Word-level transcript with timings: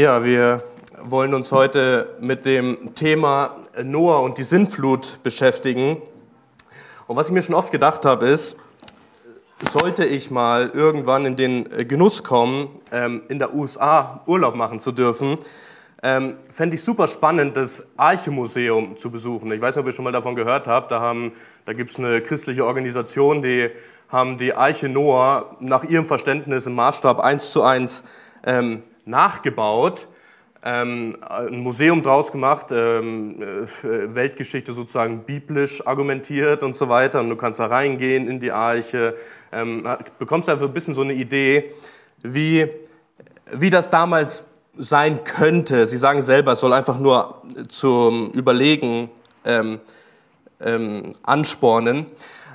Ja, 0.00 0.24
wir 0.24 0.62
wollen 1.02 1.34
uns 1.34 1.52
heute 1.52 2.16
mit 2.20 2.46
dem 2.46 2.94
Thema 2.94 3.56
Noah 3.84 4.22
und 4.22 4.38
die 4.38 4.44
Sintflut 4.44 5.22
beschäftigen. 5.22 5.98
Und 7.06 7.16
was 7.16 7.26
ich 7.26 7.34
mir 7.34 7.42
schon 7.42 7.54
oft 7.54 7.70
gedacht 7.70 8.06
habe, 8.06 8.26
ist, 8.26 8.56
sollte 9.70 10.06
ich 10.06 10.30
mal 10.30 10.70
irgendwann 10.72 11.26
in 11.26 11.36
den 11.36 11.86
Genuss 11.86 12.24
kommen, 12.24 12.80
ähm, 12.90 13.24
in 13.28 13.38
der 13.38 13.54
USA 13.54 14.22
Urlaub 14.24 14.54
machen 14.54 14.80
zu 14.80 14.90
dürfen, 14.90 15.36
ähm, 16.02 16.36
fände 16.48 16.76
ich 16.76 16.82
super 16.82 17.06
spannend, 17.06 17.58
das 17.58 17.84
Arche-Museum 17.98 18.96
zu 18.96 19.10
besuchen. 19.10 19.52
Ich 19.52 19.60
weiß 19.60 19.76
nicht, 19.76 19.82
ob 19.82 19.86
ihr 19.86 19.92
schon 19.92 20.06
mal 20.06 20.12
davon 20.12 20.34
gehört 20.34 20.66
habt. 20.66 20.90
Da, 20.92 21.14
da 21.66 21.72
gibt 21.74 21.90
es 21.90 21.98
eine 21.98 22.22
christliche 22.22 22.64
Organisation, 22.64 23.42
die 23.42 23.68
haben 24.08 24.38
die 24.38 24.54
Arche 24.54 24.88
Noah 24.88 25.58
nach 25.60 25.84
ihrem 25.84 26.06
Verständnis 26.06 26.64
im 26.64 26.74
Maßstab 26.74 27.20
1 27.20 27.52
zu 27.52 27.62
1 27.62 28.02
ähm, 28.46 28.82
nachgebaut, 29.10 30.06
ähm, 30.62 31.16
ein 31.20 31.60
Museum 31.60 32.02
draus 32.02 32.32
gemacht, 32.32 32.66
ähm, 32.70 33.42
äh, 33.42 34.14
Weltgeschichte 34.14 34.72
sozusagen 34.72 35.24
biblisch 35.24 35.86
argumentiert 35.86 36.62
und 36.62 36.76
so 36.76 36.88
weiter. 36.88 37.20
Und 37.20 37.30
du 37.30 37.36
kannst 37.36 37.60
da 37.60 37.66
reingehen 37.66 38.28
in 38.28 38.40
die 38.40 38.52
Arche, 38.52 39.14
ähm, 39.52 39.86
bekommst 40.18 40.48
einfach 40.48 40.66
ein 40.66 40.72
bisschen 40.72 40.94
so 40.94 41.02
eine 41.02 41.14
Idee, 41.14 41.72
wie, 42.22 42.68
wie 43.52 43.70
das 43.70 43.88
damals 43.90 44.44
sein 44.76 45.24
könnte. 45.24 45.86
Sie 45.86 45.96
sagen 45.96 46.22
selber, 46.22 46.52
es 46.52 46.60
soll 46.60 46.72
einfach 46.72 46.98
nur 46.98 47.42
zum 47.68 48.30
Überlegen 48.32 49.10
ähm, 49.44 49.80
ähm, 50.60 51.14
anspornen. 51.22 52.06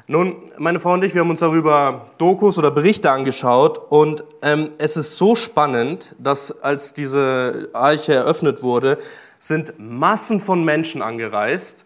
Nun, 0.07 0.35
meine 0.59 0.79
Frau 0.79 0.93
und 0.93 1.03
ich, 1.03 1.15
wir 1.15 1.21
haben 1.21 1.31
uns 1.31 1.39
darüber 1.39 2.11
Dokus 2.19 2.59
oder 2.59 2.69
Berichte 2.69 3.09
angeschaut 3.09 3.79
und 3.89 4.23
ähm, 4.43 4.69
es 4.77 4.97
ist 4.97 5.17
so 5.17 5.35
spannend, 5.35 6.13
dass 6.19 6.61
als 6.61 6.93
diese 6.93 7.69
Arche 7.73 8.13
eröffnet 8.13 8.61
wurde, 8.61 8.99
sind 9.39 9.73
Massen 9.79 10.41
von 10.41 10.63
Menschen 10.63 11.01
angereist 11.01 11.85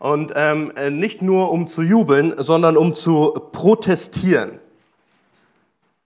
und 0.00 0.32
ähm, 0.34 0.72
äh, 0.74 0.90
nicht 0.90 1.22
nur 1.22 1.52
um 1.52 1.68
zu 1.68 1.82
jubeln, 1.82 2.34
sondern 2.38 2.76
um 2.76 2.92
zu 2.96 3.40
protestieren. 3.52 4.58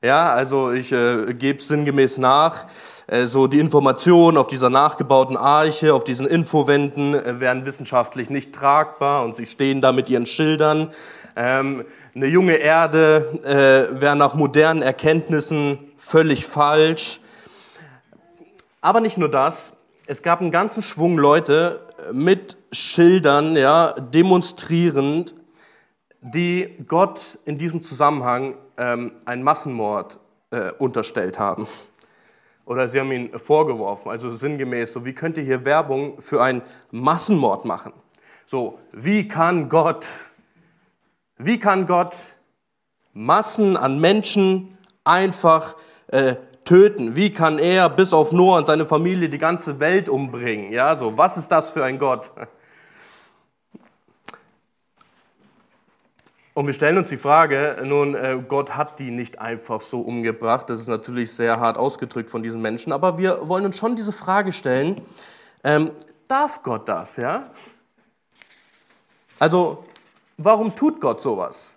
Ja, 0.03 0.35
also 0.35 0.71
ich 0.71 0.93
äh, 0.93 1.33
gebe 1.33 1.63
sinngemäß 1.63 2.19
nach, 2.19 2.67
äh, 3.07 3.25
so 3.25 3.47
die 3.47 3.59
Informationen 3.59 4.37
auf 4.37 4.49
dieser 4.49 4.69
nachgebauten 4.69 5.39
Arche, 5.39 5.95
auf 5.95 6.05
diesen 6.05 6.27
Infowänden 6.27 7.15
äh, 7.15 7.41
wären 7.41 7.65
wissenschaftlich 7.65 8.29
nicht 8.29 8.55
tragbar 8.55 9.25
und 9.25 9.35
sie 9.35 9.47
stehen 9.47 9.81
da 9.81 9.93
mit 9.93 10.11
ihren 10.11 10.27
Schildern. 10.27 10.93
Ähm, 11.37 11.85
eine 12.15 12.27
junge 12.27 12.55
Erde 12.55 13.41
äh, 13.43 14.01
wäre 14.01 14.15
nach 14.15 14.35
modernen 14.35 14.83
Erkenntnissen 14.83 15.79
völlig 15.97 16.47
falsch. 16.47 17.21
Aber 18.81 19.01
nicht 19.01 19.19
nur 19.19 19.31
das, 19.31 19.73
es 20.07 20.23
gab 20.23 20.41
einen 20.41 20.51
ganzen 20.51 20.83
Schwung 20.83 21.19
Leute 21.19 21.81
mit 22.13 22.57
Schildern, 22.71 23.57
ja, 23.57 23.93
demonstrierend, 23.93 25.35
die 26.21 26.77
Gott 26.87 27.39
in 27.45 27.59
diesem 27.59 27.83
Zusammenhang 27.83 28.55
ähm, 28.77 29.13
einen 29.25 29.43
Massenmord 29.43 30.19
äh, 30.51 30.71
unterstellt 30.73 31.39
haben. 31.39 31.67
Oder 32.67 32.89
sie 32.89 32.99
haben 32.99 33.13
ihn 33.13 33.39
vorgeworfen, 33.39 34.11
also 34.11 34.35
sinngemäß, 34.37 34.93
so 34.93 35.05
wie 35.05 35.13
könnt 35.13 35.37
ihr 35.37 35.43
hier 35.43 35.65
Werbung 35.65 36.21
für 36.21 36.43
einen 36.43 36.63
Massenmord 36.91 37.65
machen? 37.65 37.93
So, 38.47 38.79
wie 38.93 39.29
kann 39.29 39.69
Gott 39.69 40.07
wie 41.37 41.59
kann 41.59 41.87
Gott 41.87 42.17
Massen 43.13 43.77
an 43.77 43.99
Menschen 44.01 44.77
einfach 45.05 45.77
äh, 46.09 46.37
töten? 46.65 47.17
Wie 47.17 47.31
kann 47.31 47.59
er 47.59 47.89
bis 47.89 48.13
auf 48.13 48.33
Noah 48.33 48.59
und 48.59 48.67
seine 48.67 48.87
Familie 48.87 49.29
die 49.29 49.39
ganze 49.39 49.81
Welt 49.81 50.09
umbringen? 50.09 50.73
Ja, 50.73 50.97
so, 50.97 51.17
was 51.17 51.37
ist 51.37 51.49
das 51.49 51.71
für 51.71 51.85
ein 51.85 51.99
Gott? 51.99 52.31
Und 56.55 56.69
wir 56.69 56.73
stellen 56.73 56.99
uns 56.99 57.09
die 57.09 57.17
Frage, 57.17 57.83
nun, 57.83 58.15
äh, 58.15 58.39
Gott 58.47 58.77
hat 58.77 59.01
die 59.01 59.11
nicht 59.11 59.41
einfach 59.41 59.81
so 59.81 60.01
umgebracht. 60.01 60.71
Das 60.71 60.79
ist 60.79 60.87
natürlich 60.87 61.33
sehr 61.33 61.59
hart 61.59 61.77
ausgedrückt 61.77 62.31
von 62.31 62.45
diesen 62.45 62.63
Menschen. 62.63 62.93
Aber 62.93 63.19
wir 63.19 63.49
wollen 63.49 63.67
uns 63.67 63.77
schon 63.77 63.97
diese 63.97 64.13
Frage 64.13 64.53
stellen, 64.53 65.03
ähm, 65.65 65.91
darf 66.29 66.63
Gott 66.63 66.89
das? 66.89 67.17
Ja? 67.17 67.51
Also, 69.41 69.85
Warum 70.37 70.75
tut 70.75 71.01
Gott 71.01 71.23
sowas? 71.23 71.77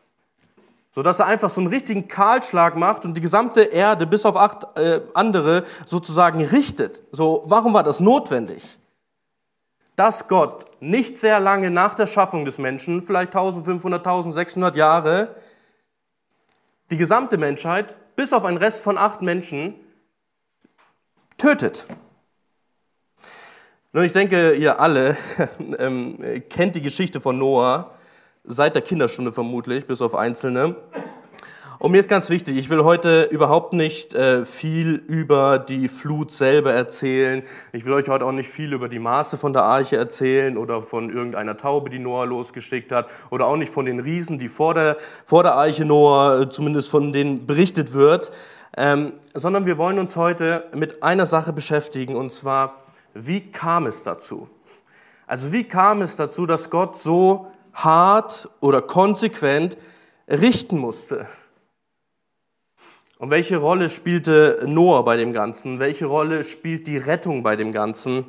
So 0.91 1.03
dass 1.03 1.19
er 1.19 1.27
einfach 1.27 1.51
so 1.51 1.61
einen 1.61 1.69
richtigen 1.69 2.07
Kahlschlag 2.07 2.75
macht 2.75 3.05
und 3.05 3.13
die 3.13 3.21
gesamte 3.21 3.61
Erde 3.61 4.07
bis 4.07 4.25
auf 4.25 4.35
acht 4.35 4.75
äh, 4.77 5.01
andere 5.13 5.63
sozusagen 5.85 6.43
richtet. 6.43 7.03
So, 7.11 7.43
warum 7.45 7.75
war 7.75 7.83
das 7.83 7.99
notwendig? 7.99 8.79
Dass 9.95 10.27
Gott 10.27 10.65
nicht 10.79 11.17
sehr 11.17 11.39
lange 11.39 11.69
nach 11.69 11.93
der 11.93 12.07
Schaffung 12.07 12.45
des 12.45 12.57
Menschen, 12.57 13.03
vielleicht 13.03 13.35
1500, 13.35 13.99
1600 13.99 14.75
Jahre, 14.75 15.35
die 16.89 16.97
gesamte 16.97 17.37
Menschheit 17.37 17.93
bis 18.15 18.33
auf 18.33 18.43
einen 18.43 18.57
Rest 18.57 18.83
von 18.83 18.97
acht 18.97 19.21
Menschen 19.21 19.75
tötet. 21.37 21.85
Nun, 23.93 24.03
ich 24.03 24.11
denke, 24.11 24.53
ihr 24.53 24.79
alle 24.79 25.15
ähm, 25.77 26.17
kennt 26.49 26.75
die 26.75 26.81
Geschichte 26.81 27.19
von 27.19 27.37
Noah 27.37 27.91
seit 28.47 28.75
der 28.75 28.81
Kinderstunde 28.81 29.31
vermutlich, 29.31 29.85
bis 29.85 30.01
auf 30.01 30.15
einzelne. 30.15 30.75
Und 31.79 31.91
mir 31.91 31.99
ist 31.99 32.09
ganz 32.09 32.31
wichtig, 32.31 32.57
ich 32.57 32.71
will 32.71 32.83
heute 32.83 33.25
überhaupt 33.25 33.73
nicht 33.73 34.15
äh, 34.15 34.45
viel 34.45 34.95
über 34.95 35.59
die 35.59 35.89
Flut 35.89 36.31
selber 36.31 36.73
erzählen. 36.73 37.43
Ich 37.71 37.85
will 37.85 37.93
euch 37.93 38.09
heute 38.09 38.25
auch 38.25 38.31
nicht 38.31 38.49
viel 38.49 38.73
über 38.73 38.89
die 38.89 38.97
Maße 38.97 39.37
von 39.37 39.53
der 39.53 39.61
Arche 39.61 39.95
erzählen 39.95 40.57
oder 40.57 40.81
von 40.81 41.13
irgendeiner 41.13 41.55
Taube, 41.55 41.91
die 41.91 41.99
Noah 41.99 42.25
losgeschickt 42.25 42.91
hat 42.91 43.07
oder 43.29 43.45
auch 43.45 43.57
nicht 43.57 43.71
von 43.71 43.85
den 43.85 43.99
Riesen, 43.99 44.39
die 44.39 44.47
vor 44.47 44.73
der, 44.73 44.97
vor 45.23 45.43
der 45.43 45.53
Arche 45.53 45.85
Noah, 45.85 46.41
äh, 46.41 46.49
zumindest 46.49 46.89
von 46.89 47.13
denen 47.13 47.45
berichtet 47.45 47.93
wird, 47.93 48.31
ähm, 48.75 49.13
sondern 49.35 49.67
wir 49.67 49.77
wollen 49.77 49.99
uns 49.99 50.15
heute 50.15 50.65
mit 50.73 51.03
einer 51.03 51.27
Sache 51.27 51.53
beschäftigen 51.53 52.15
und 52.15 52.33
zwar, 52.33 52.77
wie 53.13 53.51
kam 53.51 53.85
es 53.85 54.01
dazu? 54.01 54.49
Also 55.27 55.51
wie 55.51 55.65
kam 55.65 56.01
es 56.01 56.15
dazu, 56.15 56.47
dass 56.47 56.71
Gott 56.71 56.97
so 56.97 57.47
hart 57.77 58.49
oder 58.59 58.81
konsequent 58.81 59.77
richten 60.27 60.77
musste. 60.77 61.27
Und 63.19 63.29
welche 63.29 63.57
Rolle 63.57 63.89
spielte 63.89 64.63
Noah 64.67 65.03
bei 65.03 65.17
dem 65.17 65.33
Ganzen? 65.33 65.79
Welche 65.79 66.05
Rolle 66.05 66.43
spielt 66.43 66.85
die 66.87 66.97
Rettung 66.97 67.43
bei 67.43 67.55
dem 67.55 67.71
Ganzen? 67.71 68.25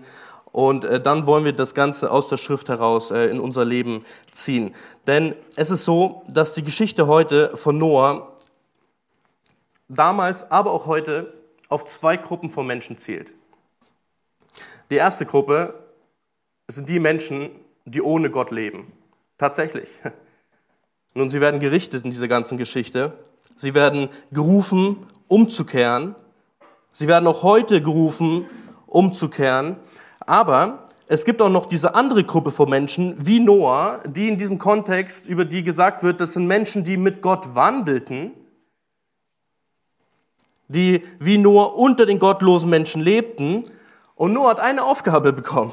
Und 0.52 0.84
äh, 0.84 1.00
dann 1.00 1.26
wollen 1.26 1.44
wir 1.44 1.52
das 1.52 1.74
Ganze 1.74 2.10
aus 2.10 2.28
der 2.28 2.38
Schrift 2.38 2.68
heraus 2.68 3.10
äh, 3.10 3.26
in 3.26 3.38
unser 3.38 3.64
Leben 3.64 4.04
ziehen. 4.30 4.74
Denn 5.06 5.34
es 5.56 5.70
ist 5.70 5.84
so, 5.84 6.22
dass 6.28 6.54
die 6.54 6.62
Geschichte 6.62 7.06
heute 7.06 7.56
von 7.56 7.76
Noah 7.76 8.32
damals, 9.88 10.50
aber 10.50 10.72
auch 10.72 10.86
heute 10.86 11.34
auf 11.68 11.84
zwei 11.84 12.16
Gruppen 12.16 12.50
von 12.50 12.66
Menschen 12.66 12.98
zielt. 12.98 13.30
Die 14.90 14.96
erste 14.96 15.26
Gruppe 15.26 15.74
sind 16.66 16.88
die 16.88 16.98
Menschen, 16.98 17.50
die 17.84 18.00
ohne 18.00 18.30
Gott 18.30 18.50
leben. 18.50 18.92
Tatsächlich. 19.38 19.88
Nun, 21.14 21.30
sie 21.30 21.40
werden 21.40 21.60
gerichtet 21.60 22.04
in 22.04 22.10
dieser 22.10 22.28
ganzen 22.28 22.58
Geschichte. 22.58 23.12
Sie 23.56 23.74
werden 23.74 24.08
gerufen, 24.30 25.06
umzukehren. 25.28 26.14
Sie 26.92 27.08
werden 27.08 27.26
auch 27.26 27.42
heute 27.42 27.80
gerufen, 27.80 28.46
umzukehren. 28.86 29.76
Aber 30.20 30.84
es 31.06 31.24
gibt 31.24 31.40
auch 31.40 31.48
noch 31.48 31.66
diese 31.66 31.94
andere 31.94 32.24
Gruppe 32.24 32.50
von 32.50 32.68
Menschen, 32.68 33.14
wie 33.18 33.40
Noah, 33.40 34.00
die 34.04 34.28
in 34.28 34.38
diesem 34.38 34.58
Kontext, 34.58 35.26
über 35.26 35.44
die 35.44 35.62
gesagt 35.62 36.02
wird, 36.02 36.20
das 36.20 36.34
sind 36.34 36.46
Menschen, 36.46 36.84
die 36.84 36.96
mit 36.96 37.22
Gott 37.22 37.54
wandelten, 37.54 38.32
die 40.68 41.02
wie 41.18 41.38
Noah 41.38 41.76
unter 41.76 42.04
den 42.04 42.18
gottlosen 42.18 42.68
Menschen 42.68 43.00
lebten. 43.00 43.64
Und 44.16 44.32
Noah 44.32 44.50
hat 44.50 44.60
eine 44.60 44.84
Aufgabe 44.84 45.32
bekommen. 45.32 45.72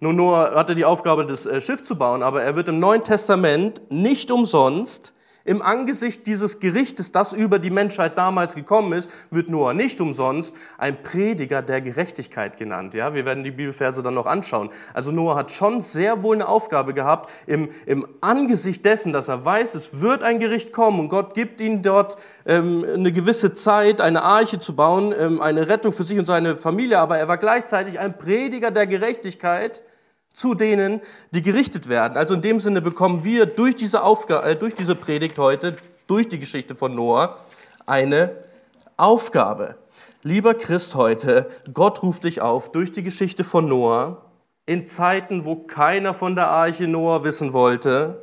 Nun, 0.00 0.16
Noah 0.16 0.54
hatte 0.54 0.74
die 0.74 0.84
Aufgabe, 0.84 1.24
das 1.24 1.46
äh, 1.46 1.60
Schiff 1.60 1.82
zu 1.82 1.96
bauen, 1.96 2.22
aber 2.22 2.42
er 2.42 2.56
wird 2.56 2.68
im 2.68 2.78
Neuen 2.78 3.04
Testament 3.04 3.80
nicht 3.90 4.30
umsonst 4.30 5.13
im 5.44 5.60
Angesicht 5.60 6.26
dieses 6.26 6.58
Gerichtes, 6.58 7.12
das 7.12 7.32
über 7.32 7.58
die 7.58 7.70
Menschheit 7.70 8.16
damals 8.16 8.54
gekommen 8.54 8.94
ist, 8.94 9.10
wird 9.30 9.48
Noah 9.48 9.74
nicht 9.74 10.00
umsonst 10.00 10.54
ein 10.78 11.02
Prediger 11.02 11.60
der 11.60 11.82
Gerechtigkeit 11.82 12.56
genannt. 12.56 12.94
Ja, 12.94 13.12
wir 13.12 13.26
werden 13.26 13.44
die 13.44 13.50
Bibelverse 13.50 14.02
dann 14.02 14.14
noch 14.14 14.26
anschauen. 14.26 14.70
Also 14.94 15.12
Noah 15.12 15.36
hat 15.36 15.52
schon 15.52 15.82
sehr 15.82 16.22
wohl 16.22 16.36
eine 16.36 16.48
Aufgabe 16.48 16.94
gehabt, 16.94 17.30
im, 17.46 17.68
im 17.84 18.06
Angesicht 18.22 18.84
dessen, 18.84 19.12
dass 19.12 19.28
er 19.28 19.44
weiß, 19.44 19.74
es 19.74 20.00
wird 20.00 20.22
ein 20.22 20.38
Gericht 20.38 20.72
kommen 20.72 20.98
und 20.98 21.08
Gott 21.10 21.34
gibt 21.34 21.60
ihm 21.60 21.82
dort 21.82 22.16
ähm, 22.46 22.84
eine 22.88 23.12
gewisse 23.12 23.52
Zeit, 23.52 24.00
eine 24.00 24.22
Arche 24.22 24.58
zu 24.58 24.74
bauen, 24.74 25.14
ähm, 25.18 25.42
eine 25.42 25.68
Rettung 25.68 25.92
für 25.92 26.04
sich 26.04 26.18
und 26.18 26.26
seine 26.26 26.56
Familie, 26.56 26.98
aber 26.98 27.18
er 27.18 27.28
war 27.28 27.36
gleichzeitig 27.36 27.98
ein 27.98 28.16
Prediger 28.16 28.70
der 28.70 28.86
Gerechtigkeit, 28.86 29.82
zu 30.34 30.54
denen, 30.54 31.00
die 31.30 31.40
gerichtet 31.40 31.88
werden. 31.88 32.18
Also 32.18 32.34
in 32.34 32.42
dem 32.42 32.60
Sinne 32.60 32.82
bekommen 32.82 33.24
wir 33.24 33.46
durch 33.46 33.76
diese, 33.76 34.02
Aufgabe, 34.02 34.46
äh, 34.46 34.56
durch 34.56 34.74
diese 34.74 34.96
Predigt 34.96 35.38
heute, 35.38 35.76
durch 36.06 36.28
die 36.28 36.40
Geschichte 36.40 36.74
von 36.74 36.94
Noah, 36.94 37.38
eine 37.86 38.36
Aufgabe. 38.96 39.76
Lieber 40.22 40.54
Christ 40.54 40.94
heute, 40.94 41.50
Gott 41.72 42.02
ruft 42.02 42.24
dich 42.24 42.40
auf 42.40 42.72
durch 42.72 42.92
die 42.92 43.02
Geschichte 43.02 43.44
von 43.44 43.68
Noah, 43.68 44.22
in 44.66 44.86
Zeiten, 44.86 45.44
wo 45.44 45.56
keiner 45.56 46.14
von 46.14 46.34
der 46.34 46.48
Arche 46.48 46.88
Noah 46.88 47.24
wissen 47.24 47.52
wollte, 47.52 48.22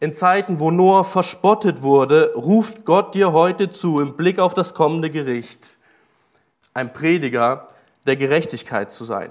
in 0.00 0.14
Zeiten, 0.14 0.58
wo 0.58 0.70
Noah 0.70 1.04
verspottet 1.04 1.82
wurde, 1.82 2.32
ruft 2.34 2.84
Gott 2.84 3.14
dir 3.14 3.32
heute 3.32 3.70
zu 3.70 4.00
im 4.00 4.16
Blick 4.16 4.38
auf 4.38 4.54
das 4.54 4.74
kommende 4.74 5.10
Gericht, 5.10 5.78
ein 6.72 6.92
Prediger 6.92 7.68
der 8.06 8.16
Gerechtigkeit 8.16 8.92
zu 8.92 9.04
sein. 9.04 9.30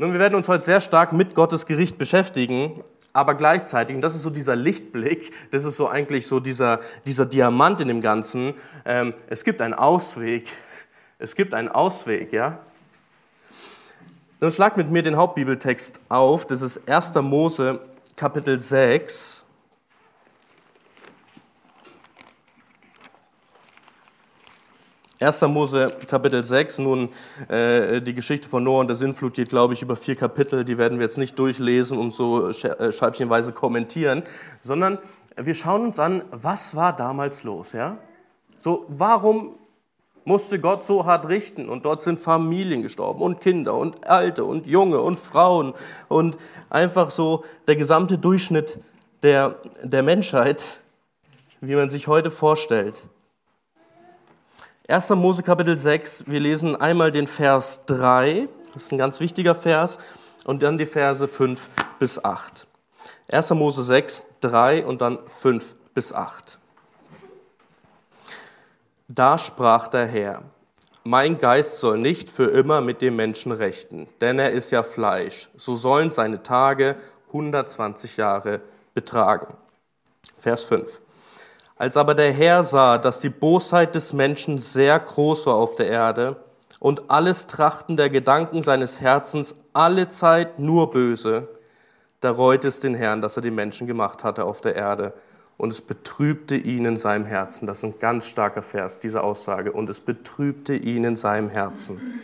Nun, 0.00 0.14
wir 0.14 0.18
werden 0.18 0.34
uns 0.34 0.48
heute 0.48 0.64
sehr 0.64 0.80
stark 0.80 1.12
mit 1.12 1.34
Gottes 1.34 1.66
Gericht 1.66 1.98
beschäftigen, 1.98 2.82
aber 3.12 3.34
gleichzeitig, 3.34 3.94
und 3.94 4.00
das 4.00 4.14
ist 4.14 4.22
so 4.22 4.30
dieser 4.30 4.56
Lichtblick, 4.56 5.30
das 5.50 5.64
ist 5.64 5.76
so 5.76 5.88
eigentlich 5.88 6.26
so 6.26 6.40
dieser, 6.40 6.80
dieser 7.04 7.26
Diamant 7.26 7.82
in 7.82 7.88
dem 7.88 8.00
Ganzen, 8.00 8.54
ähm, 8.86 9.12
es 9.26 9.44
gibt 9.44 9.60
einen 9.60 9.74
Ausweg. 9.74 10.48
Es 11.18 11.34
gibt 11.34 11.52
einen 11.52 11.68
Ausweg, 11.68 12.32
ja. 12.32 12.60
Nun 14.40 14.50
schlag 14.50 14.78
mit 14.78 14.90
mir 14.90 15.02
den 15.02 15.18
Hauptbibeltext 15.18 16.00
auf, 16.08 16.46
das 16.46 16.62
ist 16.62 16.88
1. 16.88 17.16
Mose 17.16 17.78
Kapitel 18.16 18.58
6. 18.58 19.39
1. 25.22 25.42
Mose 25.42 25.92
Kapitel 26.06 26.42
6, 26.42 26.78
nun 26.78 27.10
äh, 27.48 28.00
die 28.00 28.14
Geschichte 28.14 28.48
von 28.48 28.64
Noah 28.64 28.80
und 28.80 28.86
der 28.86 28.96
Sintflut 28.96 29.34
geht, 29.34 29.50
glaube 29.50 29.74
ich, 29.74 29.82
über 29.82 29.94
vier 29.94 30.16
Kapitel. 30.16 30.64
Die 30.64 30.78
werden 30.78 30.98
wir 30.98 31.04
jetzt 31.04 31.18
nicht 31.18 31.38
durchlesen 31.38 31.98
und 31.98 32.14
so 32.14 32.48
äh, 32.48 32.90
scheibchenweise 32.90 33.52
kommentieren, 33.52 34.22
sondern 34.62 34.96
wir 35.36 35.52
schauen 35.52 35.82
uns 35.82 35.98
an, 35.98 36.22
was 36.30 36.74
war 36.74 36.96
damals 36.96 37.44
los. 37.44 37.72
Ja? 37.72 37.98
So, 38.60 38.86
warum 38.88 39.56
musste 40.24 40.58
Gott 40.58 40.84
so 40.84 41.04
hart 41.04 41.28
richten? 41.28 41.68
Und 41.68 41.84
dort 41.84 42.00
sind 42.00 42.18
Familien 42.18 42.80
gestorben 42.80 43.20
und 43.20 43.42
Kinder 43.42 43.74
und 43.74 44.06
Alte 44.06 44.44
und 44.44 44.66
Junge 44.66 45.02
und 45.02 45.20
Frauen 45.20 45.74
und 46.08 46.38
einfach 46.70 47.10
so 47.10 47.44
der 47.68 47.76
gesamte 47.76 48.16
Durchschnitt 48.16 48.78
der, 49.22 49.56
der 49.82 50.02
Menschheit, 50.02 50.62
wie 51.60 51.74
man 51.74 51.90
sich 51.90 52.08
heute 52.08 52.30
vorstellt. 52.30 52.94
1. 54.90 55.08
Mose 55.10 55.44
Kapitel 55.44 55.78
6, 55.78 56.24
wir 56.26 56.40
lesen 56.40 56.74
einmal 56.74 57.12
den 57.12 57.28
Vers 57.28 57.82
3, 57.86 58.48
das 58.74 58.82
ist 58.82 58.92
ein 58.92 58.98
ganz 58.98 59.20
wichtiger 59.20 59.54
Vers, 59.54 59.98
und 60.44 60.64
dann 60.64 60.78
die 60.78 60.86
Verse 60.86 61.28
5 61.28 61.68
bis 62.00 62.24
8. 62.24 62.66
1. 63.30 63.50
Mose 63.50 63.84
6, 63.84 64.26
3 64.40 64.84
und 64.84 65.00
dann 65.00 65.20
5 65.28 65.76
bis 65.94 66.12
8. 66.12 66.58
Da 69.06 69.38
sprach 69.38 69.86
der 69.86 70.06
Herr, 70.06 70.42
mein 71.04 71.38
Geist 71.38 71.78
soll 71.78 71.98
nicht 71.98 72.28
für 72.28 72.50
immer 72.50 72.80
mit 72.80 73.00
dem 73.00 73.14
Menschen 73.14 73.52
rechten, 73.52 74.08
denn 74.20 74.40
er 74.40 74.50
ist 74.50 74.72
ja 74.72 74.82
Fleisch, 74.82 75.50
so 75.56 75.76
sollen 75.76 76.10
seine 76.10 76.42
Tage 76.42 76.96
120 77.28 78.16
Jahre 78.16 78.60
betragen. 78.92 79.54
Vers 80.40 80.64
5. 80.64 81.00
Als 81.80 81.96
aber 81.96 82.14
der 82.14 82.30
Herr 82.30 82.62
sah, 82.62 82.98
dass 82.98 83.20
die 83.20 83.30
Bosheit 83.30 83.94
des 83.94 84.12
Menschen 84.12 84.58
sehr 84.58 84.98
groß 84.98 85.46
war 85.46 85.54
auf 85.54 85.76
der 85.76 85.86
Erde 85.86 86.36
und 86.78 87.10
alles 87.10 87.46
Trachten 87.46 87.96
der 87.96 88.10
Gedanken 88.10 88.62
seines 88.62 89.00
Herzens 89.00 89.54
alle 89.72 90.10
Zeit 90.10 90.58
nur 90.58 90.90
böse, 90.90 91.48
da 92.20 92.32
reute 92.32 92.68
es 92.68 92.80
den 92.80 92.94
Herrn, 92.94 93.22
dass 93.22 93.36
er 93.36 93.42
die 93.42 93.50
Menschen 93.50 93.86
gemacht 93.86 94.24
hatte 94.24 94.44
auf 94.44 94.60
der 94.60 94.76
Erde. 94.76 95.14
Und 95.56 95.72
es 95.72 95.80
betrübte 95.80 96.54
ihn 96.54 96.84
in 96.84 96.98
seinem 96.98 97.24
Herzen. 97.24 97.66
Das 97.66 97.78
ist 97.78 97.84
ein 97.84 97.98
ganz 97.98 98.26
starker 98.26 98.60
Vers, 98.60 99.00
diese 99.00 99.22
Aussage. 99.22 99.72
Und 99.72 99.88
es 99.88 100.00
betrübte 100.00 100.74
ihn 100.74 101.04
in 101.04 101.16
seinem 101.16 101.48
Herzen. 101.48 102.20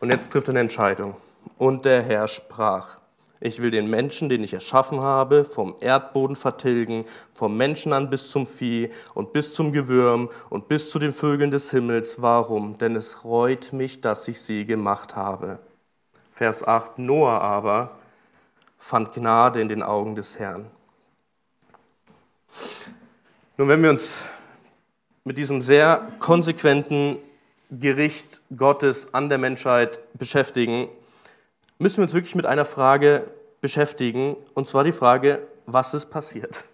Und 0.00 0.12
jetzt 0.12 0.30
trifft 0.32 0.48
er 0.48 0.52
eine 0.52 0.60
Entscheidung. 0.60 1.16
Und 1.56 1.86
der 1.86 2.02
Herr 2.02 2.28
sprach, 2.28 2.98
ich 3.40 3.60
will 3.60 3.70
den 3.70 3.90
Menschen, 3.90 4.28
den 4.28 4.42
ich 4.42 4.54
erschaffen 4.54 5.00
habe, 5.00 5.44
vom 5.44 5.76
Erdboden 5.80 6.36
vertilgen, 6.36 7.04
vom 7.32 7.56
Menschen 7.56 7.92
an 7.92 8.08
bis 8.08 8.30
zum 8.30 8.46
Vieh 8.46 8.90
und 9.14 9.32
bis 9.32 9.54
zum 9.54 9.72
Gewürm 9.72 10.30
und 10.48 10.68
bis 10.68 10.90
zu 10.90 10.98
den 10.98 11.12
Vögeln 11.12 11.50
des 11.50 11.70
Himmels. 11.70 12.22
Warum? 12.22 12.78
Denn 12.78 12.96
es 12.96 13.24
reut 13.24 13.72
mich, 13.72 14.00
dass 14.00 14.26
ich 14.28 14.40
sie 14.40 14.64
gemacht 14.64 15.16
habe. 15.16 15.58
Vers 16.32 16.66
8. 16.66 16.98
Noah 16.98 17.40
aber 17.40 17.98
fand 18.78 19.12
Gnade 19.12 19.60
in 19.60 19.68
den 19.68 19.82
Augen 19.82 20.16
des 20.16 20.38
Herrn. 20.38 20.66
Nun, 23.58 23.68
wenn 23.68 23.82
wir 23.82 23.90
uns 23.90 24.18
mit 25.24 25.38
diesem 25.38 25.60
sehr 25.60 26.12
konsequenten 26.18 27.18
Gericht 27.70 28.40
Gottes 28.56 29.12
an 29.12 29.28
der 29.28 29.38
Menschheit 29.38 29.98
beschäftigen, 30.14 30.88
müssen 31.78 31.98
wir 31.98 32.04
uns 32.04 32.14
wirklich 32.14 32.34
mit 32.34 32.46
einer 32.46 32.64
Frage 32.64 33.30
beschäftigen, 33.60 34.36
und 34.54 34.66
zwar 34.68 34.84
die 34.84 34.92
Frage, 34.92 35.46
was 35.66 35.94
ist 35.94 36.06
passiert? 36.06 36.64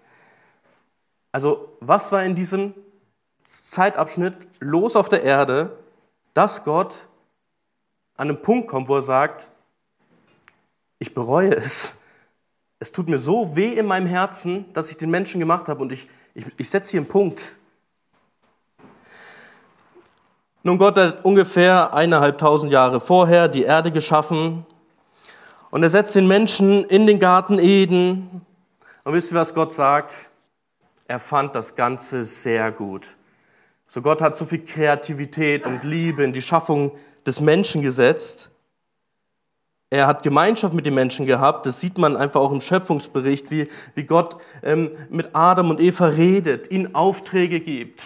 Also, 1.32 1.76
was 1.80 2.12
war 2.12 2.22
in 2.24 2.34
diesem 2.34 2.74
Zeitabschnitt 3.46 4.36
los 4.60 4.96
auf 4.96 5.08
der 5.08 5.22
Erde, 5.22 5.76
dass 6.34 6.64
Gott 6.64 6.94
an 8.16 8.28
einen 8.28 8.42
Punkt 8.42 8.68
kommt, 8.68 8.88
wo 8.88 8.96
er 8.96 9.02
sagt, 9.02 9.50
ich 10.98 11.14
bereue 11.14 11.56
es. 11.56 11.92
Es 12.78 12.92
tut 12.92 13.08
mir 13.08 13.18
so 13.18 13.56
weh 13.56 13.72
in 13.72 13.86
meinem 13.86 14.06
Herzen, 14.06 14.72
dass 14.72 14.90
ich 14.90 14.96
den 14.96 15.10
Menschen 15.10 15.40
gemacht 15.40 15.68
habe 15.68 15.80
und 15.82 15.92
ich, 15.92 16.08
ich, 16.34 16.44
ich 16.58 16.70
setze 16.70 16.92
hier 16.92 17.00
einen 17.00 17.08
Punkt. 17.08 17.56
Nun, 20.62 20.78
Gott 20.78 20.96
hat 20.96 21.24
ungefähr 21.24 21.92
eineinhalbtausend 21.92 22.72
Jahre 22.72 23.00
vorher 23.00 23.48
die 23.48 23.64
Erde 23.64 23.90
geschaffen 23.90 24.64
und 25.72 25.82
er 25.82 25.88
setzt 25.88 26.14
den 26.14 26.28
Menschen 26.28 26.84
in 26.84 27.06
den 27.06 27.18
Garten 27.18 27.58
Eden. 27.58 28.42
Und 29.04 29.14
wisst 29.14 29.32
ihr, 29.32 29.38
was 29.38 29.54
Gott 29.54 29.72
sagt? 29.72 30.12
Er 31.08 31.18
fand 31.18 31.54
das 31.54 31.74
Ganze 31.74 32.24
sehr 32.24 32.70
gut. 32.70 33.06
So 33.88 34.02
Gott 34.02 34.20
hat 34.20 34.36
so 34.36 34.44
viel 34.44 34.64
Kreativität 34.66 35.66
und 35.66 35.82
Liebe 35.82 36.24
in 36.24 36.34
die 36.34 36.42
Schaffung 36.42 36.92
des 37.26 37.40
Menschen 37.40 37.80
gesetzt. 37.80 38.50
Er 39.88 40.06
hat 40.06 40.22
Gemeinschaft 40.22 40.74
mit 40.74 40.84
den 40.84 40.92
Menschen 40.92 41.24
gehabt. 41.24 41.64
Das 41.64 41.80
sieht 41.80 41.96
man 41.96 42.18
einfach 42.18 42.40
auch 42.42 42.52
im 42.52 42.60
Schöpfungsbericht, 42.60 43.50
wie, 43.50 43.68
wie 43.94 44.04
Gott 44.04 44.36
ähm, 44.62 44.90
mit 45.08 45.30
Adam 45.32 45.70
und 45.70 45.80
Eva 45.80 46.06
redet, 46.06 46.70
ihnen 46.70 46.94
Aufträge 46.94 47.60
gibt 47.60 48.02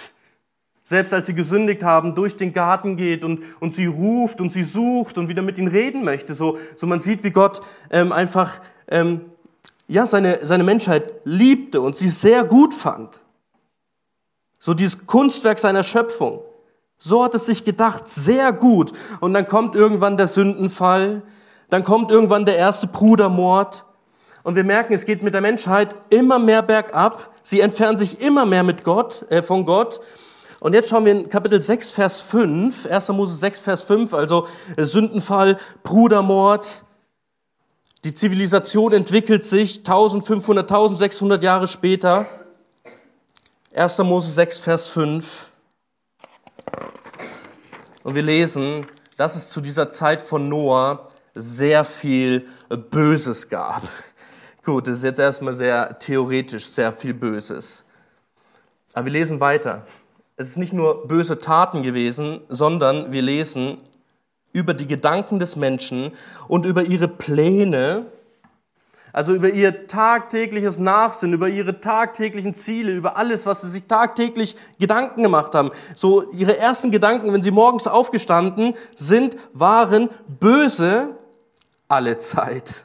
selbst 0.86 1.12
als 1.12 1.26
sie 1.26 1.34
gesündigt 1.34 1.82
haben, 1.82 2.14
durch 2.14 2.36
den 2.36 2.52
Garten 2.52 2.96
geht 2.96 3.24
und, 3.24 3.42
und 3.58 3.74
sie 3.74 3.86
ruft 3.86 4.40
und 4.40 4.52
sie 4.52 4.62
sucht 4.62 5.18
und 5.18 5.28
wieder 5.28 5.42
mit 5.42 5.58
ihnen 5.58 5.68
reden 5.68 6.04
möchte. 6.04 6.32
So, 6.32 6.58
so 6.76 6.86
man 6.86 7.00
sieht, 7.00 7.24
wie 7.24 7.32
Gott 7.32 7.60
ähm, 7.90 8.12
einfach 8.12 8.60
ähm, 8.86 9.22
ja, 9.88 10.06
seine, 10.06 10.46
seine 10.46 10.62
Menschheit 10.62 11.12
liebte 11.24 11.80
und 11.80 11.96
sie 11.96 12.08
sehr 12.08 12.44
gut 12.44 12.72
fand. 12.72 13.18
So 14.60 14.74
dieses 14.74 15.06
Kunstwerk 15.06 15.58
seiner 15.58 15.82
Schöpfung. 15.82 16.40
So 16.98 17.24
hat 17.24 17.34
es 17.34 17.46
sich 17.46 17.64
gedacht, 17.64 18.06
sehr 18.06 18.52
gut. 18.52 18.92
Und 19.20 19.34
dann 19.34 19.48
kommt 19.48 19.74
irgendwann 19.74 20.16
der 20.16 20.28
Sündenfall, 20.28 21.22
dann 21.68 21.82
kommt 21.82 22.12
irgendwann 22.12 22.46
der 22.46 22.58
erste 22.58 22.86
Brudermord. 22.86 23.84
Und 24.44 24.54
wir 24.54 24.64
merken, 24.64 24.94
es 24.94 25.04
geht 25.04 25.24
mit 25.24 25.34
der 25.34 25.40
Menschheit 25.40 25.96
immer 26.10 26.38
mehr 26.38 26.62
bergab. 26.62 27.30
Sie 27.42 27.60
entfernen 27.60 27.98
sich 27.98 28.20
immer 28.20 28.46
mehr 28.46 28.62
mit 28.62 28.84
Gott, 28.84 29.24
äh, 29.30 29.42
von 29.42 29.66
Gott. 29.66 30.00
Und 30.60 30.72
jetzt 30.72 30.88
schauen 30.88 31.04
wir 31.04 31.12
in 31.12 31.28
Kapitel 31.28 31.60
6, 31.60 31.90
Vers 31.90 32.22
5, 32.22 32.86
1. 32.86 33.08
Mose 33.08 33.34
6, 33.36 33.60
Vers 33.60 33.82
5, 33.82 34.14
also 34.14 34.48
Sündenfall, 34.78 35.58
Brudermord. 35.82 36.84
Die 38.04 38.14
Zivilisation 38.14 38.92
entwickelt 38.92 39.44
sich 39.44 39.78
1500, 39.78 40.70
1600 40.70 41.42
Jahre 41.42 41.68
später. 41.68 42.26
1. 43.74 43.98
Mose 43.98 44.30
6, 44.30 44.60
Vers 44.60 44.88
5. 44.88 45.50
Und 48.02 48.14
wir 48.14 48.22
lesen, 48.22 48.86
dass 49.18 49.36
es 49.36 49.50
zu 49.50 49.60
dieser 49.60 49.90
Zeit 49.90 50.22
von 50.22 50.48
Noah 50.48 51.08
sehr 51.34 51.84
viel 51.84 52.46
Böses 52.90 53.48
gab. 53.48 53.82
Gut, 54.64 54.86
das 54.86 54.98
ist 54.98 55.04
jetzt 55.04 55.18
erstmal 55.18 55.52
sehr 55.52 55.98
theoretisch, 55.98 56.66
sehr 56.66 56.92
viel 56.92 57.12
Böses. 57.12 57.84
Aber 58.94 59.04
wir 59.04 59.12
lesen 59.12 59.38
weiter 59.38 59.82
es 60.36 60.48
ist 60.48 60.58
nicht 60.58 60.72
nur 60.72 61.08
böse 61.08 61.38
Taten 61.38 61.82
gewesen, 61.82 62.40
sondern 62.48 63.12
wir 63.12 63.22
lesen 63.22 63.78
über 64.52 64.74
die 64.74 64.86
Gedanken 64.86 65.38
des 65.38 65.56
Menschen 65.56 66.12
und 66.48 66.66
über 66.66 66.84
ihre 66.84 67.08
Pläne, 67.08 68.06
also 69.12 69.34
über 69.34 69.48
ihr 69.48 69.86
tagtägliches 69.86 70.78
Nachsinn, 70.78 71.32
über 71.32 71.48
ihre 71.48 71.80
tagtäglichen 71.80 72.54
Ziele, 72.54 72.92
über 72.92 73.16
alles, 73.16 73.46
was 73.46 73.62
sie 73.62 73.70
sich 73.70 73.84
tagtäglich 73.84 74.56
Gedanken 74.78 75.22
gemacht 75.22 75.54
haben. 75.54 75.70
So 75.94 76.30
ihre 76.32 76.58
ersten 76.58 76.90
Gedanken, 76.90 77.32
wenn 77.32 77.42
sie 77.42 77.50
morgens 77.50 77.86
aufgestanden 77.86 78.74
sind, 78.94 79.38
waren 79.54 80.10
böse 80.28 81.16
alle 81.88 82.18
Zeit. 82.18 82.84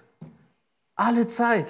Alle 0.96 1.27
Zeit. 1.27 1.67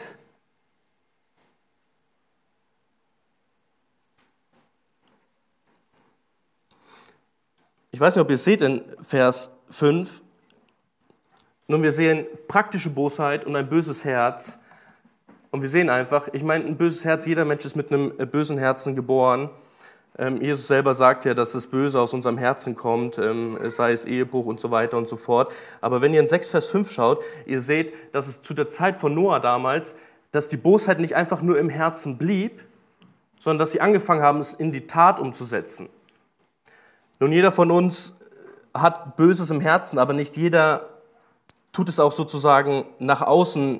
Ich 7.91 7.99
weiß 7.99 8.15
nicht, 8.15 8.21
ob 8.23 8.29
ihr 8.29 8.35
es 8.35 8.43
seht 8.43 8.61
in 8.61 8.81
Vers 9.01 9.49
5, 9.69 10.21
nun, 11.71 11.83
wir 11.83 11.93
sehen 11.93 12.25
praktische 12.49 12.89
Bosheit 12.89 13.45
und 13.45 13.55
ein 13.55 13.69
böses 13.69 14.03
Herz. 14.03 14.59
Und 15.51 15.61
wir 15.61 15.69
sehen 15.69 15.89
einfach, 15.89 16.27
ich 16.33 16.43
meine, 16.43 16.65
ein 16.65 16.75
böses 16.75 17.05
Herz, 17.05 17.25
jeder 17.25 17.45
Mensch 17.45 17.63
ist 17.63 17.77
mit 17.77 17.93
einem 17.93 18.11
bösen 18.29 18.57
Herzen 18.57 18.93
geboren. 18.93 19.49
Ähm, 20.17 20.41
Jesus 20.41 20.67
selber 20.67 20.95
sagt 20.95 21.23
ja, 21.23 21.33
dass 21.33 21.53
das 21.53 21.67
Böse 21.67 22.01
aus 22.01 22.13
unserem 22.13 22.37
Herzen 22.37 22.75
kommt, 22.75 23.17
ähm, 23.17 23.57
sei 23.69 23.93
es 23.93 24.03
Ehebruch 24.03 24.47
und 24.47 24.59
so 24.59 24.69
weiter 24.69 24.97
und 24.97 25.07
so 25.07 25.15
fort. 25.15 25.53
Aber 25.79 26.01
wenn 26.01 26.13
ihr 26.13 26.19
in 26.19 26.27
6 26.27 26.49
Vers 26.49 26.67
5 26.67 26.91
schaut, 26.91 27.21
ihr 27.45 27.61
seht, 27.61 27.93
dass 28.13 28.27
es 28.27 28.41
zu 28.41 28.53
der 28.53 28.67
Zeit 28.67 28.97
von 28.97 29.13
Noah 29.13 29.39
damals, 29.39 29.95
dass 30.33 30.49
die 30.49 30.57
Bosheit 30.57 30.99
nicht 30.99 31.15
einfach 31.15 31.41
nur 31.41 31.57
im 31.57 31.69
Herzen 31.69 32.17
blieb, 32.17 32.59
sondern 33.39 33.59
dass 33.59 33.71
sie 33.71 33.79
angefangen 33.79 34.21
haben, 34.21 34.41
es 34.41 34.53
in 34.53 34.73
die 34.73 34.87
Tat 34.87 35.21
umzusetzen. 35.21 35.87
Nun, 37.21 37.31
jeder 37.31 37.51
von 37.51 37.69
uns 37.69 38.13
hat 38.73 39.15
Böses 39.15 39.51
im 39.51 39.61
Herzen, 39.61 39.99
aber 39.99 40.11
nicht 40.11 40.35
jeder 40.35 40.89
tut 41.71 41.87
es 41.87 41.99
auch 41.99 42.11
sozusagen 42.11 42.85
nach 42.97 43.21
außen 43.21 43.79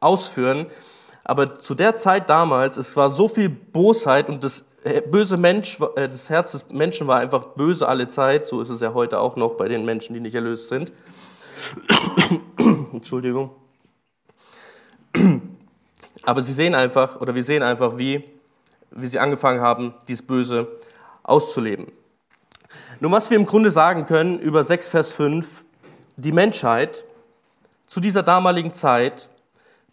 ausführen. 0.00 0.64
Aber 1.22 1.60
zu 1.60 1.74
der 1.74 1.96
Zeit 1.96 2.30
damals, 2.30 2.78
es 2.78 2.96
war 2.96 3.10
so 3.10 3.28
viel 3.28 3.50
Bosheit 3.50 4.30
und 4.30 4.42
das 4.42 4.64
böse 5.10 5.36
Mensch, 5.36 5.78
äh, 5.96 6.08
das 6.08 6.30
Herz 6.30 6.52
des 6.52 6.70
Menschen 6.70 7.06
war 7.06 7.18
einfach 7.18 7.48
böse 7.48 7.86
alle 7.86 8.08
Zeit. 8.08 8.46
So 8.46 8.62
ist 8.62 8.70
es 8.70 8.80
ja 8.80 8.94
heute 8.94 9.20
auch 9.20 9.36
noch 9.36 9.56
bei 9.58 9.68
den 9.68 9.84
Menschen, 9.84 10.14
die 10.14 10.20
nicht 10.20 10.34
erlöst 10.34 10.70
sind. 10.70 10.90
Entschuldigung. 12.56 13.50
Aber 16.22 16.40
sie 16.40 16.54
sehen 16.54 16.74
einfach, 16.74 17.20
oder 17.20 17.34
wir 17.34 17.42
sehen 17.42 17.62
einfach, 17.62 17.98
wie, 17.98 18.24
wie 18.92 19.08
sie 19.08 19.18
angefangen 19.18 19.60
haben, 19.60 19.92
dieses 20.08 20.26
Böse 20.26 20.68
auszuleben. 21.22 21.97
Nun, 23.00 23.12
was 23.12 23.30
wir 23.30 23.36
im 23.36 23.46
Grunde 23.46 23.70
sagen 23.70 24.06
können 24.06 24.40
über 24.40 24.64
6 24.64 24.88
Vers 24.88 25.10
5, 25.10 25.64
die 26.16 26.32
Menschheit 26.32 27.04
zu 27.86 28.00
dieser 28.00 28.24
damaligen 28.24 28.74
Zeit 28.74 29.28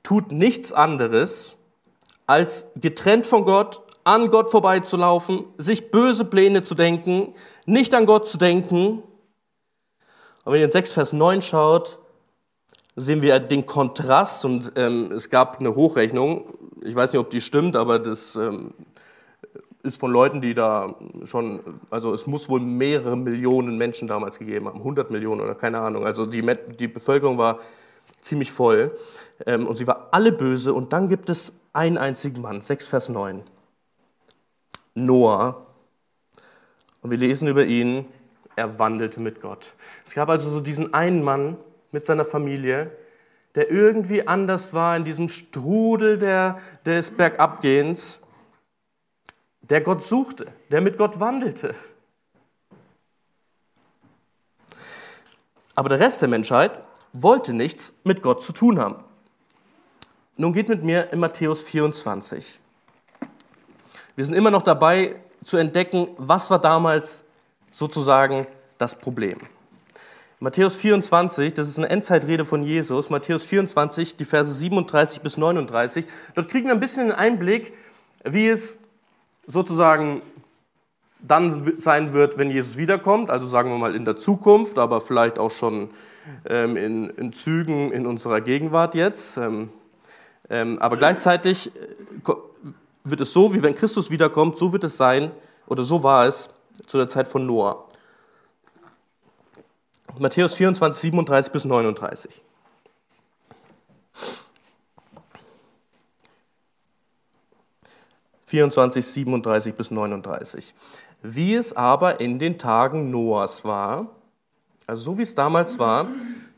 tut 0.02 0.32
nichts 0.32 0.72
anderes, 0.74 1.56
als 2.26 2.66
getrennt 2.76 3.28
von 3.28 3.46
Gott 3.46 3.82
an 4.04 4.32
Gott 4.32 4.50
vorbeizulaufen, 4.50 5.46
sich 5.60 5.92
böse 5.92 6.26
Pläne 6.26 6.64
zu 6.64 6.74
denken, 6.74 7.36
nicht 7.68 7.94
an 7.94 8.08
Gott 8.08 8.28
zu 8.28 8.40
denken. 8.40 9.04
Und 10.44 10.54
wenn 10.54 10.60
ihr 10.60 10.66
in 10.66 10.72
6 10.72 10.94
Vers 10.94 11.14
9 11.14 11.44
schaut, 11.44 12.00
sehen 12.96 13.22
wir 13.22 13.38
den 13.40 13.68
Kontrast 13.68 14.46
und 14.46 14.72
ähm, 14.78 15.12
es 15.12 15.30
gab 15.30 15.60
eine 15.60 15.76
Hochrechnung, 15.76 16.46
ich 16.82 16.96
weiß 16.96 17.14
nicht, 17.14 17.20
ob 17.20 17.30
die 17.30 17.42
stimmt, 17.42 17.76
aber 17.76 18.00
das 18.00 18.36
ähm, 18.36 18.74
ist 19.86 20.00
von 20.00 20.12
Leuten, 20.12 20.42
die 20.42 20.54
da 20.54 20.96
schon, 21.26 21.60
also 21.90 22.14
es 22.14 22.28
muss 22.28 22.50
wohl 22.50 22.60
mehrere 22.60 23.16
Millionen 23.16 23.78
Menschen 23.78 24.08
damals 24.08 24.40
gegeben 24.40 24.68
haben, 24.68 24.80
100 24.80 25.12
Millionen 25.12 25.42
oder 25.42 25.56
keine 25.56 25.80
Ahnung. 25.80 26.06
Also 26.06 26.26
die, 26.26 26.44
die 26.80 26.88
Bevölkerung 26.88 27.38
war 27.38 27.60
ziemlich 28.22 28.52
voll 28.52 28.98
ähm, 29.46 29.68
und 29.68 29.76
sie 29.78 29.88
war 29.88 30.10
alle 30.12 30.32
böse 30.32 30.74
und 30.74 30.94
dann 30.94 31.10
gibt 31.10 31.30
es 31.30 31.54
einen 31.74 31.98
einzigen 31.98 32.42
Mann, 32.42 32.62
6 32.62 32.88
Vers 32.88 33.10
9. 33.10 33.44
Noah. 34.96 35.66
Und 37.02 37.12
wir 37.12 37.18
lesen 37.18 37.48
über 37.48 37.66
ihn, 37.66 38.06
er 38.56 38.80
wandelte 38.80 39.20
mit 39.20 39.42
Gott. 39.42 39.74
Es 40.06 40.14
gab 40.14 40.30
also 40.30 40.50
so 40.50 40.62
diesen 40.62 40.94
einen 40.94 41.24
Mann 41.24 41.58
mit 41.92 42.06
seiner 42.06 42.26
Familie, 42.26 42.92
der 43.56 43.70
irgendwie 43.72 44.28
anders 44.28 44.74
war 44.74 44.96
in 44.98 45.06
diesem 45.06 45.30
Strudel 45.30 46.18
der, 46.18 46.60
des 46.86 47.12
Bergabgehens, 47.12 48.22
der 49.70 49.82
Gott 49.82 50.04
suchte, 50.04 50.48
der 50.70 50.82
mit 50.82 50.98
Gott 50.98 51.20
wandelte. 51.20 51.76
Aber 55.76 55.90
der 55.90 56.00
Rest 56.00 56.22
der 56.22 56.30
Menschheit 56.30 56.72
wollte 57.14 57.54
nichts 57.54 57.94
mit 58.04 58.22
Gott 58.22 58.44
zu 58.44 58.54
tun 58.54 58.80
haben. 58.80 59.04
Nun 60.38 60.54
geht 60.54 60.70
mit 60.70 60.84
mir 60.84 61.12
in 61.12 61.20
Matthäus 61.20 61.64
24. 61.64 62.60
Wir 64.16 64.26
sind 64.26 64.36
immer 64.36 64.52
noch 64.52 64.64
dabei 64.64 65.16
zu 65.44 65.58
entdecken, 65.58 66.10
was 66.18 66.50
war 66.50 66.60
damals 66.60 67.24
sozusagen 67.72 68.48
das 68.78 68.96
Problem. 68.96 69.40
Matthäus 70.40 70.76
24, 70.76 71.54
das 71.54 71.70
ist 71.70 71.78
eine 71.78 71.90
Endzeitrede 71.90 72.46
von 72.46 72.64
Jesus, 72.64 73.10
Matthäus 73.10 73.46
24, 73.46 74.18
die 74.18 74.26
Verse 74.26 74.52
37 74.52 75.22
bis 75.22 75.38
39. 75.38 76.06
Dort 76.36 76.50
kriegen 76.50 76.68
wir 76.68 76.74
ein 76.74 76.80
bisschen 76.80 77.04
einen 77.04 77.12
Einblick, 77.14 77.74
wie 78.24 78.48
es 78.48 78.78
sozusagen 79.48 80.22
dann 81.20 81.78
sein 81.78 82.14
wird, 82.14 82.38
wenn 82.38 82.52
Jesus 82.52 82.78
wiederkommt, 82.78 83.30
also 83.30 83.48
sagen 83.48 83.70
wir 83.70 83.78
mal 83.78 83.96
in 83.96 84.06
der 84.06 84.18
Zukunft, 84.18 84.78
aber 84.78 85.02
vielleicht 85.02 85.40
auch 85.40 85.52
schon 85.52 85.90
ähm, 86.46 86.78
in, 86.78 87.10
in, 87.10 87.34
Zügen 87.34 87.92
in 87.92 88.06
unserer 88.06 88.42
Gegenwart 88.42 88.96
jetzt. 88.96 89.38
Ähm, 89.38 89.70
ähm, 90.50 90.78
aber 90.80 90.98
gleichzeitig 90.98 91.68
äh, 91.76 92.32
wird 93.04 93.22
es 93.22 93.34
so, 93.34 93.54
wie 93.54 93.64
wenn 93.64 93.76
Christus 93.76 94.12
wiederkommt, 94.12 94.58
so 94.58 94.74
wird 94.74 94.84
es 94.84 94.98
sein, 94.98 95.32
oder 95.68 95.84
so 95.84 96.04
war 96.04 96.28
es 96.28 96.50
zu 96.86 96.98
der 96.98 97.08
Zeit 97.08 97.28
von 97.28 97.46
Noah. 97.46 97.86
Matthäus 100.20 100.56
24, 100.56 101.02
37 101.02 101.52
bis 101.52 101.66
39. 101.66 102.45
»24, 108.56 109.02
37 109.02 109.76
bis 109.76 109.92
39. 109.92 110.74
Wie 111.22 111.56
es 111.56 111.76
aber 111.76 112.20
in 112.20 112.40
den 112.40 112.58
Tagen 112.58 113.10
Noahs 113.12 113.66
war, 113.66 114.08
also 114.88 115.12
so 115.12 115.18
wie 115.18 115.24
es 115.24 115.34
damals 115.34 115.80
war, 115.80 116.08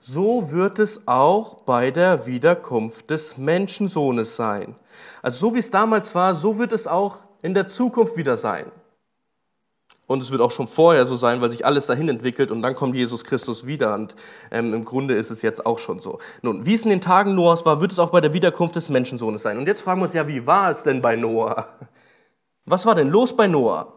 so 0.02 0.52
wird 0.52 0.80
es 0.80 1.08
auch 1.08 1.62
bei 1.62 1.92
der 1.92 2.26
Wiederkunft 2.26 3.10
des 3.10 3.38
Menschensohnes 3.38 4.36
sein. 4.36 4.76
Also 5.22 5.48
so 5.48 5.56
wie 5.56 5.60
es 5.60 5.72
damals 5.72 6.14
war, 6.16 6.36
so 6.36 6.58
wird 6.58 6.72
es 6.72 6.88
auch 6.88 7.20
in 7.42 7.54
der 7.54 7.68
Zukunft 7.68 8.18
wieder 8.18 8.38
sein. 8.38 8.72
Und 10.08 10.22
es 10.22 10.32
wird 10.32 10.42
auch 10.42 10.52
schon 10.52 10.70
vorher 10.70 11.06
so 11.06 11.18
sein, 11.18 11.42
weil 11.42 11.52
sich 11.52 11.66
alles 11.66 11.86
dahin 11.86 12.08
entwickelt 12.08 12.50
und 12.50 12.62
dann 12.62 12.76
kommt 12.76 12.96
Jesus 12.96 13.26
Christus 13.26 13.66
wieder. 13.66 13.94
Und 13.94 14.16
ähm, 14.52 14.74
im 14.74 14.86
Grunde 14.86 15.16
ist 15.16 15.32
es 15.32 15.42
jetzt 15.42 15.66
auch 15.66 15.80
schon 15.80 16.00
so. 16.00 16.20
Nun, 16.42 16.66
wie 16.66 16.74
es 16.74 16.84
in 16.84 16.90
den 16.90 17.02
Tagen 17.02 17.36
Noahs 17.36 17.66
war, 17.66 17.82
wird 17.82 17.92
es 17.92 18.00
auch 18.00 18.10
bei 18.10 18.22
der 18.22 18.32
Wiederkunft 18.32 18.78
des 18.78 18.88
Menschensohnes 18.88 19.42
sein. 19.42 19.58
Und 19.58 19.68
jetzt 19.68 19.82
fragen 19.82 20.00
wir 20.00 20.06
uns 20.06 20.14
ja, 20.14 20.26
wie 20.26 20.48
war 20.48 20.72
es 20.72 20.84
denn 20.84 21.02
bei 21.02 21.18
Noah? 21.18 21.68
Was 22.68 22.86
war 22.86 22.96
denn 22.96 23.10
los 23.10 23.36
bei 23.36 23.48
Noah? 23.48 23.94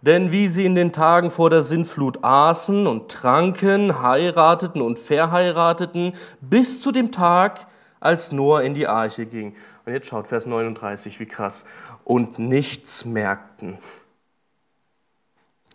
Denn 0.00 0.32
wie 0.32 0.48
sie 0.48 0.64
in 0.64 0.74
den 0.74 0.92
Tagen 0.92 1.30
vor 1.30 1.50
der 1.50 1.62
Sintflut 1.62 2.24
aßen 2.24 2.86
und 2.86 3.10
tranken, 3.10 4.02
heirateten 4.02 4.80
und 4.80 4.98
verheirateten, 4.98 6.14
bis 6.40 6.80
zu 6.80 6.92
dem 6.92 7.12
Tag, 7.12 7.66
als 8.00 8.32
Noah 8.32 8.62
in 8.62 8.74
die 8.74 8.86
Arche 8.86 9.26
ging. 9.26 9.54
Und 9.84 9.92
jetzt 9.92 10.06
schaut 10.06 10.26
Vers 10.26 10.46
39, 10.46 11.20
wie 11.20 11.26
krass. 11.26 11.64
Und 12.04 12.38
nichts 12.38 13.04
merkten. 13.04 13.78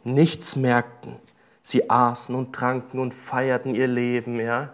Nichts 0.03 0.55
merkten. 0.55 1.17
Sie 1.61 1.89
aßen 1.89 2.33
und 2.33 2.53
tranken 2.53 2.99
und 2.99 3.13
feierten 3.13 3.75
ihr 3.75 3.87
Leben, 3.87 4.39
ja. 4.39 4.69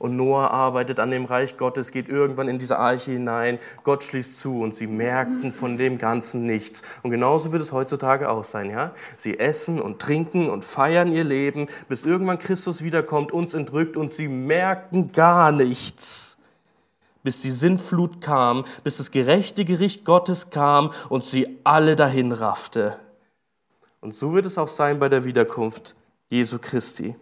Und 0.00 0.16
Noah 0.16 0.50
arbeitet 0.50 0.98
an 0.98 1.10
dem 1.10 1.26
Reich 1.26 1.58
Gottes, 1.58 1.92
geht 1.92 2.08
irgendwann 2.08 2.48
in 2.48 2.58
diese 2.58 2.78
Arche 2.78 3.12
hinein. 3.12 3.58
Gott 3.84 4.02
schließt 4.02 4.40
zu 4.40 4.60
und 4.60 4.74
sie 4.74 4.86
merkten 4.86 5.52
von 5.52 5.76
dem 5.76 5.98
Ganzen 5.98 6.46
nichts. 6.46 6.80
Und 7.02 7.10
genauso 7.10 7.52
wird 7.52 7.60
es 7.60 7.70
heutzutage 7.70 8.30
auch 8.30 8.44
sein, 8.44 8.70
ja? 8.70 8.92
Sie 9.18 9.38
essen 9.38 9.78
und 9.78 9.98
trinken 9.98 10.48
und 10.48 10.64
feiern 10.64 11.12
ihr 11.12 11.22
Leben, 11.22 11.68
bis 11.90 12.06
irgendwann 12.06 12.38
Christus 12.38 12.82
wiederkommt, 12.82 13.30
uns 13.30 13.52
entrückt 13.52 13.98
und 13.98 14.10
sie 14.10 14.26
merken 14.26 15.12
gar 15.12 15.52
nichts 15.52 16.30
bis 17.22 17.40
die 17.40 17.50
Sintflut 17.50 18.22
kam, 18.22 18.64
bis 18.82 18.96
das 18.96 19.10
gerechte 19.10 19.66
Gericht 19.66 20.06
Gottes 20.06 20.48
kam 20.48 20.90
und 21.10 21.26
sie 21.26 21.58
alle 21.64 21.94
dahin 21.94 22.32
raffte. 22.32 22.96
Und 24.00 24.16
so 24.16 24.32
wird 24.32 24.46
es 24.46 24.56
auch 24.56 24.68
sein 24.68 24.98
bei 24.98 25.10
der 25.10 25.24
Wiederkunft 25.24 25.94
Jesu 26.30 26.58
Christi. 26.58 27.14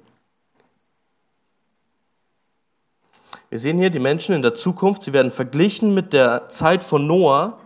Wir 3.51 3.59
sehen 3.59 3.79
hier 3.79 3.91
die 3.91 3.99
Menschen 3.99 4.35
in 4.35 4.43
der 4.43 4.55
Zukunft, 4.55 5.05
sie 5.05 5.13
werden 5.13 5.31
verglichen 5.31 5.95
mit 5.95 6.13
der 6.13 6.49
Zeit 6.51 6.83
von 6.83 7.07
Noah. 7.07 7.59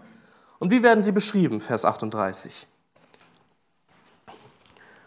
Und 0.61 0.71
wie 0.71 0.83
werden 0.83 1.03
sie 1.03 1.11
beschrieben? 1.11 1.61
Vers 1.61 1.85
38. 1.85 2.69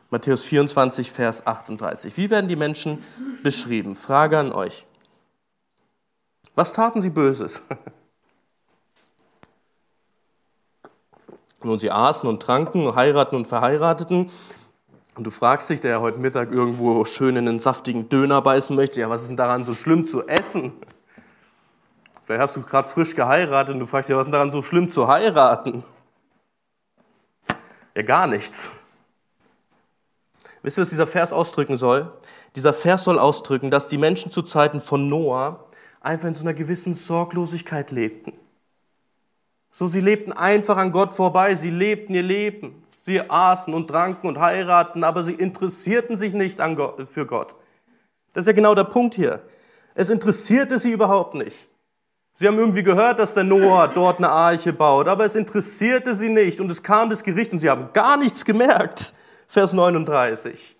Matthäus 0.09 0.43
24, 0.43 1.11
Vers 1.11 1.47
38. 1.47 2.17
Wie 2.17 2.29
werden 2.29 2.49
die 2.49 2.57
Menschen 2.57 3.03
beschrieben? 3.41 3.95
Frage 3.95 4.37
an 4.37 4.51
euch. 4.51 4.85
Was 6.55 6.73
taten 6.73 7.01
sie 7.01 7.09
Böses? 7.09 7.61
Nun, 11.63 11.79
sie 11.79 11.89
aßen 11.89 12.29
und 12.29 12.41
tranken, 12.41 12.95
heiraten 12.95 13.37
und 13.37 13.47
verheirateten. 13.47 14.29
Und 15.15 15.23
du 15.23 15.31
fragst 15.31 15.69
dich, 15.69 15.79
der 15.79 15.91
ja 15.91 16.01
heute 16.01 16.19
Mittag 16.19 16.51
irgendwo 16.51 17.05
schön 17.05 17.37
in 17.37 17.47
einen 17.47 17.59
saftigen 17.59 18.09
Döner 18.09 18.41
beißen 18.41 18.75
möchte, 18.75 18.99
ja, 18.99 19.09
was 19.09 19.21
ist 19.21 19.29
denn 19.29 19.37
daran 19.37 19.63
so 19.63 19.73
schlimm 19.73 20.05
zu 20.05 20.27
essen? 20.27 20.73
Vielleicht 22.25 22.41
hast 22.41 22.55
du 22.57 22.61
gerade 22.61 22.89
frisch 22.89 23.15
geheiratet 23.15 23.73
und 23.73 23.79
du 23.79 23.85
fragst 23.85 24.09
dich, 24.09 24.15
was 24.15 24.27
ist 24.27 24.31
denn 24.31 24.33
daran 24.33 24.51
so 24.51 24.61
schlimm 24.61 24.91
zu 24.91 25.07
heiraten? 25.07 25.83
Ja, 27.95 28.01
gar 28.01 28.27
nichts. 28.27 28.69
Wisst 30.63 30.77
ihr, 30.77 30.81
was 30.81 30.89
dieser 30.89 31.07
Vers 31.07 31.31
ausdrücken 31.31 31.77
soll? 31.77 32.11
Dieser 32.55 32.73
Vers 32.73 33.05
soll 33.05 33.19
ausdrücken, 33.19 33.71
dass 33.71 33.87
die 33.87 33.97
Menschen 33.97 34.31
zu 34.31 34.41
Zeiten 34.41 34.81
von 34.81 35.07
Noah 35.07 35.65
einfach 36.01 36.27
in 36.27 36.33
so 36.33 36.41
einer 36.41 36.53
gewissen 36.53 36.93
Sorglosigkeit 36.93 37.91
lebten. 37.91 38.33
So, 39.71 39.87
sie 39.87 40.01
lebten 40.01 40.33
einfach 40.33 40.77
an 40.77 40.91
Gott 40.91 41.13
vorbei, 41.13 41.55
sie 41.55 41.69
lebten 41.69 42.15
ihr 42.15 42.23
Leben. 42.23 42.84
Sie 43.05 43.21
aßen 43.21 43.71
und 43.71 43.87
tranken 43.87 44.27
und 44.27 44.39
heiraten, 44.39 45.03
aber 45.03 45.23
sie 45.23 45.33
interessierten 45.33 46.17
sich 46.17 46.33
nicht 46.33 46.57
Gott, 46.57 47.07
für 47.07 47.27
Gott. 47.27 47.53
Das 48.33 48.41
ist 48.41 48.47
ja 48.47 48.53
genau 48.53 48.73
der 48.73 48.85
Punkt 48.85 49.13
hier. 49.13 49.43
Es 49.93 50.09
interessierte 50.09 50.79
sie 50.79 50.91
überhaupt 50.91 51.35
nicht. 51.35 51.69
Sie 52.33 52.47
haben 52.47 52.57
irgendwie 52.57 52.81
gehört, 52.81 53.19
dass 53.19 53.35
der 53.35 53.43
Noah 53.43 53.87
dort 53.87 54.17
eine 54.17 54.29
Arche 54.29 54.73
baut, 54.73 55.07
aber 55.07 55.23
es 55.23 55.35
interessierte 55.35 56.15
sie 56.15 56.29
nicht 56.29 56.59
und 56.59 56.71
es 56.71 56.81
kam 56.81 57.11
das 57.11 57.23
Gericht 57.23 57.53
und 57.53 57.59
sie 57.59 57.69
haben 57.69 57.89
gar 57.93 58.17
nichts 58.17 58.43
gemerkt. 58.43 59.13
Vers 59.47 59.71
39. 59.71 60.75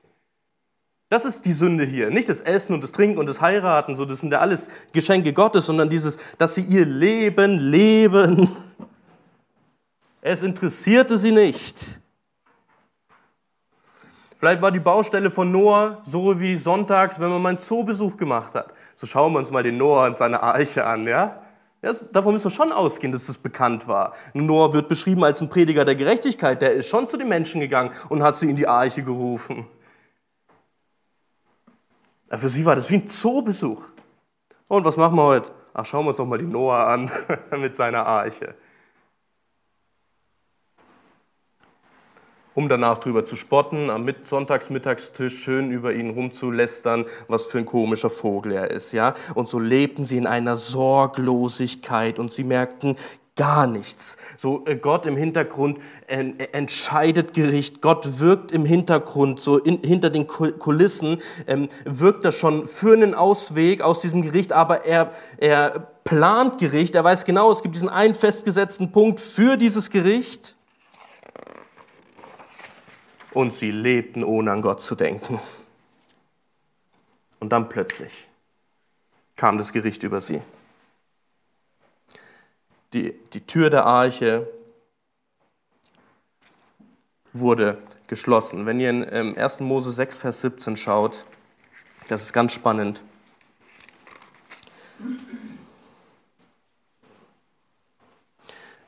Das 1.09 1.25
ist 1.25 1.45
die 1.45 1.53
Sünde 1.53 1.85
hier. 1.85 2.09
Nicht 2.09 2.27
das 2.27 2.41
Essen 2.41 2.73
und 2.73 2.83
das 2.83 2.91
Trinken 2.91 3.19
und 3.19 3.27
das 3.27 3.39
Heiraten, 3.39 3.95
so 3.97 4.03
das 4.03 4.21
sind 4.21 4.33
ja 4.33 4.39
alles 4.39 4.67
Geschenke 4.93 5.31
Gottes, 5.31 5.67
sondern 5.67 5.91
dieses, 5.91 6.17
dass 6.39 6.55
sie 6.55 6.63
ihr 6.63 6.87
Leben 6.87 7.59
leben. 7.59 8.49
Es 10.21 10.41
interessierte 10.41 11.19
sie 11.19 11.31
nicht. 11.31 11.99
Vielleicht 14.45 14.61
war 14.61 14.71
die 14.71 14.79
Baustelle 14.79 15.31
von 15.31 15.51
Noah 15.51 16.03
so 16.03 16.39
wie 16.39 16.55
sonntags, 16.55 17.19
wenn 17.19 17.31
man 17.31 17.41
mal 17.41 17.49
einen 17.49 17.57
Zoobesuch 17.57 18.15
gemacht 18.15 18.53
hat. 18.53 18.75
So 18.95 19.07
schauen 19.07 19.33
wir 19.33 19.39
uns 19.39 19.49
mal 19.49 19.63
den 19.63 19.75
Noah 19.75 20.05
und 20.05 20.17
seine 20.17 20.43
Arche 20.43 20.85
an, 20.85 21.07
ja? 21.07 21.41
Das, 21.81 22.05
davon 22.11 22.33
müssen 22.33 22.43
wir 22.43 22.51
schon 22.51 22.71
ausgehen, 22.71 23.11
dass 23.11 23.25
das 23.25 23.39
bekannt 23.39 23.87
war. 23.87 24.13
Noah 24.35 24.71
wird 24.71 24.87
beschrieben 24.87 25.23
als 25.23 25.41
ein 25.41 25.49
Prediger 25.49 25.83
der 25.83 25.95
Gerechtigkeit. 25.95 26.61
Der 26.61 26.73
ist 26.73 26.87
schon 26.87 27.07
zu 27.07 27.17
den 27.17 27.27
Menschen 27.27 27.59
gegangen 27.59 27.89
und 28.07 28.21
hat 28.21 28.37
sie 28.37 28.47
in 28.47 28.55
die 28.55 28.67
Arche 28.67 29.01
gerufen. 29.01 29.65
Für 32.29 32.49
sie 32.49 32.67
war 32.67 32.75
das 32.75 32.91
wie 32.91 32.97
ein 32.97 33.07
Zoobesuch. 33.07 33.81
Und 34.67 34.85
was 34.85 34.95
machen 34.95 35.15
wir 35.15 35.23
heute? 35.23 35.49
Ach, 35.73 35.87
schauen 35.87 36.05
wir 36.05 36.09
uns 36.09 36.17
doch 36.17 36.27
mal 36.27 36.37
die 36.37 36.45
Noah 36.45 36.85
an 36.85 37.09
mit 37.59 37.75
seiner 37.75 38.05
Arche. 38.05 38.53
Um 42.55 42.69
danach 42.69 42.97
drüber 42.97 43.25
zu 43.25 43.35
spotten, 43.35 43.89
am 43.89 44.09
Sonntagsmittagstisch 44.23 45.43
schön 45.43 45.71
über 45.71 45.93
ihn 45.93 46.11
rumzulästern, 46.11 47.05
was 47.27 47.45
für 47.45 47.59
ein 47.59 47.65
komischer 47.65 48.09
Vogel 48.09 48.53
er 48.53 48.71
ist, 48.71 48.93
ja. 48.93 49.13
Und 49.35 49.49
so 49.49 49.59
lebten 49.59 50.05
sie 50.05 50.17
in 50.17 50.25
einer 50.25 50.55
Sorglosigkeit 50.55 52.17
und 52.17 52.31
sie 52.31 52.43
merkten 52.43 52.95
gar 53.35 53.67
nichts. 53.67 54.15
So 54.37 54.63
äh, 54.65 54.75
Gott 54.75 55.05
im 55.05 55.17
Hintergrund 55.17 55.79
entscheidet 56.07 57.33
Gericht, 57.33 57.81
Gott 57.81 58.19
wirkt 58.19 58.51
im 58.51 58.63
Hintergrund, 58.63 59.39
so 59.39 59.57
in, 59.57 59.81
hinter 59.81 60.09
den 60.09 60.27
Kulissen 60.27 61.21
ähm, 61.47 61.67
wirkt 61.83 62.23
er 62.23 62.31
schon 62.31 62.67
für 62.67 62.93
einen 62.93 63.15
Ausweg 63.15 63.81
aus 63.81 64.01
diesem 64.01 64.21
Gericht, 64.21 64.53
aber 64.53 64.85
er, 64.85 65.11
er 65.37 65.87
plant 66.03 66.59
Gericht, 66.59 66.95
er 66.95 67.03
weiß 67.03 67.25
genau, 67.25 67.51
es 67.51 67.63
gibt 67.63 67.75
diesen 67.75 67.89
einen 67.89 68.15
festgesetzten 68.15 68.91
Punkt 68.91 69.19
für 69.19 69.57
dieses 69.57 69.89
Gericht 69.89 70.54
und 73.35 73.53
sie 73.53 73.69
lebten, 73.69 74.23
ohne 74.23 74.51
an 74.51 74.61
Gott 74.61 74.81
zu 74.81 74.95
denken. 74.95 75.41
Und 77.39 77.49
dann 77.49 77.67
plötzlich 77.67 78.27
kam 79.35 79.57
das 79.57 79.73
Gericht 79.73 80.03
über 80.03 80.21
sie. 80.21 80.41
Die, 82.93 83.13
die 83.33 83.45
Tür 83.45 83.69
der 83.69 83.85
Arche 83.85 84.47
wurde 87.33 87.77
geschlossen. 88.07 88.65
Wenn 88.65 88.79
ihr 88.79 88.89
in 88.89 89.37
1. 89.37 89.59
Ähm, 89.59 89.67
Mose 89.67 89.91
6, 89.91 90.15
Vers 90.15 90.39
17 90.39 90.77
schaut, 90.77 91.25
das 92.07 92.21
ist 92.21 92.31
ganz 92.31 92.53
spannend. 92.53 93.01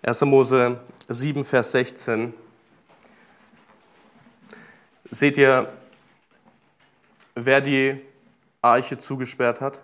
Erste 0.02 0.26
Mose 0.26 0.80
7, 1.10 1.43
Vers 1.43 1.74
16. 1.74 2.34
Seht 5.12 5.38
ihr, 5.38 5.72
wer 7.34 7.62
die 7.62 8.02
Arche 8.62 9.00
zugesperrt 9.00 9.62
hat? 9.62 9.80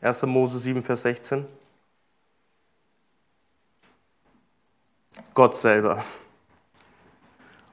1. 0.00 0.22
Mose 0.22 0.58
7, 0.58 0.82
Vers 0.82 1.02
16. 1.02 1.46
Gott 5.34 5.56
selber. 5.56 6.02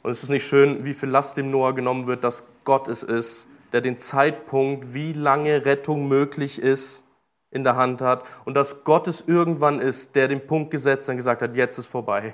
Und 0.03 0.11
es 0.11 0.23
ist 0.23 0.29
nicht 0.29 0.45
schön, 0.45 0.83
wie 0.83 0.93
viel 0.93 1.09
Last 1.09 1.37
dem 1.37 1.49
Noah 1.49 1.73
genommen 1.73 2.07
wird, 2.07 2.23
dass 2.23 2.43
Gott 2.63 2.87
es 2.87 3.03
ist, 3.03 3.47
der 3.71 3.81
den 3.81 3.97
Zeitpunkt, 3.97 4.93
wie 4.93 5.13
lange 5.13 5.65
Rettung 5.65 6.07
möglich 6.07 6.59
ist, 6.59 7.03
in 7.51 7.63
der 7.63 7.75
Hand 7.75 8.01
hat 8.01 8.25
und 8.45 8.55
dass 8.55 8.83
Gott 8.83 9.07
es 9.07 9.21
irgendwann 9.27 9.79
ist, 9.79 10.15
der 10.15 10.27
den 10.27 10.45
Punkt 10.45 10.71
gesetzt 10.71 11.07
und 11.09 11.17
gesagt 11.17 11.41
hat, 11.41 11.55
jetzt 11.55 11.77
ist 11.77 11.85
vorbei. 11.85 12.33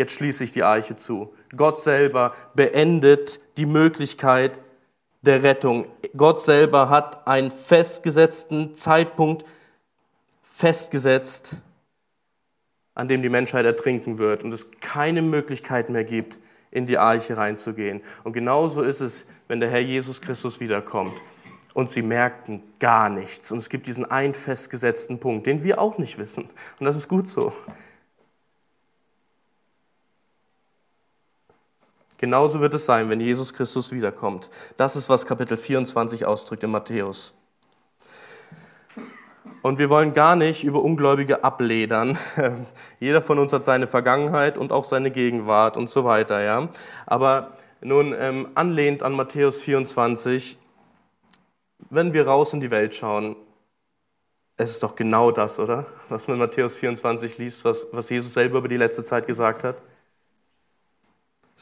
Jetzt 0.00 0.14
schließe 0.14 0.44
ich 0.44 0.52
die 0.52 0.64
Eiche 0.64 0.96
zu. 0.96 1.34
Gott 1.54 1.82
selber 1.82 2.32
beendet 2.54 3.38
die 3.58 3.66
Möglichkeit 3.66 4.58
der 5.20 5.42
Rettung. 5.42 5.84
Gott 6.16 6.40
selber 6.40 6.88
hat 6.88 7.26
einen 7.26 7.50
festgesetzten 7.50 8.74
Zeitpunkt 8.74 9.44
festgesetzt, 10.42 11.56
an 12.94 13.08
dem 13.08 13.20
die 13.20 13.28
Menschheit 13.28 13.66
ertrinken 13.66 14.16
wird 14.16 14.42
und 14.42 14.54
es 14.54 14.66
keine 14.80 15.20
Möglichkeit 15.20 15.90
mehr 15.90 16.04
gibt, 16.04 16.38
in 16.70 16.86
die 16.86 16.96
Arche 16.96 17.36
reinzugehen. 17.36 18.00
Und 18.24 18.32
genauso 18.32 18.80
ist 18.80 19.02
es, 19.02 19.26
wenn 19.48 19.60
der 19.60 19.68
Herr 19.68 19.80
Jesus 19.80 20.22
Christus 20.22 20.60
wiederkommt. 20.60 21.12
Und 21.74 21.90
sie 21.90 22.00
merkten 22.00 22.62
gar 22.78 23.10
nichts. 23.10 23.52
Und 23.52 23.58
es 23.58 23.68
gibt 23.68 23.86
diesen 23.86 24.10
einen 24.10 24.32
festgesetzten 24.32 25.20
Punkt, 25.20 25.46
den 25.46 25.62
wir 25.62 25.78
auch 25.78 25.98
nicht 25.98 26.16
wissen. 26.16 26.48
Und 26.78 26.86
das 26.86 26.96
ist 26.96 27.06
gut 27.06 27.28
so. 27.28 27.52
Genauso 32.20 32.60
wird 32.60 32.74
es 32.74 32.84
sein, 32.84 33.08
wenn 33.08 33.18
Jesus 33.18 33.54
Christus 33.54 33.92
wiederkommt. 33.92 34.50
Das 34.76 34.94
ist, 34.94 35.08
was 35.08 35.24
Kapitel 35.24 35.56
24 35.56 36.26
ausdrückt 36.26 36.62
in 36.62 36.70
Matthäus. 36.70 37.32
Und 39.62 39.78
wir 39.78 39.88
wollen 39.88 40.12
gar 40.12 40.36
nicht 40.36 40.62
über 40.62 40.82
Ungläubige 40.82 41.44
abledern. 41.44 42.18
Jeder 43.00 43.22
von 43.22 43.38
uns 43.38 43.54
hat 43.54 43.64
seine 43.64 43.86
Vergangenheit 43.86 44.58
und 44.58 44.70
auch 44.70 44.84
seine 44.84 45.10
Gegenwart 45.10 45.78
und 45.78 45.88
so 45.88 46.04
weiter. 46.04 46.42
Ja? 46.42 46.68
Aber 47.06 47.52
nun 47.80 48.14
ähm, 48.14 48.48
anlehnt 48.54 49.02
an 49.02 49.14
Matthäus 49.14 49.58
24, 49.62 50.58
wenn 51.88 52.12
wir 52.12 52.26
raus 52.26 52.52
in 52.52 52.60
die 52.60 52.70
Welt 52.70 52.94
schauen, 52.94 53.34
es 54.58 54.72
ist 54.72 54.82
doch 54.82 54.94
genau 54.94 55.30
das, 55.30 55.58
oder? 55.58 55.86
Was 56.10 56.28
man 56.28 56.34
in 56.34 56.40
Matthäus 56.40 56.76
24 56.76 57.38
liest, 57.38 57.64
was, 57.64 57.86
was 57.92 58.10
Jesus 58.10 58.34
selber 58.34 58.58
über 58.58 58.68
die 58.68 58.76
letzte 58.76 59.04
Zeit 59.04 59.26
gesagt 59.26 59.64
hat. 59.64 59.80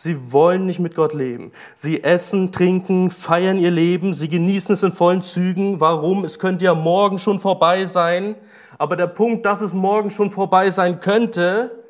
Sie 0.00 0.32
wollen 0.32 0.64
nicht 0.64 0.78
mit 0.78 0.94
Gott 0.94 1.12
leben. 1.12 1.50
Sie 1.74 2.04
essen, 2.04 2.52
trinken, 2.52 3.10
feiern 3.10 3.58
ihr 3.58 3.72
Leben, 3.72 4.14
sie 4.14 4.28
genießen 4.28 4.72
es 4.72 4.84
in 4.84 4.92
vollen 4.92 5.22
Zügen. 5.22 5.80
Warum? 5.80 6.24
Es 6.24 6.38
könnte 6.38 6.66
ja 6.66 6.74
morgen 6.76 7.18
schon 7.18 7.40
vorbei 7.40 7.84
sein. 7.84 8.36
Aber 8.78 8.94
der 8.94 9.08
Punkt, 9.08 9.44
dass 9.44 9.60
es 9.60 9.74
morgen 9.74 10.10
schon 10.10 10.30
vorbei 10.30 10.70
sein 10.70 11.00
könnte, 11.00 11.84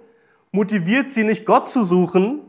motiviert 0.52 1.10
sie 1.10 1.22
nicht, 1.22 1.44
Gott 1.44 1.68
zu 1.68 1.84
suchen, 1.84 2.40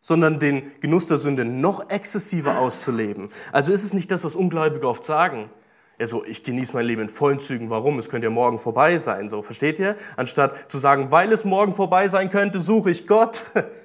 sondern 0.00 0.38
den 0.38 0.70
Genuss 0.78 1.08
der 1.08 1.16
Sünde 1.16 1.44
noch 1.44 1.90
exzessiver 1.90 2.60
auszuleben. 2.60 3.30
Also 3.50 3.72
ist 3.72 3.82
es 3.82 3.92
nicht 3.92 4.08
das, 4.12 4.22
was 4.22 4.36
Ungläubige 4.36 4.86
oft 4.86 5.04
sagen. 5.04 5.50
Ja, 5.98 6.06
so, 6.06 6.24
ich 6.24 6.44
genieße 6.44 6.74
mein 6.74 6.86
Leben 6.86 7.02
in 7.02 7.08
vollen 7.08 7.40
Zügen. 7.40 7.70
Warum? 7.70 7.98
Es 7.98 8.08
könnte 8.08 8.26
ja 8.26 8.30
morgen 8.30 8.58
vorbei 8.58 8.98
sein. 8.98 9.28
So, 9.30 9.42
versteht 9.42 9.80
ihr? 9.80 9.96
Anstatt 10.16 10.70
zu 10.70 10.78
sagen, 10.78 11.10
weil 11.10 11.32
es 11.32 11.44
morgen 11.44 11.74
vorbei 11.74 12.06
sein 12.06 12.30
könnte, 12.30 12.60
suche 12.60 12.92
ich 12.92 13.08
Gott. 13.08 13.42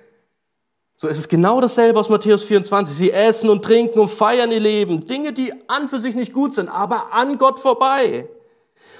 So 1.02 1.08
es 1.08 1.18
ist 1.18 1.30
genau 1.30 1.62
dasselbe 1.62 1.98
aus 1.98 2.10
Matthäus 2.10 2.44
24. 2.44 2.94
Sie 2.94 3.10
essen 3.10 3.50
und 3.50 3.64
trinken 3.64 4.00
und 4.00 4.10
feiern 4.10 4.52
ihr 4.52 4.60
Leben. 4.60 5.08
Dinge, 5.08 5.32
die 5.32 5.54
an 5.70 5.88
für 5.88 5.98
sich 5.98 6.14
nicht 6.14 6.34
gut 6.34 6.56
sind, 6.56 6.68
aber 6.68 7.14
an 7.14 7.38
Gott 7.38 7.62
vorbei. 7.62 8.28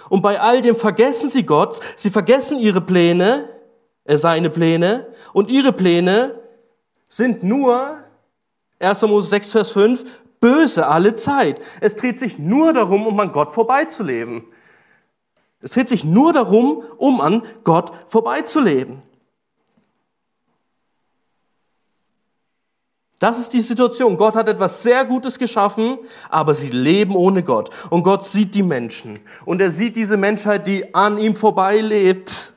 Und 0.08 0.22
bei 0.22 0.40
all 0.40 0.62
dem 0.62 0.78
vergessen 0.78 1.28
sie 1.28 1.44
Gott. 1.44 1.82
Sie 1.98 2.10
vergessen 2.10 2.58
ihre 2.58 2.80
Pläne, 2.80 3.50
äh, 4.06 4.16
seine 4.16 4.50
Pläne. 4.50 5.08
Und 5.34 5.50
ihre 5.50 5.74
Pläne 5.74 6.40
sind 7.10 7.44
nur, 7.44 7.98
1. 8.80 9.02
Mose 9.02 9.28
6, 9.28 9.52
Vers 9.52 9.72
5, 9.72 10.06
böse 10.40 10.88
alle 10.88 11.16
Zeit. 11.16 11.60
Es 11.82 11.98
dreht 11.98 12.18
sich 12.18 12.40
nur 12.40 12.72
darum, 12.72 13.08
um 13.08 13.20
an 13.20 13.34
Gott 13.34 13.52
vorbeizuleben. 13.52 14.46
Es 15.62 15.72
dreht 15.72 15.90
sich 15.90 16.06
nur 16.06 16.32
darum, 16.32 16.82
um 16.98 17.20
an 17.20 17.44
Gott 17.66 17.92
vorbeizuleben. 18.08 19.02
Das 23.19 23.38
ist 23.38 23.51
die 23.51 23.62
Situation. 23.62 24.15
Gott 24.15 24.36
hat 24.36 24.47
etwas 24.47 24.82
sehr 24.82 25.03
Gutes 25.03 25.38
geschaffen, 25.38 25.99
aber 26.29 26.55
sie 26.55 26.69
leben 26.69 27.15
ohne 27.15 27.43
Gott. 27.43 27.69
Und 27.89 28.03
Gott 28.03 28.25
sieht 28.25 28.55
die 28.55 28.63
Menschen. 28.63 29.19
Und 29.43 29.60
er 29.60 29.71
sieht 29.71 29.97
diese 29.97 30.15
Menschheit, 30.15 30.65
die 30.65 30.95
an 30.95 31.19
ihm 31.19 31.36
vorbeilebt. 31.36 32.53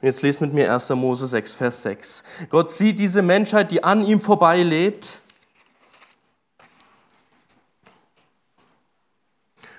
Und 0.00 0.06
jetzt 0.06 0.22
lest 0.22 0.40
mit 0.40 0.54
mir 0.54 0.72
1. 0.72 0.88
Mose 0.90 1.26
6, 1.26 1.56
Vers 1.56 1.82
6. 1.82 2.22
Gott 2.48 2.70
sieht 2.70 2.98
diese 2.98 3.20
Menschheit, 3.20 3.70
die 3.70 3.84
an 3.84 4.06
ihm 4.06 4.20
vorbeilebt. 4.20 5.20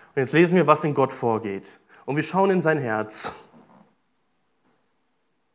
Und 0.09 0.17
jetzt 0.17 0.33
lesen 0.33 0.55
wir, 0.55 0.67
was 0.67 0.83
in 0.83 0.93
Gott 0.93 1.13
vorgeht. 1.13 1.79
Und 2.05 2.17
wir 2.17 2.23
schauen 2.23 2.51
in 2.51 2.61
sein 2.61 2.77
Herz. 2.77 3.31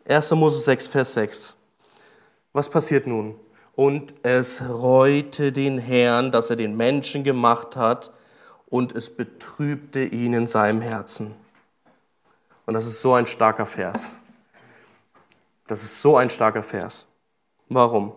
1. 0.08 0.30
Mose 0.32 0.60
6, 0.60 0.88
Vers 0.88 1.12
6. 1.12 1.56
Was 2.54 2.70
passiert 2.70 3.06
nun? 3.06 3.38
Und 3.74 4.14
es 4.22 4.62
reute 4.62 5.52
den 5.52 5.78
Herrn, 5.78 6.30
dass 6.30 6.48
er 6.48 6.56
den 6.56 6.76
Menschen 6.76 7.24
gemacht 7.24 7.76
hat, 7.76 8.12
und 8.70 8.92
es 8.92 9.14
betrübte 9.14 10.04
ihn 10.04 10.34
in 10.34 10.46
seinem 10.46 10.80
Herzen. 10.80 11.34
Und 12.66 12.74
das 12.74 12.86
ist 12.86 13.02
so 13.02 13.14
ein 13.14 13.26
starker 13.26 13.66
Vers. 13.66 14.16
Das 15.66 15.82
ist 15.82 16.00
so 16.00 16.16
ein 16.16 16.30
starker 16.30 16.62
Vers. 16.62 17.06
Warum? 17.68 18.12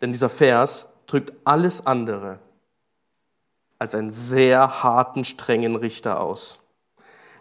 Denn 0.00 0.12
dieser 0.12 0.28
Vers 0.28 0.86
drückt 1.06 1.32
alles 1.44 1.84
andere 1.86 2.38
als 3.78 3.94
einen 3.94 4.10
sehr 4.10 4.82
harten, 4.82 5.24
strengen 5.24 5.74
Richter 5.74 6.20
aus. 6.20 6.60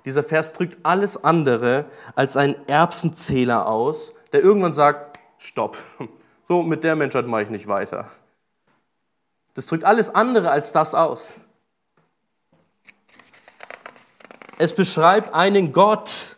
Dieser 0.05 0.23
Vers 0.23 0.53
drückt 0.53 0.83
alles 0.83 1.23
andere 1.23 1.85
als 2.15 2.35
einen 2.35 2.55
Erbsenzähler 2.67 3.67
aus, 3.67 4.13
der 4.31 4.41
irgendwann 4.41 4.73
sagt, 4.73 5.10
stopp, 5.41 5.77
so 6.47 6.63
mit 6.63 6.83
der 6.83 6.95
Menschheit 6.95 7.27
mache 7.27 7.43
ich 7.43 7.49
nicht 7.49 7.67
weiter. 7.67 8.09
Das 9.53 9.65
drückt 9.65 9.83
alles 9.83 10.09
andere 10.09 10.51
als 10.51 10.71
das 10.71 10.93
aus. 10.93 11.35
Es 14.57 14.73
beschreibt 14.73 15.33
einen 15.33 15.73
Gott, 15.73 16.37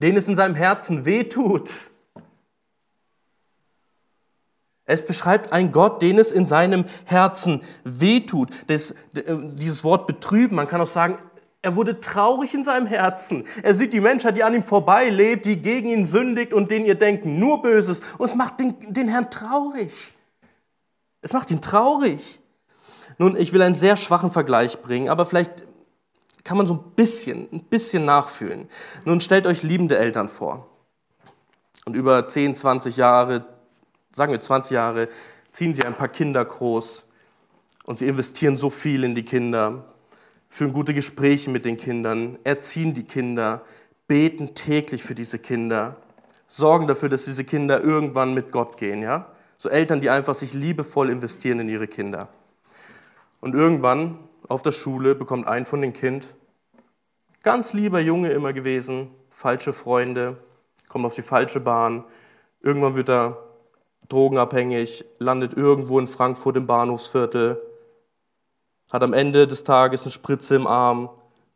den 0.00 0.16
es 0.16 0.28
in 0.28 0.36
seinem 0.36 0.54
Herzen 0.54 1.04
wehtut. 1.04 1.68
Es 4.84 5.04
beschreibt 5.04 5.52
einen 5.52 5.72
Gott, 5.72 6.00
den 6.00 6.18
es 6.18 6.30
in 6.30 6.46
seinem 6.46 6.86
Herzen 7.04 7.62
wehtut. 7.84 8.48
Das, 8.68 8.92
äh, 9.14 9.36
dieses 9.36 9.84
Wort 9.84 10.06
betrüben, 10.06 10.56
man 10.56 10.68
kann 10.68 10.80
auch 10.80 10.86
sagen, 10.86 11.18
er 11.68 11.76
wurde 11.76 12.00
traurig 12.00 12.54
in 12.54 12.64
seinem 12.64 12.86
Herzen. 12.86 13.44
Er 13.62 13.74
sieht 13.74 13.92
die 13.92 14.00
Menschheit, 14.00 14.34
die 14.38 14.42
an 14.42 14.54
ihm 14.54 14.64
vorbeilebt, 14.64 15.44
die 15.44 15.60
gegen 15.60 15.90
ihn 15.90 16.06
sündigt 16.06 16.54
und 16.54 16.70
denen 16.70 16.86
ihr 16.86 16.94
denken 16.94 17.38
nur 17.38 17.60
Böses. 17.60 18.00
Und 18.16 18.24
es 18.24 18.34
macht 18.34 18.58
den, 18.58 18.74
den 18.94 19.06
Herrn 19.06 19.30
traurig. 19.30 19.92
Es 21.20 21.34
macht 21.34 21.50
ihn 21.50 21.60
traurig. 21.60 22.40
Nun, 23.18 23.36
ich 23.36 23.52
will 23.52 23.60
einen 23.60 23.74
sehr 23.74 23.98
schwachen 23.98 24.30
Vergleich 24.30 24.80
bringen, 24.80 25.10
aber 25.10 25.26
vielleicht 25.26 25.50
kann 26.42 26.56
man 26.56 26.66
so 26.66 26.72
ein 26.72 26.92
bisschen, 26.96 27.48
ein 27.52 27.64
bisschen 27.64 28.06
nachfühlen. 28.06 28.70
Nun 29.04 29.20
stellt 29.20 29.46
euch 29.46 29.62
liebende 29.62 29.98
Eltern 29.98 30.30
vor. 30.30 30.68
Und 31.84 31.96
über 31.96 32.26
10, 32.26 32.54
20 32.54 32.96
Jahre, 32.96 33.44
sagen 34.14 34.32
wir 34.32 34.40
20 34.40 34.70
Jahre, 34.70 35.10
ziehen 35.50 35.74
sie 35.74 35.84
ein 35.84 35.94
paar 35.94 36.08
Kinder 36.08 36.46
groß 36.46 37.04
und 37.84 37.98
sie 37.98 38.06
investieren 38.06 38.56
so 38.56 38.70
viel 38.70 39.04
in 39.04 39.14
die 39.14 39.24
Kinder, 39.24 39.84
führen 40.48 40.72
gute 40.72 40.94
Gespräche 40.94 41.50
mit 41.50 41.64
den 41.64 41.76
Kindern, 41.76 42.38
erziehen 42.44 42.94
die 42.94 43.04
Kinder, 43.04 43.62
beten 44.06 44.54
täglich 44.54 45.02
für 45.02 45.14
diese 45.14 45.38
Kinder, 45.38 45.96
sorgen 46.46 46.86
dafür, 46.86 47.08
dass 47.08 47.24
diese 47.24 47.44
Kinder 47.44 47.82
irgendwann 47.82 48.34
mit 48.34 48.50
Gott 48.50 48.76
gehen, 48.76 49.02
ja? 49.02 49.26
So 49.58 49.68
Eltern, 49.68 50.00
die 50.00 50.08
einfach 50.08 50.34
sich 50.34 50.54
liebevoll 50.54 51.10
investieren 51.10 51.60
in 51.60 51.68
ihre 51.68 51.88
Kinder. 51.88 52.28
Und 53.40 53.54
irgendwann 53.54 54.18
auf 54.46 54.62
der 54.62 54.72
Schule 54.72 55.14
bekommt 55.14 55.46
ein 55.46 55.66
von 55.66 55.82
den 55.82 55.92
Kind, 55.92 56.26
ganz 57.42 57.72
lieber 57.72 58.00
Junge 58.00 58.30
immer 58.30 58.52
gewesen, 58.52 59.10
falsche 59.30 59.72
Freunde, 59.72 60.38
kommt 60.88 61.04
auf 61.04 61.14
die 61.14 61.22
falsche 61.22 61.60
Bahn, 61.60 62.04
irgendwann 62.62 62.96
wird 62.96 63.10
er 63.10 63.36
drogenabhängig, 64.08 65.04
landet 65.18 65.54
irgendwo 65.54 65.98
in 65.98 66.06
Frankfurt 66.06 66.56
im 66.56 66.66
Bahnhofsviertel, 66.66 67.60
hat 68.90 69.02
am 69.02 69.12
Ende 69.12 69.46
des 69.46 69.64
Tages 69.64 70.02
eine 70.02 70.10
Spritze 70.12 70.54
im 70.54 70.66
Arm, 70.66 71.10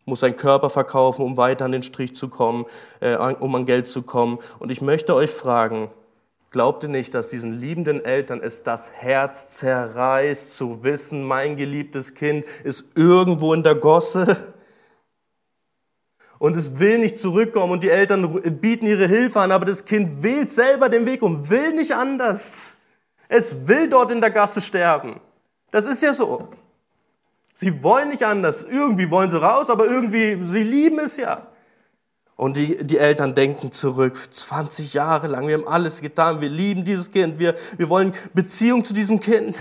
muss 0.05 0.21
seinen 0.21 0.37
Körper 0.37 0.68
verkaufen, 0.68 1.25
um 1.25 1.37
weiter 1.37 1.64
an 1.64 1.73
den 1.73 1.83
Strich 1.83 2.14
zu 2.14 2.29
kommen, 2.29 2.66
äh, 3.01 3.16
um 3.16 3.55
an 3.55 3.66
Geld 3.66 3.88
zu 3.88 4.03
kommen. 4.03 4.38
Und 4.59 4.71
ich 4.71 4.81
möchte 4.81 5.14
euch 5.14 5.31
fragen, 5.31 5.90
glaubt 6.51 6.83
ihr 6.83 6.88
nicht, 6.88 7.14
dass 7.14 7.29
diesen 7.29 7.61
liebenden 7.61 8.05
Eltern 8.05 8.40
es 8.42 8.62
das 8.62 8.90
Herz 8.90 9.57
zerreißt, 9.57 10.57
zu 10.57 10.83
wissen, 10.83 11.23
mein 11.23 11.57
geliebtes 11.57 12.14
Kind 12.14 12.45
ist 12.64 12.85
irgendwo 12.97 13.55
in 13.55 13.62
der 13.62 13.77
Gosse? 13.77 14.53
Und 16.38 16.57
es 16.57 16.81
will 16.81 16.99
nicht 16.99 17.21
zurückkommen 17.21 17.73
und 17.73 17.85
die 17.85 17.90
Eltern 17.90 18.42
bieten 18.61 18.87
ihre 18.87 19.07
Hilfe 19.07 19.38
an, 19.40 19.53
aber 19.53 19.64
das 19.64 19.85
Kind 19.85 20.25
wählt 20.25 20.51
selber 20.51 20.88
den 20.88 21.07
Weg 21.07 21.23
und 21.23 21.49
will 21.49 21.73
nicht 21.73 21.95
anders. 21.95 22.55
Es 23.29 23.68
will 23.68 23.88
dort 23.88 24.11
in 24.11 24.21
der 24.21 24.33
Gasse 24.33 24.61
sterben. 24.61 25.21
Das 25.71 25.87
ist 25.87 26.03
ja 26.03 26.12
so. 26.12 26.49
Sie 27.55 27.83
wollen 27.83 28.09
nicht 28.09 28.25
anders. 28.25 28.65
Irgendwie 28.65 29.11
wollen 29.11 29.31
sie 29.31 29.41
raus, 29.41 29.71
aber 29.71 29.87
irgendwie, 29.87 30.38
sie 30.45 30.62
lieben 30.62 30.99
es 30.99 31.17
ja. 31.17 31.47
Und 32.37 32.57
die, 32.57 32.83
die 32.83 32.99
Eltern 32.99 33.35
denken 33.35 33.73
zurück, 33.73 34.19
20 34.33 34.95
Jahre 34.95 35.29
lang, 35.29 35.47
wir 35.47 35.55
haben 35.55 35.69
alles 35.69 36.01
getan, 36.01 36.41
wir 36.41 36.49
lieben 36.49 36.85
dieses 36.85 37.12
Kind, 37.12 37.38
wir, 37.38 37.55
wir 37.77 37.88
wollen 37.88 38.15
Beziehung 38.35 38.85
zu 38.85 38.95
diesem 38.95 39.21
Kind. 39.21 39.57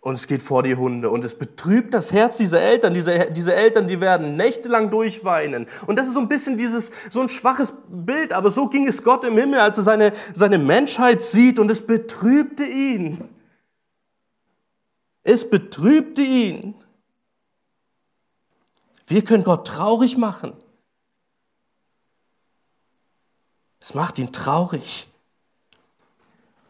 Und 0.00 0.14
es 0.14 0.26
geht 0.26 0.42
vor 0.42 0.64
die 0.64 0.74
Hunde 0.74 1.10
und 1.10 1.24
es 1.24 1.38
betrübt 1.38 1.94
das 1.94 2.10
Herz 2.10 2.36
dieser 2.36 2.60
Eltern. 2.60 2.92
Diese, 2.92 3.30
diese 3.30 3.54
Eltern, 3.54 3.86
die 3.86 4.00
werden 4.00 4.36
nächtelang 4.36 4.90
durchweinen. 4.90 5.68
Und 5.86 5.94
das 5.94 6.08
ist 6.08 6.14
so 6.14 6.20
ein 6.20 6.28
bisschen 6.28 6.56
dieses, 6.56 6.90
so 7.08 7.20
ein 7.20 7.28
schwaches 7.28 7.72
Bild, 7.88 8.32
aber 8.32 8.50
so 8.50 8.66
ging 8.66 8.88
es 8.88 9.04
Gott 9.04 9.22
im 9.22 9.38
Himmel, 9.38 9.60
als 9.60 9.78
er 9.78 9.84
seine, 9.84 10.12
seine 10.34 10.58
Menschheit 10.58 11.22
sieht 11.22 11.60
und 11.60 11.70
es 11.70 11.86
betrübte 11.86 12.64
ihn. 12.64 13.28
Es 15.22 15.48
betrübte 15.48 16.22
ihn. 16.22 16.74
Wir 19.06 19.24
können 19.24 19.44
Gott 19.44 19.66
traurig 19.66 20.16
machen. 20.16 20.54
Es 23.80 23.94
macht 23.94 24.18
ihn 24.18 24.32
traurig. 24.32 25.08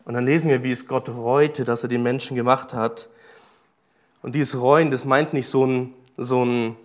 Und 0.05 0.15
dann 0.15 0.25
lesen 0.25 0.49
wir, 0.49 0.65
wie 0.65 0.73
es 0.73 0.87
Gott 0.87 1.09
reute, 1.09 1.65
dass 1.65 1.83
er 1.83 1.89
den 1.89 2.03
Menschen 2.03 2.35
gemacht 2.35 2.73
hat. 2.73 3.09
Und 4.23 4.35
dieses 4.35 4.61
Reuen, 4.61 4.91
das 4.91 5.05
meint 5.05 5.33
nicht 5.33 5.49
so 5.49 5.65
ein, 5.65 5.95
so 6.17 6.45
ein 6.45 6.77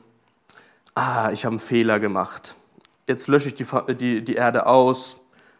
ah, 0.97 1.31
ich 1.31 1.45
habe 1.45 1.53
einen 1.53 1.59
Fehler 1.59 1.99
gemacht. 1.99 2.55
Jetzt 3.07 3.27
lösche 3.27 3.49
ich 3.49 3.55
die, 3.55 3.65
die, 3.95 4.23
die 4.23 4.33
Erde 4.33 4.65
aus, 4.65 5.17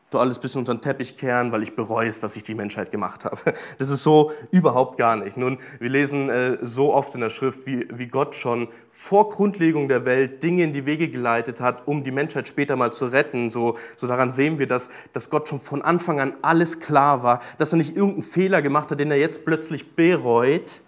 du 0.10 0.20
alles 0.20 0.40
bis 0.40 0.56
unter 0.56 0.74
den 0.74 0.82
Teppich 0.82 1.18
kehren, 1.18 1.52
weil 1.52 1.64
ich 1.64 1.76
bereue 1.76 2.08
es, 2.08 2.22
dass 2.22 2.36
ich 2.38 2.44
die 2.44 2.56
Menschheit 2.56 2.92
gemacht 2.92 3.26
habe. 3.26 3.38
Das 3.78 3.90
ist 3.90 4.04
so 4.04 4.32
überhaupt 4.52 4.98
gar 4.98 5.16
nicht. 5.16 5.38
Nun, 5.38 5.60
wir 5.80 5.90
lesen 5.90 6.30
äh, 6.30 6.58
so 6.62 6.94
oft 6.94 7.14
in 7.16 7.22
der 7.22 7.30
Schrift, 7.30 7.66
wie, 7.66 7.88
wie 7.92 8.08
Gott 8.08 8.36
schon 8.36 8.70
vor 8.90 9.30
Grundlegung 9.30 9.88
der 9.88 10.06
Welt 10.06 10.42
Dinge 10.42 10.64
in 10.64 10.74
die 10.74 10.86
Wege 10.86 11.10
geleitet 11.10 11.60
hat, 11.60 11.88
um 11.88 12.04
die 12.04 12.12
Menschheit 12.12 12.48
später 12.48 12.76
mal 12.76 12.94
zu 12.94 13.08
retten. 13.08 13.50
So, 13.50 13.78
so 13.98 14.08
daran 14.08 14.32
sehen 14.32 14.60
wir, 14.60 14.68
dass, 14.68 14.90
dass 15.14 15.30
Gott 15.30 15.50
schon 15.50 15.60
von 15.60 15.82
Anfang 15.82 16.20
an 16.20 16.34
alles 16.42 16.80
klar 16.80 17.24
war, 17.24 17.42
dass 17.58 17.74
er 17.74 17.78
nicht 17.78 17.96
irgendeinen 17.96 18.24
Fehler 18.24 18.62
gemacht 18.62 18.90
hat, 18.90 19.00
den 19.00 19.12
er 19.12 19.18
jetzt 19.18 19.46
plötzlich 19.46 19.96
bereut, 19.96 20.82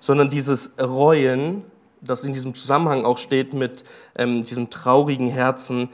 sondern 0.00 0.30
dieses 0.30 0.70
Reuen, 0.78 1.64
das 2.00 2.24
in 2.24 2.32
diesem 2.32 2.54
Zusammenhang 2.54 3.04
auch 3.04 3.18
steht 3.18 3.52
mit 3.52 3.84
ähm, 4.16 4.44
diesem 4.44 4.70
traurigen 4.70 5.28
Herzen, 5.28 5.90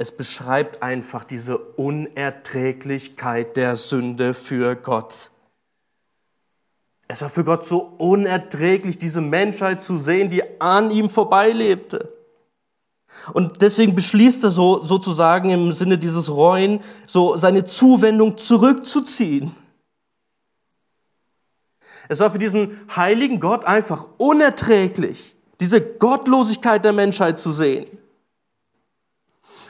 es 0.00 0.12
beschreibt 0.12 0.80
einfach 0.80 1.24
diese 1.24 1.58
Unerträglichkeit 1.58 3.56
der 3.56 3.74
Sünde 3.74 4.32
für 4.32 4.76
Gott. 4.76 5.30
Es 7.08 7.20
war 7.20 7.30
für 7.30 7.42
Gott 7.42 7.66
so 7.66 7.80
unerträglich, 7.98 8.98
diese 8.98 9.20
Menschheit 9.20 9.82
zu 9.82 9.98
sehen, 9.98 10.30
die 10.30 10.60
an 10.60 10.92
ihm 10.92 11.10
vorbeilebte. 11.10 12.12
Und 13.32 13.60
deswegen 13.60 13.96
beschließt 13.96 14.44
er 14.44 14.52
so 14.52 14.84
sozusagen 14.84 15.50
im 15.50 15.72
Sinne 15.72 15.98
dieses 15.98 16.30
Reuen, 16.30 16.80
so 17.08 17.36
seine 17.36 17.64
Zuwendung 17.64 18.38
zurückzuziehen. 18.38 19.52
Es 22.08 22.20
war 22.20 22.30
für 22.30 22.38
diesen 22.38 22.78
heiligen 22.94 23.40
Gott 23.40 23.64
einfach 23.64 24.06
unerträglich, 24.16 25.34
diese 25.58 25.80
Gottlosigkeit 25.80 26.84
der 26.84 26.92
Menschheit 26.92 27.40
zu 27.40 27.50
sehen. 27.50 27.97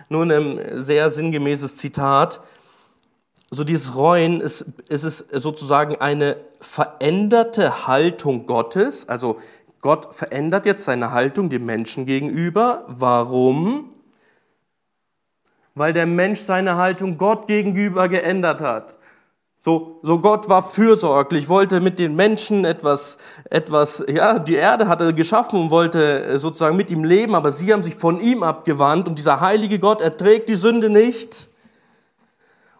Nun 0.09 0.31
ein 0.31 0.83
sehr 0.83 1.11
sinngemäßes 1.11 1.77
Zitat. 1.77 2.40
So 3.51 3.64
dieses 3.64 3.94
Reuen 3.94 4.40
ist, 4.40 4.64
ist 4.88 5.05
es 5.05 5.18
sozusagen 5.33 5.97
eine 5.97 6.37
veränderte 6.61 7.87
Haltung 7.87 8.47
Gottes. 8.47 9.09
Also 9.09 9.40
Gott 9.81 10.14
verändert 10.14 10.66
jetzt 10.66 10.85
seine 10.85 11.12
Haltung 11.12 11.51
dem 11.51 11.64
Menschen 11.64 12.05
gegenüber. 12.05 12.85
Warum? 12.88 13.90
Weil 15.75 15.92
der 15.92 16.07
Mensch 16.07 16.40
seine 16.40 16.77
Haltung 16.77 17.18
Gott 17.18 17.47
gegenüber 17.47 18.09
geändert 18.09 18.61
hat. 18.61 18.97
So, 19.68 19.98
so 20.00 20.18
Gott 20.18 20.48
war 20.48 20.62
fürsorglich, 20.62 21.50
wollte 21.50 21.83
mit 21.83 21.98
den 21.98 22.16
Menschen 22.16 22.64
etwas, 22.64 23.18
etwas, 23.50 24.02
ja, 24.09 24.38
die 24.38 24.54
Erde 24.54 24.88
hatte 24.88 25.12
geschaffen 25.12 25.61
und 25.61 25.70
wollte 25.70 26.24
äh, 26.24 26.38
sozusagen 26.38 26.74
mit 26.74 26.90
ihm 26.90 27.04
leben, 27.04 27.35
aber 27.35 27.52
sie 27.52 27.70
haben 27.70 27.83
sich 27.83 27.94
von 27.94 28.18
ihm 28.18 28.42
abgewandt 28.42 29.07
und 29.07 29.18
dieser 29.18 29.40
heilige 29.40 29.78
Gott 29.78 30.00
erträgt 30.00 30.48
die 30.48 30.54
Sünde 30.54 30.88
nicht 30.88 31.50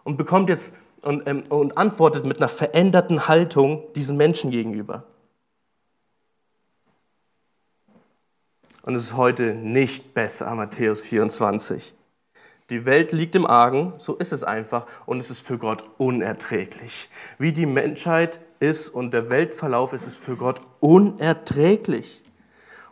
und 0.03 0.17
bekommt 0.17 0.49
jetzt 0.49 0.73
und, 1.03 1.27
ähm, 1.27 1.43
und 1.49 1.77
antwortet 1.77 2.25
mit 2.25 2.37
einer 2.37 2.49
veränderten 2.49 3.27
Haltung 3.27 3.83
diesen 3.93 4.17
Menschen 4.17 4.49
gegenüber. 4.49 5.03
Und 8.81 8.95
es 8.95 9.03
ist 9.03 9.15
heute 9.15 9.53
nicht 9.53 10.15
besser, 10.15 10.55
Matthäus 10.55 11.01
24. 11.01 11.93
Die 12.69 12.85
Welt 12.85 13.11
liegt 13.11 13.35
im 13.35 13.47
Argen, 13.47 13.93
so 13.97 14.15
ist 14.15 14.31
es 14.31 14.43
einfach, 14.43 14.85
und 15.05 15.19
es 15.19 15.31
ist 15.31 15.45
für 15.45 15.57
Gott 15.57 15.83
unerträglich. 15.97 17.09
Wie 17.39 17.51
die 17.51 17.65
Menschheit 17.65 18.39
ist 18.59 18.89
und 18.89 19.11
der 19.11 19.29
Weltverlauf 19.29 19.93
ist, 19.93 20.05
ist 20.05 20.17
für 20.17 20.35
Gott 20.35 20.61
unerträglich. 20.79 22.23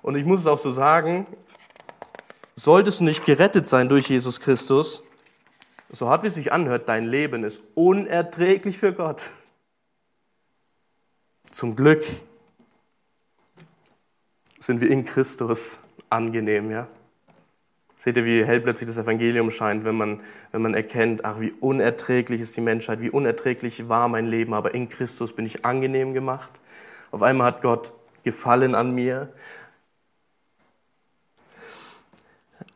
Und 0.02 0.16
ich 0.16 0.26
muss 0.26 0.42
es 0.42 0.48
auch 0.48 0.58
so 0.58 0.72
sagen, 0.72 1.28
solltest 2.56 3.02
du 3.02 3.04
nicht 3.04 3.26
gerettet 3.26 3.68
sein 3.68 3.88
durch 3.88 4.10
Jesus 4.10 4.40
Christus, 4.40 5.04
so 5.92 6.10
hart 6.10 6.24
wie 6.24 6.28
es 6.28 6.36
sich 6.36 6.52
anhört, 6.52 6.90
dein 6.90 7.06
Leben 7.06 7.44
ist 7.44 7.62
unerträglich 7.76 8.78
für 8.78 8.94
Gott. 8.94 9.32
Zum 11.52 11.76
Glück 11.76 12.04
sind 14.60 14.82
wir 14.82 14.90
in 14.90 15.06
Christus 15.06 15.78
angenehm, 16.10 16.72
ja. 16.72 16.88
Seht 18.00 18.16
ihr, 18.16 18.26
wie 18.26 18.46
hell 18.46 18.60
plötzlich 18.60 18.88
das 18.88 18.98
Evangelium 18.98 19.50
scheint, 19.50 19.84
wenn 19.84 19.96
man, 19.96 20.22
wenn 20.52 20.62
man 20.62 20.74
erkennt, 20.74 21.26
ach, 21.26 21.40
wie 21.40 21.52
unerträglich 21.60 22.42
ist 22.42 22.56
die 22.56 22.62
Menschheit, 22.62 23.02
wie 23.02 23.10
unerträglich 23.10 23.90
war 23.90 24.08
mein 24.08 24.28
Leben, 24.28 24.54
aber 24.54 24.74
in 24.74 24.88
Christus 24.88 25.34
bin 25.34 25.46
ich 25.46 25.66
angenehm 25.66 26.14
gemacht. 26.14 26.52
Auf 27.12 27.24
einmal 27.24 27.48
hat 27.48 27.62
Gott 27.62 27.94
Gefallen 28.24 28.76
an 28.76 28.94
mir. 28.94 29.30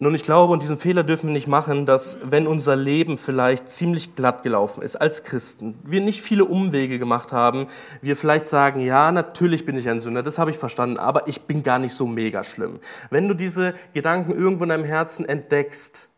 Nun, 0.03 0.15
ich 0.15 0.23
glaube, 0.23 0.51
und 0.51 0.63
diesen 0.63 0.79
Fehler 0.79 1.03
dürfen 1.03 1.27
wir 1.27 1.33
nicht 1.33 1.47
machen, 1.47 1.85
dass 1.85 2.17
wenn 2.23 2.47
unser 2.47 2.75
Leben 2.75 3.19
vielleicht 3.19 3.69
ziemlich 3.69 4.15
glatt 4.15 4.41
gelaufen 4.41 4.81
ist 4.81 4.95
als 4.95 5.21
Christen, 5.21 5.77
wir 5.83 6.01
nicht 6.01 6.23
viele 6.23 6.45
Umwege 6.45 6.97
gemacht 6.97 7.31
haben, 7.31 7.67
wir 8.01 8.17
vielleicht 8.17 8.47
sagen, 8.47 8.81
ja, 8.81 9.11
natürlich 9.11 9.63
bin 9.63 9.77
ich 9.77 9.87
ein 9.87 10.01
Sünder, 10.01 10.23
das 10.23 10.39
habe 10.39 10.49
ich 10.49 10.57
verstanden, 10.57 10.97
aber 10.97 11.27
ich 11.27 11.41
bin 11.41 11.61
gar 11.61 11.77
nicht 11.77 11.93
so 11.93 12.07
mega 12.07 12.43
schlimm. 12.43 12.79
Wenn 13.11 13.27
du 13.27 13.35
diese 13.35 13.75
Gedanken 13.93 14.31
irgendwo 14.31 14.63
in 14.63 14.69
deinem 14.69 14.85
Herzen 14.85 15.23
entdeckst, 15.29 16.09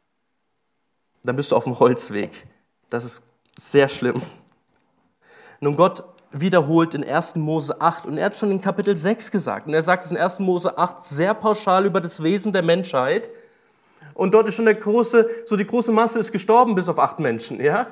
dann 1.26 1.36
bist 1.36 1.52
du 1.52 1.58
auf 1.58 1.66
dem 1.66 1.78
Holzweg. 1.78 2.48
Das 2.90 3.04
ist 3.04 3.22
sehr 3.60 3.90
schlimm. 3.90 4.22
Nun, 5.60 5.76
Gott 5.76 6.06
wiederholt 6.32 6.94
in 6.94 7.04
1. 7.04 7.36
Mose 7.36 7.82
8 7.82 8.06
und 8.06 8.18
er 8.18 8.28
hat 8.28 8.38
schon 8.38 8.50
in 8.50 8.62
Kapitel 8.62 8.96
6 8.96 9.30
gesagt, 9.30 9.68
und 9.68 9.74
er 9.74 9.84
sagt 9.84 10.06
es 10.06 10.12
in 10.12 10.16
1. 10.16 10.40
Mose 10.40 10.78
8 10.78 11.04
sehr 11.04 11.34
pauschal 11.34 11.86
über 11.86 12.00
das 12.00 12.24
Wesen 12.24 12.54
der 12.54 12.64
Menschheit, 12.64 13.30
und 14.14 14.34
dort 14.34 14.48
ist 14.48 14.56
schon 14.56 14.66
der 14.66 14.76
große, 14.76 15.30
so 15.46 15.56
die 15.56 15.66
große 15.66 15.92
Masse 15.92 16.20
ist 16.20 16.32
gestorben 16.32 16.76
bis 16.76 16.88
auf 16.90 17.00
acht 17.00 17.20
Menschen, 17.20 17.60
ja? 17.64 17.88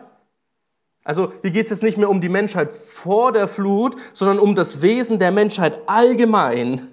Also 1.04 1.34
hier 1.42 1.52
geht 1.52 1.66
es 1.66 1.72
jetzt 1.72 1.84
nicht 1.84 1.98
mehr 1.98 2.10
um 2.10 2.22
die 2.22 2.30
Menschheit 2.30 2.72
vor 2.72 3.32
der 3.32 3.48
Flut, 3.48 3.96
sondern 4.14 4.38
um 4.40 4.54
das 4.54 4.82
Wesen 4.82 5.18
der 5.18 5.32
Menschheit 5.32 5.80
allgemein. 5.88 6.90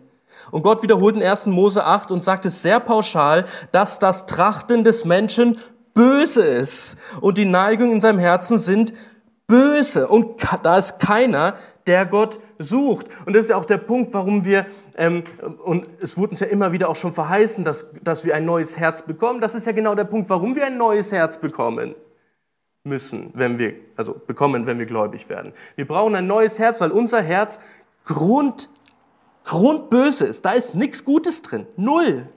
Und 0.51 0.62
Gott 0.62 0.83
wiederholt 0.83 1.14
in 1.17 1.23
1. 1.23 1.47
Mose 1.47 1.85
8 1.85 2.11
und 2.11 2.25
sagt 2.25 2.47
es 2.47 2.62
sehr 2.62 2.81
pauschal, 2.81 3.45
dass 3.71 3.99
das 3.99 4.25
Trachten 4.25 4.83
des 4.83 5.05
Menschen 5.05 5.59
böse 5.93 6.43
ist 6.43 6.97
und 7.21 7.37
die 7.37 7.45
Neigungen 7.45 7.93
in 7.93 8.01
seinem 8.01 8.19
Herzen 8.19 8.59
sind 8.59 8.95
böse. 9.47 10.09
Und 10.09 10.41
da 10.62 10.79
ist 10.79 10.99
keiner, 11.01 11.57
der 11.87 12.07
Gott 12.07 12.38
sucht. 12.59 13.07
Und 13.25 13.35
das 13.35 13.44
ist 13.44 13.51
ja 13.51 13.57
auch 13.57 13.64
der 13.64 13.79
Punkt, 13.79 14.12
warum 14.14 14.44
wir, 14.44 14.66
ähm, 14.97 15.25
und 15.64 15.87
es 16.01 16.16
wurde 16.16 16.33
uns 16.33 16.40
ja 16.40 16.47
immer 16.47 16.73
wieder 16.73 16.88
auch 16.88 16.97
schon 16.97 17.12
verheißen, 17.12 17.64
dass, 17.64 17.87
dass 18.03 18.25
wir 18.25 18.35
ein 18.35 18.44
neues 18.44 18.77
Herz 18.77 19.03
bekommen. 19.03 19.40
Das 19.40 19.55
ist 19.55 19.66
ja 19.66 19.73
genau 19.73 19.94
der 19.94 20.05
Punkt, 20.05 20.29
warum 20.29 20.57
wir 20.57 20.66
ein 20.66 20.77
neues 20.77 21.12
Herz 21.12 21.38
bekommen 21.38 21.94
müssen, 22.85 23.31
wenn 23.35 23.59
wir, 23.59 23.75
also 23.97 24.14
bekommen, 24.14 24.66
wenn 24.66 24.79
wir 24.79 24.87
gläubig 24.87 25.29
werden. 25.29 25.53
Wir 25.77 25.87
brauchen 25.87 26.14
ein 26.14 26.27
neues 26.27 26.59
Herz, 26.59 26.81
weil 26.81 26.90
unser 26.90 27.23
Herz 27.23 27.61
Grund, 28.05 28.71
grundböse 29.44 30.27
ist. 30.27 30.44
Da 30.44 30.53
ist 30.53 30.75
nichts 30.75 31.05
Gutes 31.05 31.42
drin. 31.42 31.66
Null. 31.77 32.29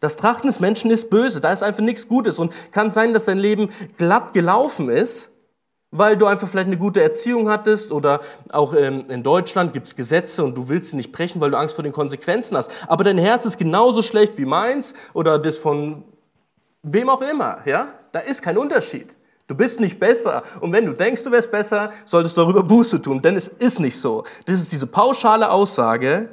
Das 0.00 0.16
Trachten 0.16 0.46
des 0.46 0.60
Menschen 0.60 0.90
ist 0.90 1.10
böse, 1.10 1.40
da 1.40 1.52
ist 1.52 1.62
einfach 1.62 1.82
nichts 1.82 2.06
Gutes 2.06 2.38
und 2.38 2.52
kann 2.70 2.90
sein, 2.90 3.12
dass 3.12 3.24
dein 3.24 3.38
Leben 3.38 3.70
glatt 3.96 4.32
gelaufen 4.32 4.88
ist, 4.88 5.30
weil 5.90 6.16
du 6.16 6.26
einfach 6.26 6.48
vielleicht 6.48 6.66
eine 6.66 6.76
gute 6.76 7.02
Erziehung 7.02 7.48
hattest 7.48 7.92
oder 7.92 8.20
auch 8.50 8.74
in 8.74 9.22
Deutschland 9.22 9.72
gibt 9.72 9.86
es 9.86 9.96
Gesetze 9.96 10.44
und 10.44 10.56
du 10.56 10.68
willst 10.68 10.90
sie 10.90 10.96
nicht 10.96 11.12
brechen, 11.12 11.40
weil 11.40 11.50
du 11.50 11.58
Angst 11.58 11.74
vor 11.74 11.82
den 11.82 11.92
Konsequenzen 11.92 12.56
hast. 12.56 12.70
Aber 12.86 13.04
dein 13.04 13.18
Herz 13.18 13.46
ist 13.46 13.58
genauso 13.58 14.02
schlecht 14.02 14.36
wie 14.36 14.44
meins 14.44 14.94
oder 15.14 15.38
das 15.38 15.56
von 15.56 16.04
wem 16.82 17.08
auch 17.08 17.22
immer. 17.22 17.58
Ja? 17.64 17.88
Da 18.12 18.20
ist 18.20 18.42
kein 18.42 18.58
Unterschied. 18.58 19.16
Du 19.46 19.54
bist 19.54 19.80
nicht 19.80 19.98
besser. 19.98 20.42
Und 20.60 20.72
wenn 20.72 20.84
du 20.84 20.92
denkst, 20.92 21.24
du 21.24 21.30
wärst 21.30 21.50
besser, 21.50 21.90
solltest 22.04 22.36
du 22.36 22.42
darüber 22.42 22.62
Buße 22.62 23.00
tun, 23.00 23.22
denn 23.22 23.34
es 23.34 23.48
ist 23.48 23.80
nicht 23.80 23.98
so. 23.98 24.24
Das 24.44 24.60
ist 24.60 24.70
diese 24.70 24.86
pauschale 24.86 25.50
Aussage, 25.50 26.28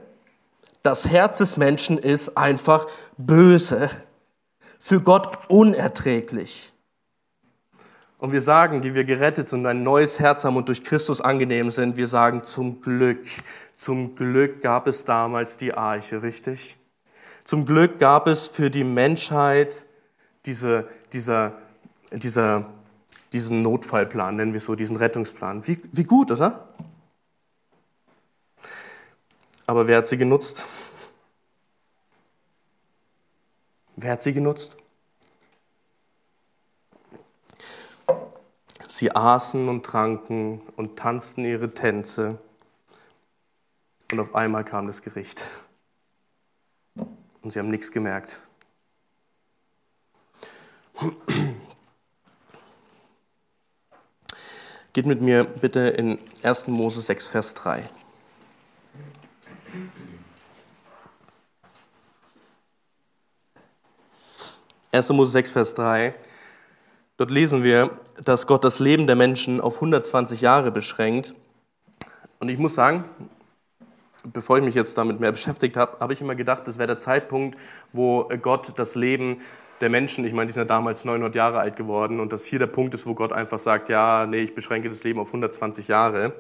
das 0.84 1.08
Herz 1.08 1.38
des 1.38 1.56
Menschen 1.56 1.98
ist 1.98 2.38
einfach 2.38 2.88
böse, 3.18 3.90
für 4.80 5.00
Gott 5.00 5.30
unerträglich. 5.48 6.74
Und 8.26 8.32
wir 8.32 8.42
sagen, 8.42 8.82
die 8.82 8.96
wir 8.96 9.04
gerettet 9.04 9.50
sind 9.50 9.68
ein 9.68 9.84
neues 9.84 10.18
Herz 10.20 10.46
haben 10.46 10.58
und 10.58 10.68
durch 10.68 10.84
Christus 10.84 11.22
angenehm 11.22 11.70
sind, 11.70 11.96
wir 11.96 12.08
sagen 12.08 12.44
zum 12.44 12.82
Glück, 12.82 13.24
zum 13.76 14.16
Glück 14.16 14.64
gab 14.64 14.88
es 14.88 15.06
damals 15.06 15.58
die 15.58 15.76
Arche, 15.76 16.24
richtig? 16.24 16.76
Zum 17.44 17.68
Glück 17.68 18.00
gab 18.00 18.26
es 18.26 18.48
für 18.48 18.72
die 18.72 18.84
Menschheit 18.84 19.86
diese, 20.48 20.88
dieser, 21.14 21.54
dieser, 22.12 22.66
diesen 23.32 23.62
Notfallplan, 23.62 24.38
nennen 24.38 24.54
wir 24.54 24.58
es 24.58 24.66
so, 24.66 24.74
diesen 24.74 24.96
Rettungsplan. 24.96 25.68
Wie, 25.68 25.80
wie 25.92 26.04
gut, 26.04 26.32
oder? 26.32 26.70
Aber 29.68 29.86
wer 29.86 29.98
hat 29.98 30.08
sie 30.08 30.18
genutzt? 30.18 30.66
Wer 33.96 34.14
hat 34.14 34.24
sie 34.24 34.34
genutzt? 34.34 34.78
Sie 38.96 39.14
aßen 39.14 39.68
und 39.68 39.86
tranken 39.86 40.62
und 40.78 40.98
tanzten 40.98 41.44
ihre 41.44 41.74
Tänze. 41.74 42.40
Und 44.10 44.22
auf 44.22 44.34
einmal 44.34 44.64
kam 44.64 44.88
das 44.88 45.02
Gericht. 45.02 45.44
Und 47.42 47.52
sie 47.52 47.60
haben 47.60 47.70
nichts 47.70 47.92
gemerkt. 47.92 48.40
Geht 54.94 55.06
mit 55.06 55.20
mir 55.20 55.44
bitte 55.44 55.82
in 55.82 56.18
1. 56.42 56.68
Mose 56.68 57.02
6, 57.02 57.28
Vers 57.28 57.54
3. 57.54 57.90
1. 64.94 65.10
Mose 65.10 65.32
6, 65.32 65.52
Vers 65.52 65.74
3. 65.74 66.16
Dort 67.18 67.32
lesen 67.32 67.64
wir, 67.64 67.92
dass 68.24 68.46
Gott 68.46 68.66
das 68.66 68.80
Leben 68.80 69.08
der 69.08 69.16
Menschen 69.16 69.62
auf 69.62 69.76
120 69.76 70.42
Jahre 70.42 70.70
beschränkt. 70.72 71.34
Und 72.40 72.50
ich 72.50 72.58
muss 72.58 72.76
sagen, 72.76 73.06
bevor 74.24 74.58
ich 74.58 74.66
mich 74.66 74.76
jetzt 74.76 74.98
damit 74.98 75.22
mehr 75.22 75.32
beschäftigt 75.32 75.78
habe, 75.78 75.98
habe 76.02 76.12
ich 76.12 76.20
immer 76.20 76.36
gedacht, 76.36 76.64
das 76.66 76.78
wäre 76.78 76.88
der 76.88 77.00
Zeitpunkt, 77.00 77.58
wo 77.94 78.28
Gott 78.42 78.74
das 78.76 78.96
Leben 78.96 79.42
der 79.80 79.90
Menschen, 79.90 80.26
ich 80.26 80.34
meine, 80.34 80.48
die 80.48 80.54
sind 80.54 80.62
ja 80.62 80.66
damals 80.66 81.06
900 81.06 81.36
Jahre 81.36 81.60
alt 81.60 81.78
geworden 81.78 82.20
und 82.20 82.34
dass 82.34 82.46
hier 82.46 82.60
der 82.60 82.68
Punkt 82.68 82.94
ist, 82.94 83.06
wo 83.06 83.14
Gott 83.14 83.32
einfach 83.32 83.60
sagt, 83.60 83.90
ja, 83.90 84.26
nee, 84.26 84.42
ich 84.42 84.56
beschränke 84.56 84.90
das 84.90 85.04
Leben 85.04 85.20
auf 85.20 85.28
120 85.28 85.88
Jahre. 85.88 86.34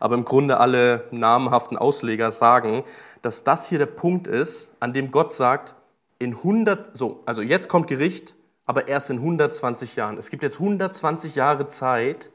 Aber 0.00 0.14
im 0.14 0.24
Grunde 0.24 0.58
alle 0.58 1.04
namhaften 1.10 1.76
Ausleger 1.76 2.30
sagen, 2.30 2.84
dass 3.20 3.44
das 3.44 3.68
hier 3.68 3.78
der 3.78 3.86
Punkt 3.86 4.26
ist, 4.26 4.70
an 4.80 4.92
dem 4.92 5.10
Gott 5.10 5.34
sagt, 5.34 5.74
in 6.18 6.36
100, 6.36 6.96
so, 6.96 7.22
also 7.26 7.42
jetzt 7.42 7.68
kommt 7.68 7.88
Gericht, 7.88 8.34
aber 8.66 8.88
erst 8.88 9.10
in 9.10 9.18
120 9.18 9.96
Jahren. 9.96 10.18
Es 10.18 10.30
gibt 10.30 10.42
jetzt 10.42 10.60
120 10.60 11.34
Jahre 11.34 11.68
Zeit. 11.68 12.30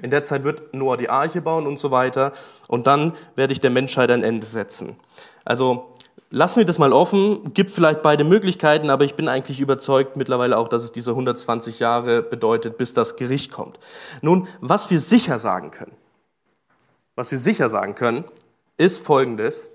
In 0.00 0.10
der 0.10 0.24
Zeit 0.24 0.44
wird 0.44 0.72
Noah 0.72 0.96
die 0.96 1.10
Arche 1.10 1.42
bauen 1.42 1.66
und 1.66 1.78
so 1.78 1.90
weiter. 1.90 2.32
Und 2.66 2.86
dann 2.86 3.12
werde 3.36 3.52
ich 3.52 3.60
der 3.60 3.70
Menschheit 3.70 4.10
ein 4.10 4.22
Ende 4.22 4.46
setzen. 4.46 4.96
Also 5.44 5.96
lassen 6.30 6.56
wir 6.56 6.64
das 6.64 6.78
mal 6.78 6.92
offen. 6.92 7.52
Gibt 7.52 7.70
vielleicht 7.70 8.02
beide 8.02 8.24
Möglichkeiten, 8.24 8.88
aber 8.88 9.04
ich 9.04 9.14
bin 9.14 9.28
eigentlich 9.28 9.60
überzeugt 9.60 10.16
mittlerweile 10.16 10.56
auch, 10.56 10.68
dass 10.68 10.82
es 10.82 10.92
diese 10.92 11.10
120 11.10 11.78
Jahre 11.78 12.22
bedeutet, 12.22 12.78
bis 12.78 12.94
das 12.94 13.16
Gericht 13.16 13.52
kommt. 13.52 13.78
Nun, 14.22 14.48
was 14.60 14.90
wir 14.90 15.00
sicher 15.00 15.38
sagen 15.38 15.70
können, 15.70 15.92
was 17.14 17.30
wir 17.30 17.38
sicher 17.38 17.68
sagen 17.68 17.94
können, 17.94 18.24
ist 18.78 19.04
folgendes. 19.04 19.70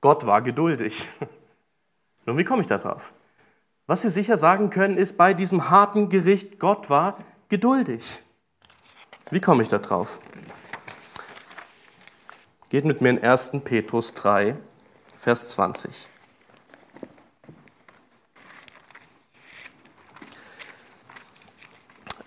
Gott 0.00 0.26
war 0.26 0.42
geduldig. 0.42 1.08
Nun, 2.26 2.38
wie 2.38 2.44
komme 2.44 2.62
ich 2.62 2.68
da 2.68 2.78
drauf? 2.78 3.12
Was 3.88 4.02
wir 4.02 4.10
sicher 4.10 4.36
sagen 4.36 4.70
können, 4.70 4.98
ist 4.98 5.16
bei 5.16 5.32
diesem 5.32 5.70
harten 5.70 6.08
Gericht, 6.08 6.58
Gott 6.58 6.90
war 6.90 7.18
geduldig. 7.48 8.20
Wie 9.30 9.40
komme 9.40 9.62
ich 9.62 9.68
da 9.68 9.78
drauf? 9.78 10.18
Geht 12.68 12.84
mit 12.84 13.00
mir 13.00 13.10
in 13.10 13.22
1. 13.22 13.52
Petrus 13.62 14.12
3, 14.14 14.56
Vers 15.16 15.50
20. 15.50 16.08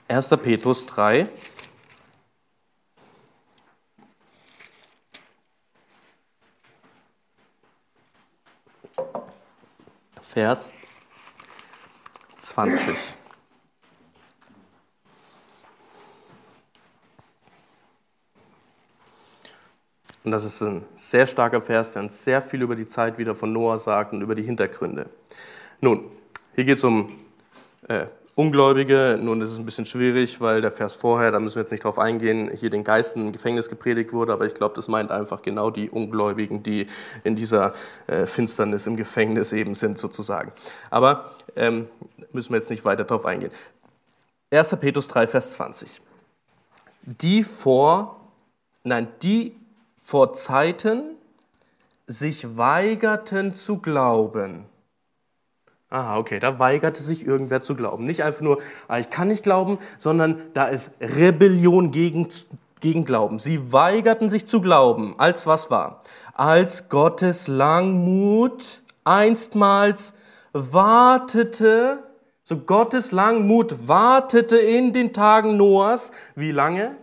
Erster 0.07 0.37
Petrus 0.37 0.85
3, 0.85 1.27
Vers 10.21 10.69
20. 12.59 12.93
Und 20.25 20.31
das 20.31 20.43
ist 20.43 20.61
ein 20.61 20.83
sehr 20.97 21.25
starker 21.25 21.61
Vers, 21.61 21.93
der 21.93 22.01
uns 22.01 22.21
sehr 22.21 22.41
viel 22.41 22.61
über 22.61 22.75
die 22.75 22.85
Zeit 22.85 23.17
wieder 23.17 23.33
von 23.33 23.53
Noah 23.53 23.77
sagt 23.77 24.11
und 24.11 24.21
über 24.21 24.35
die 24.35 24.43
Hintergründe. 24.43 25.09
Nun, 25.79 26.11
hier 26.53 26.65
geht 26.65 26.79
es 26.79 26.83
um 26.83 27.21
äh, 27.87 28.07
Ungläubige. 28.39 29.19
Nun 29.21 29.41
ist 29.41 29.51
es 29.51 29.57
ein 29.57 29.65
bisschen 29.65 29.85
schwierig, 29.85 30.39
weil 30.39 30.61
der 30.61 30.71
Vers 30.71 30.95
vorher, 30.95 31.29
da 31.29 31.41
müssen 31.41 31.55
wir 31.55 31.63
jetzt 31.63 31.71
nicht 31.71 31.83
drauf 31.83 31.99
eingehen, 31.99 32.49
hier 32.49 32.69
den 32.69 32.85
Geisten 32.85 33.19
im 33.19 33.31
Gefängnis 33.33 33.67
gepredigt 33.67 34.13
wurde, 34.13 34.31
aber 34.31 34.45
ich 34.45 34.53
glaube, 34.53 34.75
das 34.75 34.87
meint 34.87 35.11
einfach 35.11 35.41
genau 35.41 35.71
die 35.71 35.89
Ungläubigen, 35.89 36.63
die 36.63 36.87
in 37.25 37.35
dieser 37.35 37.73
äh, 38.07 38.25
Finsternis 38.25 38.87
im 38.87 38.95
Gefängnis 38.95 39.51
eben 39.51 39.75
sind, 39.75 39.97
sozusagen. 39.97 40.53
Aber 40.89 41.31
ähm, 41.57 41.89
müssen 42.31 42.53
wir 42.53 42.59
jetzt 42.59 42.69
nicht 42.69 42.85
weiter 42.85 43.03
drauf 43.03 43.25
eingehen. 43.25 43.51
1. 44.51 44.73
Petrus 44.77 45.09
3, 45.09 45.27
Vers 45.27 45.51
20. 45.51 45.99
Die 47.01 47.43
vor, 47.43 48.21
nein, 48.85 49.09
die 49.21 49.53
vor 50.01 50.33
Zeiten 50.33 51.17
sich 52.07 52.55
weigerten 52.55 53.53
zu 53.53 53.79
glauben. 53.79 54.63
Aha, 55.91 56.17
okay, 56.17 56.39
da 56.39 56.59
weigerte 56.59 57.01
sich 57.01 57.25
irgendwer 57.25 57.63
zu 57.63 57.75
glauben. 57.75 58.05
Nicht 58.05 58.23
einfach 58.23 58.41
nur, 58.41 58.59
ah, 58.87 58.99
ich 58.99 59.09
kann 59.09 59.27
nicht 59.27 59.41
glauben, 59.41 59.79
sondern 59.97 60.41
da 60.53 60.67
ist 60.67 60.91
Rebellion 61.01 61.91
gegen, 61.91 62.27
gegen 62.79 63.05
Glauben. 63.05 63.39
Sie 63.39 63.73
weigerten 63.73 64.29
sich 64.29 64.45
zu 64.45 64.61
glauben, 64.61 65.15
als 65.17 65.47
was 65.47 65.71
war? 65.71 66.03
Als 66.35 66.89
Gottes 66.89 67.47
Langmut 67.47 68.83
einstmals 69.03 70.13
wartete, 70.53 72.03
so 72.43 72.57
Gottes 72.57 73.11
Langmut 73.11 73.87
wartete 73.87 74.57
in 74.57 74.93
den 74.93 75.11
Tagen 75.11 75.57
Noahs, 75.57 76.11
wie 76.35 76.51
lange? 76.51 76.95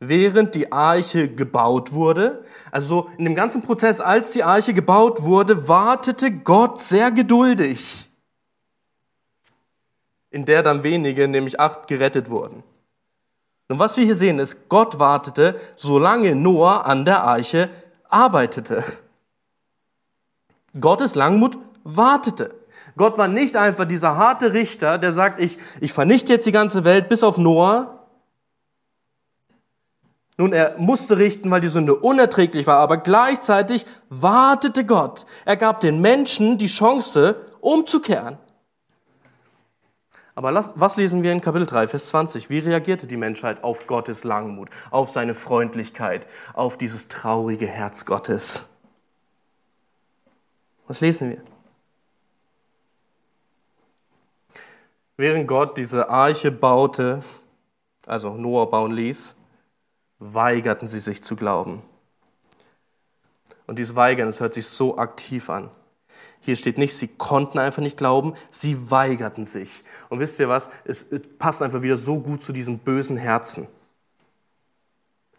Während 0.00 0.54
die 0.54 0.72
Arche 0.72 1.28
gebaut 1.28 1.92
wurde. 1.92 2.44
Also 2.70 3.10
in 3.18 3.24
dem 3.24 3.34
ganzen 3.34 3.62
Prozess, 3.62 4.00
als 4.00 4.32
die 4.32 4.42
Arche 4.42 4.74
gebaut 4.74 5.22
wurde, 5.22 5.68
wartete 5.68 6.30
Gott 6.30 6.80
sehr 6.80 7.10
geduldig, 7.10 8.10
in 10.30 10.44
der 10.44 10.62
dann 10.62 10.82
wenige, 10.82 11.26
nämlich 11.28 11.58
acht, 11.58 11.86
gerettet 11.86 12.30
wurden. 12.30 12.62
Und 13.68 13.78
was 13.78 13.96
wir 13.96 14.04
hier 14.04 14.14
sehen 14.14 14.38
ist, 14.38 14.68
Gott 14.68 14.98
wartete, 14.98 15.60
solange 15.74 16.36
Noah 16.36 16.86
an 16.86 17.04
der 17.04 17.24
Arche 17.24 17.70
arbeitete. 18.08 18.84
Gottes 20.78 21.14
Langmut 21.14 21.58
wartete. 21.82 22.54
Gott 22.96 23.18
war 23.18 23.28
nicht 23.28 23.56
einfach 23.56 23.84
dieser 23.84 24.16
harte 24.16 24.52
Richter, 24.52 24.98
der 24.98 25.12
sagt, 25.12 25.40
ich, 25.40 25.58
ich 25.80 25.92
vernichte 25.92 26.32
jetzt 26.32 26.46
die 26.46 26.52
ganze 26.52 26.84
Welt 26.84 27.08
bis 27.08 27.22
auf 27.22 27.38
Noah, 27.38 27.95
nun, 30.38 30.52
er 30.52 30.76
musste 30.78 31.16
richten, 31.16 31.50
weil 31.50 31.62
die 31.62 31.68
Sünde 31.68 31.94
unerträglich 31.94 32.66
war, 32.66 32.78
aber 32.78 32.98
gleichzeitig 32.98 33.86
wartete 34.10 34.84
Gott. 34.84 35.24
Er 35.46 35.56
gab 35.56 35.80
den 35.80 36.00
Menschen 36.00 36.58
die 36.58 36.66
Chance, 36.66 37.36
umzukehren. 37.60 38.38
Aber 40.34 40.52
was 40.74 40.96
lesen 40.96 41.22
wir 41.22 41.32
in 41.32 41.40
Kapitel 41.40 41.64
3, 41.64 41.88
Vers 41.88 42.08
20? 42.08 42.50
Wie 42.50 42.58
reagierte 42.58 43.06
die 43.06 43.16
Menschheit 43.16 43.64
auf 43.64 43.86
Gottes 43.86 44.22
Langmut, 44.22 44.68
auf 44.90 45.08
seine 45.08 45.32
Freundlichkeit, 45.32 46.26
auf 46.52 46.76
dieses 46.76 47.08
traurige 47.08 47.66
Herz 47.66 48.04
Gottes? 48.04 48.66
Was 50.86 51.00
lesen 51.00 51.30
wir? 51.30 51.42
Während 55.16 55.48
Gott 55.48 55.78
diese 55.78 56.10
Arche 56.10 56.52
baute, 56.52 57.22
also 58.06 58.34
Noah 58.34 58.68
bauen 58.68 58.92
ließ, 58.92 59.34
weigerten 60.18 60.88
sie 60.88 61.00
sich 61.00 61.22
zu 61.22 61.36
glauben. 61.36 61.82
Und 63.66 63.78
dieses 63.78 63.96
Weigern, 63.96 64.26
das 64.26 64.40
hört 64.40 64.54
sich 64.54 64.66
so 64.66 64.98
aktiv 64.98 65.50
an. 65.50 65.70
Hier 66.40 66.56
steht 66.56 66.78
nicht, 66.78 66.96
sie 66.96 67.08
konnten 67.08 67.58
einfach 67.58 67.82
nicht 67.82 67.96
glauben, 67.96 68.34
sie 68.50 68.90
weigerten 68.90 69.44
sich. 69.44 69.82
Und 70.08 70.20
wisst 70.20 70.38
ihr 70.38 70.48
was? 70.48 70.70
Es 70.84 71.04
passt 71.38 71.62
einfach 71.62 71.82
wieder 71.82 71.96
so 71.96 72.20
gut 72.20 72.42
zu 72.42 72.52
diesem 72.52 72.78
bösen 72.78 73.16
Herzen. 73.16 73.66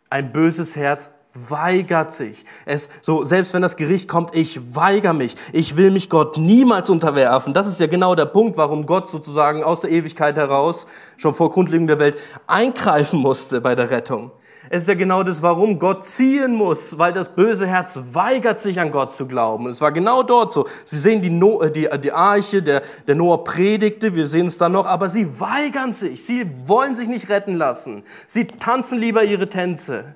Ein 0.09 0.33
böses 0.33 0.75
Herz 0.75 1.09
weigert 1.33 2.11
sich. 2.11 2.45
Es, 2.65 2.89
so, 3.01 3.23
selbst 3.23 3.53
wenn 3.53 3.61
das 3.61 3.77
Gericht 3.77 4.07
kommt, 4.07 4.35
ich 4.35 4.75
weigere 4.75 5.13
mich. 5.13 5.35
Ich 5.53 5.77
will 5.77 5.91
mich 5.91 6.09
Gott 6.09 6.37
niemals 6.37 6.89
unterwerfen. 6.89 7.53
Das 7.53 7.67
ist 7.67 7.79
ja 7.79 7.87
genau 7.87 8.15
der 8.15 8.25
Punkt, 8.25 8.57
warum 8.57 8.85
Gott 8.85 9.09
sozusagen 9.09 9.63
aus 9.63 9.81
der 9.81 9.91
Ewigkeit 9.91 10.35
heraus, 10.35 10.87
schon 11.17 11.33
vor 11.33 11.51
Grundlegung 11.51 11.87
der 11.87 11.99
Welt, 11.99 12.17
eingreifen 12.47 13.19
musste 13.19 13.61
bei 13.61 13.75
der 13.75 13.91
Rettung. 13.91 14.31
Es 14.69 14.83
ist 14.83 14.89
ja 14.89 14.95
genau 14.95 15.23
das, 15.23 15.41
warum 15.41 15.79
Gott 15.79 16.05
ziehen 16.05 16.53
muss, 16.53 16.97
weil 16.97 17.13
das 17.13 17.33
böse 17.33 17.67
Herz 17.67 17.97
weigert 18.11 18.59
sich 18.59 18.79
an 18.79 18.91
Gott 18.91 19.15
zu 19.15 19.25
glauben. 19.25 19.67
Es 19.67 19.79
war 19.81 19.91
genau 19.91 20.23
dort 20.23 20.51
so. 20.51 20.67
Sie 20.85 20.97
sehen 20.97 21.21
die, 21.21 21.29
no 21.29 21.61
äh, 21.61 21.71
die, 21.71 21.89
die 22.03 22.11
Arche, 22.11 22.61
der, 22.61 22.81
der 23.07 23.15
Noah 23.15 23.43
predigte, 23.43 24.15
wir 24.15 24.27
sehen 24.27 24.47
es 24.47 24.57
dann 24.57 24.73
noch, 24.73 24.85
aber 24.85 25.09
sie 25.09 25.39
weigern 25.39 25.93
sich. 25.93 26.25
Sie 26.25 26.45
wollen 26.65 26.95
sich 26.95 27.07
nicht 27.07 27.29
retten 27.29 27.55
lassen. 27.55 28.03
Sie 28.25 28.45
tanzen 28.45 28.99
lieber 28.99 29.23
ihre 29.23 29.47
Tänze. 29.47 30.15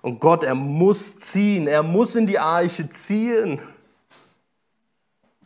Und 0.00 0.20
Gott, 0.20 0.44
er 0.44 0.54
muss 0.54 1.18
ziehen, 1.18 1.66
er 1.66 1.82
muss 1.82 2.14
in 2.14 2.26
die 2.26 2.38
Arche 2.38 2.88
ziehen. 2.88 3.60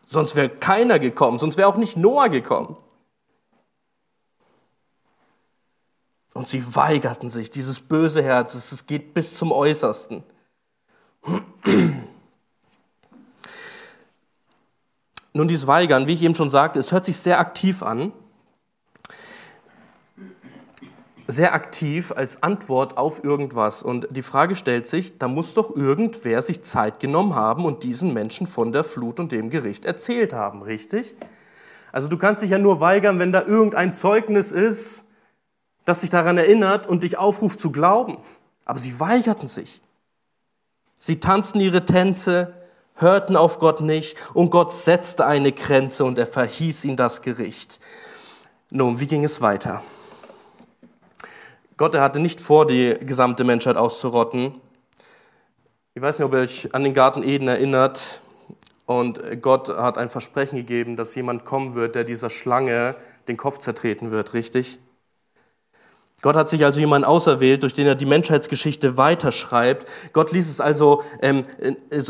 Sonst 0.05 0.37
wäre 0.37 0.51
keiner 0.51 0.99
gekommen, 0.99 1.39
sonst 1.39 1.57
wäre 1.57 1.69
auch 1.69 1.77
nicht 1.77 1.97
Noah 1.97 2.29
gekommen. 2.29 2.77
Und 6.35 6.49
sie 6.49 6.75
weigerten 6.75 7.31
sich, 7.31 7.51
dieses 7.51 7.81
böse 7.81 8.23
Herz, 8.23 8.55
es 8.55 8.87
geht 8.87 9.13
bis 9.15 9.37
zum 9.37 9.53
Äußersten. 9.53 10.23
Nun, 15.35 15.49
dieses 15.49 15.67
Weigern, 15.67 16.07
wie 16.07 16.15
ich 16.15 16.23
eben 16.23 16.35
schon 16.35 16.51
sagte, 16.51 16.79
es 16.79 16.93
hört 16.93 17.05
sich 17.05 17.17
sehr 17.17 17.39
aktiv 17.39 17.83
an. 17.83 18.13
Sehr 21.27 21.55
aktiv 21.55 22.13
als 22.13 22.43
Antwort 22.43 22.99
auf 22.99 23.25
irgendwas. 23.25 23.83
Und 23.83 24.09
die 24.11 24.23
Frage 24.23 24.57
stellt 24.57 24.87
sich, 24.87 25.19
da 25.19 25.29
muss 25.29 25.55
doch 25.55 25.75
irgendwer 25.75 26.43
sich 26.43 26.63
Zeit 26.63 27.01
genommen 27.01 27.35
haben 27.35 27.65
und 27.65 27.83
diesen 27.83 28.13
Menschen 28.13 28.47
von 28.47 28.73
der 28.73 28.85
Flut 28.85 29.21
und 29.21 29.33
dem 29.33 29.49
Gericht 29.49 29.85
erzählt 29.85 30.33
haben, 30.33 30.63
richtig? 30.63 31.15
Also 31.93 32.09
du 32.09 32.19
kannst 32.19 32.43
dich 32.43 32.51
ja 32.51 32.59
nur 32.59 32.81
weigern, 32.81 33.19
wenn 33.19 33.33
da 33.33 33.43
irgendein 33.43 33.95
Zeugnis 33.95 34.51
ist, 34.51 35.05
das 35.85 36.01
sich 36.01 36.11
daran 36.11 36.39
erinnert 36.39 36.87
und 36.87 37.03
dich 37.03 37.19
aufruft 37.19 37.61
zu 37.61 37.73
glauben. 37.73 38.19
Aber 38.65 38.79
sie 38.79 38.99
weigerten 39.01 39.49
sich. 39.49 39.81
Sie 41.01 41.19
tanzten 41.19 41.61
ihre 41.61 41.85
Tänze, 41.85 42.55
hörten 42.95 43.37
auf 43.37 43.59
Gott 43.59 43.81
nicht 43.81 44.17
und 44.35 44.51
Gott 44.51 44.73
setzte 44.73 45.27
eine 45.27 45.53
Grenze 45.53 46.05
und 46.05 46.19
er 46.19 46.27
verhieß 46.27 46.85
ihnen 46.85 46.97
das 46.97 47.23
Gericht. 47.23 47.81
Nun, 48.71 49.01
wie 49.01 49.07
ging 49.07 49.25
es 49.25 49.41
weiter? 49.41 49.83
Gott, 51.77 51.95
er 51.95 52.03
hatte 52.03 52.21
nicht 52.21 52.41
vor, 52.41 52.67
die 52.67 52.95
gesamte 53.01 53.45
Menschheit 53.45 53.77
auszurotten. 53.77 54.55
Ich 55.95 56.03
weiß 56.03 56.19
nicht, 56.19 56.27
ob 56.27 56.35
ihr 56.35 56.41
euch 56.41 56.75
an 56.75 56.85
den 56.85 56.95
Garten 56.95 57.23
Eden 57.23 57.49
erinnert. 57.49 58.21
Und 58.87 59.21
Gott 59.43 59.69
hat 59.69 59.99
ein 59.99 60.09
Versprechen 60.09 60.57
gegeben, 60.57 60.97
dass 60.97 61.15
jemand 61.15 61.45
kommen 61.45 61.75
wird, 61.75 61.95
der 61.95 62.05
dieser 62.05 62.31
Schlange 62.31 62.95
den 63.27 63.37
Kopf 63.37 63.59
zertreten 63.59 64.11
wird, 64.11 64.35
richtig? 64.35 64.79
Gott 66.23 66.37
hat 66.37 66.49
sich 66.49 66.65
also 66.65 66.79
jemanden 66.79 67.05
auserwählt, 67.05 67.65
durch 67.65 67.75
den 67.75 67.89
er 67.89 67.97
die 67.97 68.07
Menschheitsgeschichte 68.07 68.97
weiterschreibt. 68.97 69.89
Gott 70.13 70.31
ließ 70.31 70.49
es 70.49 70.61
also, 70.61 71.03
ähm, 71.21 71.45
äh, 71.59 71.97
äh, 71.97 72.05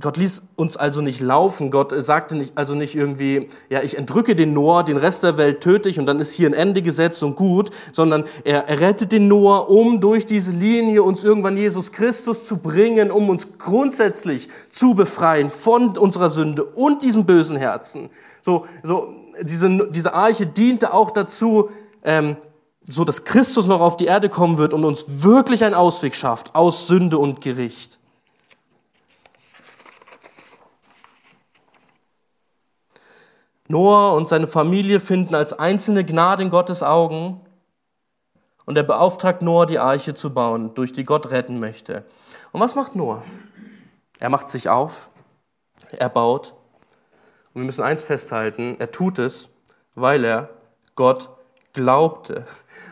Gott 0.00 0.16
ließ 0.16 0.42
uns 0.54 0.76
also 0.76 1.00
nicht 1.00 1.20
laufen. 1.20 1.72
Gott 1.72 1.92
sagte 1.98 2.36
nicht, 2.36 2.52
also 2.56 2.76
nicht 2.76 2.94
irgendwie, 2.94 3.48
ja, 3.68 3.82
ich 3.82 3.98
entrücke 3.98 4.36
den 4.36 4.54
Noah, 4.54 4.84
den 4.84 4.96
Rest 4.96 5.24
der 5.24 5.36
Welt 5.36 5.62
töte 5.62 5.88
ich 5.88 5.98
und 5.98 6.06
dann 6.06 6.20
ist 6.20 6.32
hier 6.32 6.48
ein 6.48 6.54
Ende 6.54 6.80
gesetzt 6.80 7.24
und 7.24 7.34
gut, 7.34 7.70
sondern 7.90 8.22
er, 8.44 8.68
er 8.68 8.80
rettet 8.80 9.10
den 9.10 9.26
Noah, 9.26 9.68
um 9.68 10.00
durch 10.00 10.26
diese 10.26 10.52
Linie 10.52 11.02
uns 11.02 11.24
irgendwann 11.24 11.56
Jesus 11.56 11.90
Christus 11.90 12.46
zu 12.46 12.56
bringen, 12.56 13.10
um 13.10 13.28
uns 13.28 13.48
grundsätzlich 13.58 14.48
zu 14.70 14.94
befreien 14.94 15.50
von 15.50 15.98
unserer 15.98 16.30
Sünde 16.30 16.62
und 16.62 17.02
diesem 17.02 17.26
bösen 17.26 17.56
Herzen. 17.56 18.10
So, 18.42 18.66
so 18.84 19.12
diese, 19.42 19.88
diese 19.90 20.14
Arche 20.14 20.46
diente 20.46 20.94
auch 20.94 21.10
dazu, 21.10 21.70
ähm, 22.04 22.36
so 22.90 23.04
dass 23.04 23.24
Christus 23.24 23.66
noch 23.66 23.80
auf 23.80 23.96
die 23.96 24.06
Erde 24.06 24.28
kommen 24.28 24.58
wird 24.58 24.72
und 24.72 24.84
uns 24.84 25.04
wirklich 25.06 25.62
einen 25.64 25.74
Ausweg 25.74 26.16
schafft 26.16 26.54
aus 26.54 26.86
Sünde 26.86 27.18
und 27.18 27.40
Gericht. 27.40 27.98
Noah 33.68 34.14
und 34.14 34.28
seine 34.28 34.48
Familie 34.48 34.98
finden 34.98 35.36
als 35.36 35.52
einzelne 35.52 36.04
Gnade 36.04 36.42
in 36.42 36.50
Gottes 36.50 36.82
Augen 36.82 37.40
und 38.64 38.76
er 38.76 38.82
beauftragt 38.82 39.42
Noah, 39.42 39.66
die 39.66 39.78
Arche 39.78 40.14
zu 40.14 40.34
bauen, 40.34 40.74
durch 40.74 40.92
die 40.92 41.04
Gott 41.04 41.30
retten 41.30 41.60
möchte. 41.60 42.04
Und 42.50 42.60
was 42.60 42.74
macht 42.74 42.96
Noah? 42.96 43.22
Er 44.18 44.28
macht 44.28 44.48
sich 44.48 44.68
auf, 44.68 45.08
er 45.92 46.08
baut 46.08 46.54
und 47.54 47.62
wir 47.62 47.66
müssen 47.66 47.84
eins 47.84 48.02
festhalten, 48.02 48.74
er 48.80 48.90
tut 48.90 49.20
es, 49.20 49.48
weil 49.94 50.24
er 50.24 50.50
Gott 50.96 51.28
glaubte. 51.72 52.46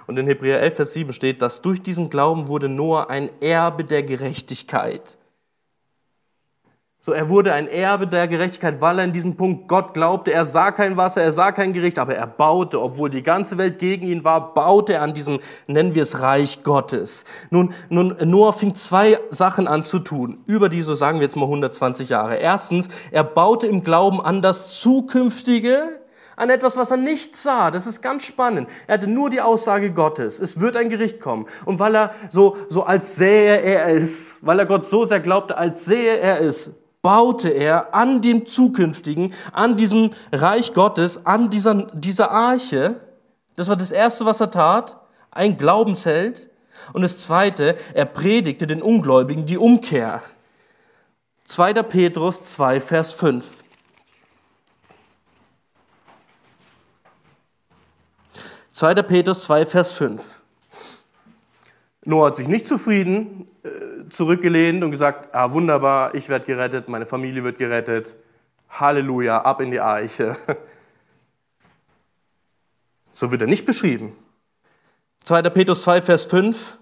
Und 0.09 0.19
in 0.19 0.27
Hebräer 0.27 0.63
11, 0.63 0.75
Vers 0.75 0.93
7 0.95 1.13
steht, 1.13 1.43
dass 1.43 1.61
durch 1.61 1.83
diesen 1.83 2.09
Glauben 2.09 2.49
wurde 2.49 2.71
Noah 2.71 3.11
ein 3.11 3.29
Erbe 3.43 3.85
der 3.85 4.03
Gerechtigkeit. 4.03 5.19
So, 6.99 7.13
er 7.13 7.29
wurde 7.29 7.53
ein 7.53 7.69
Erbe 7.69 8.07
der 8.07 8.27
Gerechtigkeit, 8.27 8.81
weil 8.81 8.99
er 8.99 9.05
in 9.05 9.13
diesem 9.13 9.37
Punkt 9.37 9.69
Gott 9.69 9.93
glaubte. 9.93 10.33
Er 10.33 10.47
sah 10.47 10.73
kein 10.73 10.97
Wasser, 10.97 11.23
er 11.23 11.31
sah 11.31 11.53
kein 11.53 11.75
Gericht, 11.75 11.99
aber 11.99 12.15
er 12.15 12.27
baute, 12.27 12.81
obwohl 12.81 13.11
die 13.11 13.23
ganze 13.23 13.59
Welt 13.59 13.79
gegen 13.79 14.07
ihn 14.07 14.25
war, 14.25 14.55
baute 14.55 14.95
er 14.95 15.03
an 15.03 15.13
diesem, 15.13 15.41
nennen 15.67 15.95
wir 15.95 16.03
es 16.03 16.21
Reich 16.21 16.63
Gottes. 16.63 17.25
Nun, 17.51 17.75
nun, 17.91 18.17
Noah 18.25 18.55
fing 18.55 18.75
zwei 18.75 19.21
Sachen 19.29 19.69
an 19.69 19.85
zu 19.85 19.99
tun, 19.99 20.39
über 20.47 20.71
diese, 20.71 20.97
sagen 20.97 21.19
wir 21.19 21.25
jetzt 21.27 21.37
mal 21.37 21.45
120 21.45 22.09
Jahre. 22.09 22.37
Erstens, 22.37 22.89
er 23.11 23.25
baute 23.25 23.67
im 23.67 23.85
Glauben 23.85 24.23
an 24.23 24.41
das 24.41 24.81
Zukünftige, 24.81 25.98
an 26.39 26.51
etwas, 26.51 26.77
was 26.77 26.91
er 26.91 26.97
nicht 26.97 27.37
sah. 27.37 27.71
Das 27.71 27.87
ist 27.87 28.01
ganz 28.01 28.23
spannend. 28.23 28.69
Er 28.87 28.95
hatte 28.95 29.09
nur 29.09 29.29
die 29.29 29.41
Aussage 29.41 29.91
Gottes. 29.91 30.39
Es 30.39 30.61
wird 30.61 30.77
ein 30.77 30.89
Gericht 30.89 31.21
kommen. 31.21 31.47
Und 31.65 31.79
weil 31.79 31.97
er 31.97 32.15
so, 32.31 32.57
so 32.69 32.85
als 32.85 33.17
sähe 33.17 33.61
er 33.61 33.89
es, 33.89 34.37
weil 34.41 34.59
er 34.59 34.67
Gott 34.67 34.87
so 34.87 35.05
sehr 35.05 35.21
glaubte, 35.21 35.57
als 35.57 35.85
sähe 35.85 36.19
er 36.19 36.41
es, 36.41 36.71
baute 37.03 37.49
er 37.49 37.95
an 37.95 38.23
dem 38.23 38.47
zukünftigen, 38.47 39.35
an 39.53 39.77
diesem 39.77 40.13
Reich 40.33 40.75
Gottes, 40.75 41.27
an 41.27 41.51
dieser, 41.51 41.75
dieser 41.93 42.31
Arche. 42.31 42.97
Das 43.57 43.69
war 43.69 43.77
das 43.77 43.91
Erste, 43.91 44.25
was 44.25 44.41
er 44.41 44.51
tat, 44.51 44.97
ein 45.31 45.59
Glaubensheld. 45.59 46.49
Und 46.93 47.03
das 47.03 47.21
Zweite, 47.21 47.77
er 47.95 48.05
predigte 48.05 48.67
den 48.67 48.81
Ungläubigen 48.81 49.47
die 49.47 49.59
Umkehr. 49.59 50.23
2. 51.47 51.75
Petrus 51.83 52.45
2, 52.45 52.81
Vers 52.81 53.13
5. 53.13 53.65
Zweiter 58.79 59.03
Petrus 59.03 59.43
2, 59.43 59.67
Vers 59.67 59.91
5. 59.91 60.23
Noah 62.05 62.29
hat 62.29 62.37
sich 62.37 62.47
nicht 62.47 62.65
zufrieden 62.65 63.49
äh, 63.65 64.09
zurückgelehnt 64.09 64.85
und 64.85 64.93
gesagt, 64.93 65.35
ah 65.35 65.51
wunderbar, 65.53 66.15
ich 66.15 66.29
werde 66.29 66.47
gerettet, 66.47 66.89
meine 66.89 67.05
Familie 67.05 67.43
wird 67.43 67.59
gerettet, 67.59 68.15
Halleluja, 68.71 69.39
ab 69.39 69.61
in 69.61 69.73
die 69.73 69.81
Eiche. 69.81 70.37
So 73.11 73.33
wird 73.33 73.41
er 73.41 73.49
nicht 73.49 73.67
beschrieben. 73.67 74.13
2. 75.25 75.43
Petrus 75.51 75.83
2, 75.83 76.01
Vers 76.01 76.27
5. 76.27 76.79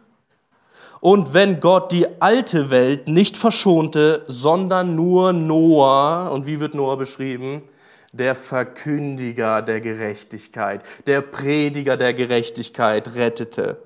Und 1.01 1.33
wenn 1.33 1.61
Gott 1.61 1.93
die 1.93 2.21
alte 2.21 2.69
Welt 2.69 3.09
nicht 3.09 3.39
verschonte, 3.39 4.23
sondern 4.29 4.97
nur 4.97 5.33
Noah, 5.33 6.31
und 6.31 6.45
wie 6.45 6.61
wird 6.61 6.75
Noah 6.75 6.99
beschrieben? 6.99 7.63
Der 8.17 8.35
Verkündiger 8.35 9.61
der 9.61 9.83
Gerechtigkeit, 9.83 10.83
der 11.07 11.21
Prediger 11.21 11.99
der 11.99 12.15
Gerechtigkeit 12.15 13.15
rettete. 13.15 13.77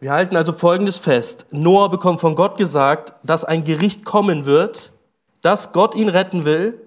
Wir 0.00 0.10
halten 0.10 0.34
also 0.34 0.52
Folgendes 0.52 0.98
fest. 0.98 1.46
Noah 1.52 1.88
bekommt 1.88 2.20
von 2.20 2.34
Gott 2.34 2.56
gesagt, 2.56 3.12
dass 3.22 3.44
ein 3.44 3.62
Gericht 3.62 4.04
kommen 4.04 4.44
wird, 4.44 4.90
dass 5.42 5.70
Gott 5.70 5.94
ihn 5.94 6.08
retten 6.08 6.44
will. 6.44 6.80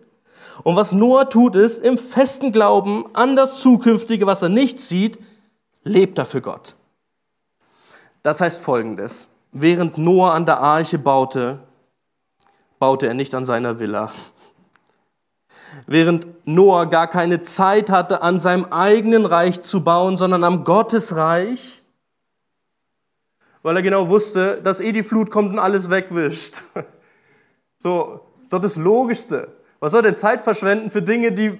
Und 0.64 0.76
was 0.76 0.91
Noah 0.91 1.30
tut, 1.30 1.56
ist, 1.56 1.80
im 1.80 1.97
festen 1.97 2.51
Glauben 2.51 3.06
an 3.14 3.38
das 3.38 3.62
Zukünftige, 3.62 4.28
was 4.28 4.41
er 4.41 4.49
nicht 4.49 4.82
sieht, 4.82 5.18
lebt 5.86 6.18
er 6.18 6.26
für 6.26 6.41
Gott. 6.41 6.76
Das 8.24 8.41
heißt 8.41 8.62
Folgendes. 8.62 9.30
Während 9.53 9.97
Noah 9.97 10.34
an 10.34 10.45
der 10.45 10.60
Arche 10.60 10.97
baute, 10.97 11.60
baute 12.78 13.08
er 13.08 13.14
nicht 13.14 13.34
an 13.34 13.45
seiner 13.45 13.80
Villa. 13.80 14.12
Während 15.88 16.28
Noah 16.48 16.86
gar 16.88 17.08
keine 17.08 17.42
Zeit 17.42 17.90
hatte, 17.90 18.22
an 18.22 18.40
seinem 18.40 18.66
eigenen 18.66 19.26
Reich 19.26 19.62
zu 19.62 19.84
bauen, 19.84 20.18
sondern 20.18 20.44
am 20.44 20.64
Gottesreich, 20.64 21.84
weil 23.62 23.76
er 23.78 23.82
genau 23.82 24.10
wusste, 24.10 24.62
dass 24.64 24.80
eh 24.80 24.92
die 24.92 25.04
Flut 25.04 25.32
kommt 25.32 25.52
und 25.52 25.60
alles 25.60 25.90
wegwischt. 25.90 26.64
So, 27.80 28.22
doch 28.50 28.62
das 28.62 28.78
Logischste. 28.78 29.48
Was 29.80 29.92
soll 29.92 30.02
denn 30.02 30.16
Zeit 30.16 30.42
verschwenden 30.42 30.90
für 30.90 31.04
Dinge, 31.04 31.32
die, 31.32 31.60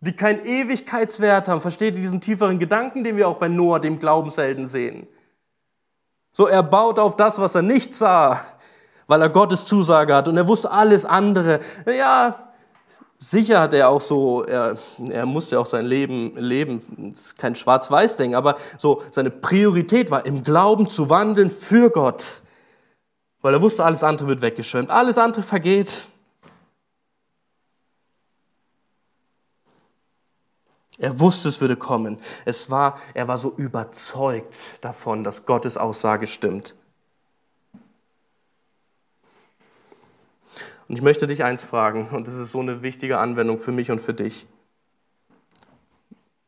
die 0.00 0.16
keinen 0.16 0.42
Ewigkeitswert 0.46 1.46
haben? 1.48 1.60
Versteht 1.60 1.94
ihr 1.94 2.00
diesen 2.00 2.22
tieferen 2.22 2.58
Gedanken, 2.58 3.04
den 3.04 3.18
wir 3.18 3.28
auch 3.28 3.36
bei 3.36 3.48
Noah, 3.48 3.78
dem 3.78 3.98
Glaubenshelden, 3.98 4.66
sehen? 4.66 5.06
So, 6.32 6.46
er 6.46 6.62
baut 6.62 6.98
auf 6.98 7.16
das, 7.16 7.38
was 7.38 7.54
er 7.54 7.60
nicht 7.60 7.94
sah, 7.94 8.40
weil 9.06 9.20
er 9.20 9.28
Gottes 9.28 9.66
Zusage 9.66 10.14
hat 10.14 10.28
und 10.28 10.38
er 10.38 10.48
wusste 10.48 10.70
alles 10.70 11.04
andere. 11.04 11.60
Ja, 11.86 12.45
Sicher 13.28 13.58
hat 13.58 13.72
er 13.72 13.88
auch 13.88 14.00
so, 14.00 14.44
er, 14.44 14.78
er 15.10 15.26
musste 15.26 15.58
auch 15.58 15.66
sein 15.66 15.84
Leben 15.84 16.36
leben, 16.36 17.16
kein 17.36 17.56
Schwarz-Weiß-Ding, 17.56 18.36
aber 18.36 18.56
so 18.78 19.02
seine 19.10 19.32
Priorität 19.32 20.12
war, 20.12 20.24
im 20.24 20.44
Glauben 20.44 20.88
zu 20.88 21.10
wandeln 21.10 21.50
für 21.50 21.90
Gott. 21.90 22.22
Weil 23.40 23.54
er 23.54 23.60
wusste, 23.60 23.84
alles 23.84 24.04
andere 24.04 24.28
wird 24.28 24.42
weggeschwemmt, 24.42 24.90
alles 24.90 25.18
andere 25.18 25.42
vergeht. 25.42 26.06
Er 30.96 31.18
wusste, 31.18 31.48
es 31.48 31.60
würde 31.60 31.74
kommen. 31.74 32.20
Es 32.44 32.70
war, 32.70 33.00
er 33.12 33.26
war 33.26 33.38
so 33.38 33.52
überzeugt 33.56 34.54
davon, 34.82 35.24
dass 35.24 35.44
Gottes 35.46 35.76
Aussage 35.76 36.28
stimmt. 36.28 36.76
Und 40.88 40.96
ich 40.96 41.02
möchte 41.02 41.26
dich 41.26 41.42
eins 41.42 41.64
fragen, 41.64 42.08
und 42.12 42.28
das 42.28 42.36
ist 42.36 42.52
so 42.52 42.60
eine 42.60 42.82
wichtige 42.82 43.18
Anwendung 43.18 43.58
für 43.58 43.72
mich 43.72 43.90
und 43.90 44.00
für 44.00 44.14
dich. 44.14 44.46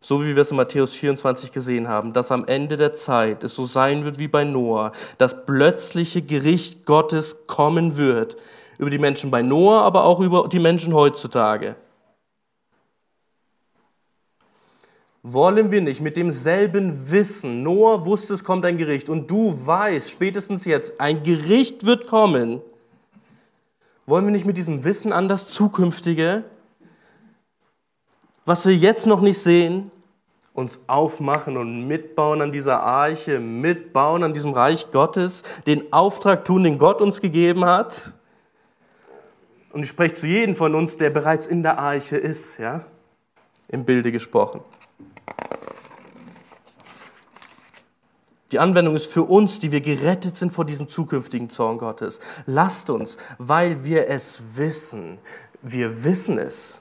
So 0.00 0.22
wie 0.22 0.36
wir 0.36 0.42
es 0.42 0.52
in 0.52 0.56
Matthäus 0.56 0.94
24 0.94 1.52
gesehen 1.52 1.88
haben, 1.88 2.12
dass 2.12 2.30
am 2.30 2.46
Ende 2.46 2.76
der 2.76 2.94
Zeit 2.94 3.42
es 3.42 3.54
so 3.54 3.64
sein 3.64 4.04
wird 4.04 4.18
wie 4.20 4.28
bei 4.28 4.44
Noah, 4.44 4.92
das 5.18 5.44
plötzliche 5.44 6.22
Gericht 6.22 6.86
Gottes 6.86 7.46
kommen 7.48 7.96
wird 7.96 8.36
über 8.78 8.90
die 8.90 8.98
Menschen 8.98 9.32
bei 9.32 9.42
Noah, 9.42 9.82
aber 9.82 10.04
auch 10.04 10.20
über 10.20 10.48
die 10.48 10.60
Menschen 10.60 10.94
heutzutage. 10.94 11.74
Wollen 15.24 15.72
wir 15.72 15.80
nicht 15.80 16.00
mit 16.00 16.16
demselben 16.16 17.10
Wissen, 17.10 17.64
Noah 17.64 18.06
wusste, 18.06 18.34
es 18.34 18.44
kommt 18.44 18.64
ein 18.64 18.78
Gericht 18.78 19.08
und 19.08 19.28
du 19.28 19.66
weißt 19.66 20.10
spätestens 20.10 20.64
jetzt, 20.64 21.00
ein 21.00 21.24
Gericht 21.24 21.84
wird 21.84 22.06
kommen, 22.06 22.62
wollen 24.08 24.24
wir 24.24 24.32
nicht 24.32 24.46
mit 24.46 24.56
diesem 24.56 24.84
Wissen 24.84 25.12
an 25.12 25.28
das 25.28 25.48
Zukünftige, 25.48 26.44
was 28.46 28.64
wir 28.64 28.74
jetzt 28.74 29.06
noch 29.06 29.20
nicht 29.20 29.38
sehen, 29.38 29.90
uns 30.54 30.80
aufmachen 30.86 31.58
und 31.58 31.86
mitbauen 31.86 32.40
an 32.40 32.50
dieser 32.50 32.82
Arche, 32.82 33.38
mitbauen 33.38 34.24
an 34.24 34.32
diesem 34.32 34.52
Reich 34.52 34.90
Gottes, 34.92 35.42
den 35.66 35.92
Auftrag 35.92 36.46
tun, 36.46 36.64
den 36.64 36.78
Gott 36.78 37.02
uns 37.02 37.20
gegeben 37.20 37.66
hat? 37.66 38.14
Und 39.72 39.82
ich 39.82 39.90
spreche 39.90 40.14
zu 40.14 40.26
jedem 40.26 40.56
von 40.56 40.74
uns, 40.74 40.96
der 40.96 41.10
bereits 41.10 41.46
in 41.46 41.62
der 41.62 41.78
Arche 41.78 42.16
ist, 42.16 42.58
ja, 42.58 42.84
im 43.68 43.84
Bilde 43.84 44.10
gesprochen. 44.10 44.62
Die 48.50 48.58
Anwendung 48.58 48.96
ist 48.96 49.06
für 49.06 49.24
uns, 49.24 49.58
die 49.58 49.72
wir 49.72 49.80
gerettet 49.80 50.36
sind 50.36 50.52
vor 50.52 50.64
diesem 50.64 50.88
zukünftigen 50.88 51.50
Zorn 51.50 51.78
Gottes. 51.78 52.18
Lasst 52.46 52.88
uns, 52.88 53.18
weil 53.36 53.84
wir 53.84 54.08
es 54.08 54.40
wissen, 54.54 55.18
wir 55.60 56.04
wissen 56.04 56.38
es, 56.38 56.80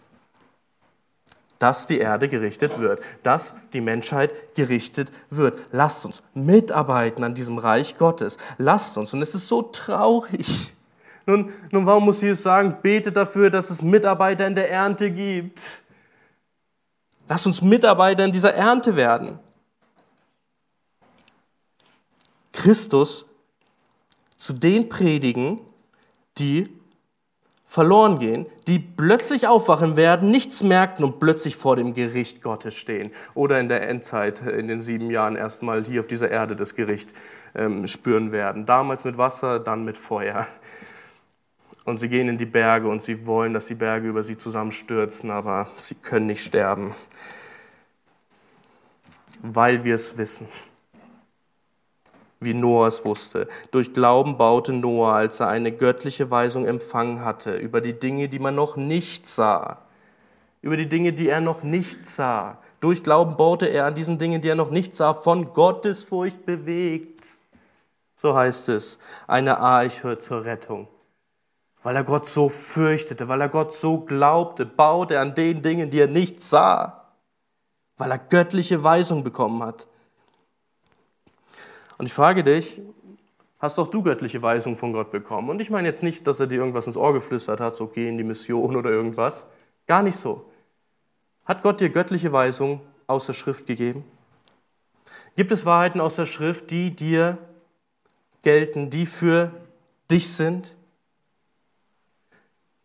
dass 1.60 1.88
die 1.88 1.98
Erde 1.98 2.30
gerichtet 2.30 2.80
wird, 2.80 3.02
dass 3.24 3.56
die 3.74 3.82
Menschheit 3.82 4.56
gerichtet 4.56 5.12
wird. 5.30 5.60
Lasst 5.72 6.06
uns 6.06 6.22
mitarbeiten 6.34 7.24
an 7.24 7.36
diesem 7.36 7.58
Reich 7.58 7.98
Gottes. 7.98 8.38
Lasst 8.58 8.98
uns, 8.98 9.14
und 9.14 9.22
es 9.22 9.36
ist 9.36 9.48
so 9.48 9.64
traurig. 9.64 10.74
Nun, 11.26 11.52
nun 11.72 11.86
warum 11.86 12.06
muss 12.06 12.22
Jesus 12.22 12.44
sagen, 12.44 12.78
betet 12.82 13.18
dafür, 13.18 13.50
dass 13.50 13.70
es 13.70 13.82
Mitarbeiter 13.82 14.48
in 14.48 14.56
der 14.56 14.72
Ernte 14.72 15.12
gibt? 15.12 15.60
Lasst 17.28 17.46
uns 17.46 17.62
Mitarbeiter 17.62 18.24
in 18.24 18.32
dieser 18.32 18.54
Ernte 18.54 18.96
werden. 18.96 19.40
Christus 22.58 23.26
zu 24.36 24.52
den 24.52 24.90
predigen, 24.90 25.62
die 26.40 26.68
verloren 27.68 28.18
gehen, 28.18 28.48
die 28.66 28.80
plötzlich 28.80 29.48
aufwachen 29.48 29.96
werden, 29.96 30.32
nichts 30.32 30.64
merken 30.64 31.04
und 31.04 31.20
plötzlich 31.20 31.56
vor 31.56 31.76
dem 31.76 31.94
Gericht 31.94 32.42
Gottes 32.42 32.74
stehen. 32.74 33.12
Oder 33.36 33.60
in 33.60 33.70
der 33.70 33.88
Endzeit, 33.88 34.42
in 34.42 34.68
den 34.68 34.82
sieben 34.82 35.12
Jahren 35.12 35.36
erstmal 35.36 35.86
hier 35.86 36.02
auf 36.02 36.08
dieser 36.08 36.32
Erde 36.32 36.56
das 36.56 36.74
Gericht 36.74 37.14
ähm, 37.54 37.88
spüren 37.88 38.32
werden. 38.32 38.66
Damals 38.66 39.04
mit 39.04 39.20
Wasser, 39.20 39.60
dann 39.60 39.86
mit 39.86 39.96
Feuer. 39.96 40.48
Und 41.86 42.00
sie 42.00 42.10
gehen 42.10 42.28
in 42.28 42.40
die 42.40 42.46
Berge 42.48 42.88
und 42.88 43.04
sie 43.04 43.28
wollen, 43.28 43.54
dass 43.54 43.68
die 43.68 43.76
Berge 43.76 44.08
über 44.08 44.24
sie 44.24 44.36
zusammenstürzen, 44.36 45.30
aber 45.30 45.68
sie 45.78 45.96
können 45.96 46.26
nicht 46.26 46.44
sterben, 46.44 46.96
weil 49.44 49.84
wir 49.84 49.94
es 49.94 50.18
wissen 50.18 50.48
wie 52.40 52.54
Noah 52.54 52.88
es 52.88 53.04
wusste. 53.04 53.48
Durch 53.72 53.94
Glauben 53.94 54.38
baute 54.38 54.74
Noah, 54.74 55.14
als 55.14 55.40
er 55.40 55.48
eine 55.48 55.72
göttliche 55.72 56.30
Weisung 56.30 56.66
empfangen 56.66 57.24
hatte, 57.24 57.56
über 57.56 57.82
die 57.82 57.98
Dinge, 57.98 58.30
die 58.30 58.40
man 58.40 58.56
noch 58.56 58.76
nicht 58.76 59.28
sah. 59.28 59.80
Über 60.62 60.78
die 60.78 60.90
Dinge, 60.90 61.14
die 61.14 61.30
er 61.30 61.42
noch 61.42 61.64
nicht 61.64 62.06
sah. 62.06 62.58
Durch 62.80 63.04
Glauben 63.04 63.38
baute 63.38 63.68
er 63.68 63.86
an 63.86 63.96
diesen 63.96 64.20
Dingen, 64.20 64.42
die 64.42 64.50
er 64.50 64.56
noch 64.56 64.70
nicht 64.70 64.96
sah, 64.96 65.14
von 65.14 65.54
Gottesfurcht 65.54 66.46
bewegt. 66.46 67.38
So 68.16 68.36
heißt 68.36 68.70
es, 68.70 69.00
eine 69.28 69.60
Arche 69.60 70.20
zur 70.20 70.46
Rettung. 70.46 70.88
Weil 71.84 71.96
er 71.96 72.04
Gott 72.04 72.28
so 72.28 72.50
fürchtete, 72.50 73.28
weil 73.28 73.42
er 73.42 73.50
Gott 73.50 73.74
so 73.74 74.00
glaubte, 74.00 74.66
baute 74.66 75.16
er 75.16 75.22
an 75.22 75.36
den 75.36 75.62
Dingen, 75.62 75.90
die 75.90 76.00
er 76.00 76.08
nicht 76.08 76.42
sah. 76.42 77.06
Weil 77.98 78.12
er 78.12 78.18
göttliche 78.18 78.84
Weisung 78.84 79.24
bekommen 79.24 79.64
hat. 79.64 79.88
Und 81.98 82.06
ich 82.06 82.14
frage 82.14 82.44
dich, 82.44 82.82
hast 83.60 83.80
auch 83.80 83.88
du 83.88 84.04
göttliche 84.04 84.42
Weisung 84.42 84.78
von 84.78 84.94
Gott 84.94 85.12
bekommen? 85.12 85.50
Und 85.50 85.60
ich 85.60 85.70
meine 85.70 85.88
jetzt 85.88 86.04
nicht, 86.04 86.28
dass 86.28 86.40
er 86.40 86.48
dir 86.48 86.60
irgendwas 86.60 86.88
ins 86.88 86.98
Ohr 86.98 87.14
geflüstert 87.14 87.60
hat, 87.60 87.76
so 87.76 87.88
geh 87.88 88.08
in 88.08 88.18
die 88.18 88.24
Mission 88.24 88.76
oder 88.76 88.92
irgendwas. 88.92 89.46
Gar 89.88 90.04
nicht 90.04 90.18
so. 90.18 90.46
Hat 91.46 91.64
Gott 91.64 91.80
dir 91.80 91.90
göttliche 91.90 92.32
Weisung 92.32 92.82
aus 93.08 93.26
der 93.26 93.34
Schrift 93.34 93.66
gegeben? 93.66 94.04
Gibt 95.36 95.52
es 95.52 95.66
Wahrheiten 95.66 96.02
aus 96.02 96.16
der 96.16 96.26
Schrift, 96.26 96.70
die 96.72 96.92
dir 96.96 97.38
gelten, 98.44 98.90
die 98.90 99.06
für 99.06 99.52
dich 100.10 100.34
sind? 100.34 100.76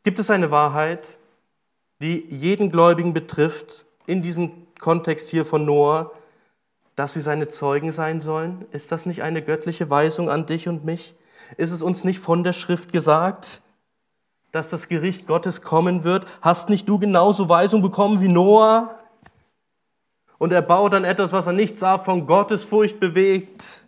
Gibt 0.04 0.18
es 0.18 0.30
eine 0.30 0.50
Wahrheit, 0.50 1.16
die 2.00 2.26
jeden 2.28 2.70
Gläubigen 2.70 3.12
betrifft, 3.12 3.84
in 4.06 4.22
diesem 4.22 4.66
Kontext 4.78 5.28
hier 5.28 5.44
von 5.44 5.64
Noah, 5.64 6.10
dass 7.02 7.14
sie 7.14 7.20
seine 7.20 7.48
Zeugen 7.48 7.90
sein 7.90 8.20
sollen? 8.20 8.64
Ist 8.70 8.92
das 8.92 9.06
nicht 9.06 9.22
eine 9.24 9.42
göttliche 9.42 9.90
Weisung 9.90 10.30
an 10.30 10.46
dich 10.46 10.68
und 10.68 10.84
mich? 10.84 11.16
Ist 11.56 11.72
es 11.72 11.82
uns 11.82 12.04
nicht 12.04 12.20
von 12.20 12.44
der 12.44 12.52
Schrift 12.52 12.92
gesagt, 12.92 13.60
dass 14.52 14.68
das 14.68 14.86
Gericht 14.86 15.26
Gottes 15.26 15.62
kommen 15.62 16.04
wird? 16.04 16.28
Hast 16.42 16.68
nicht 16.68 16.88
du 16.88 17.00
genauso 17.00 17.48
Weisung 17.48 17.82
bekommen 17.82 18.20
wie 18.20 18.28
Noah? 18.28 19.00
Und 20.38 20.52
er 20.52 20.62
baut 20.62 20.92
dann 20.92 21.02
etwas, 21.02 21.32
was 21.32 21.44
er 21.44 21.52
nicht 21.52 21.76
sah, 21.76 21.98
von 21.98 22.24
Gottes 22.28 22.64
Furcht 22.64 23.00
bewegt. 23.00 23.82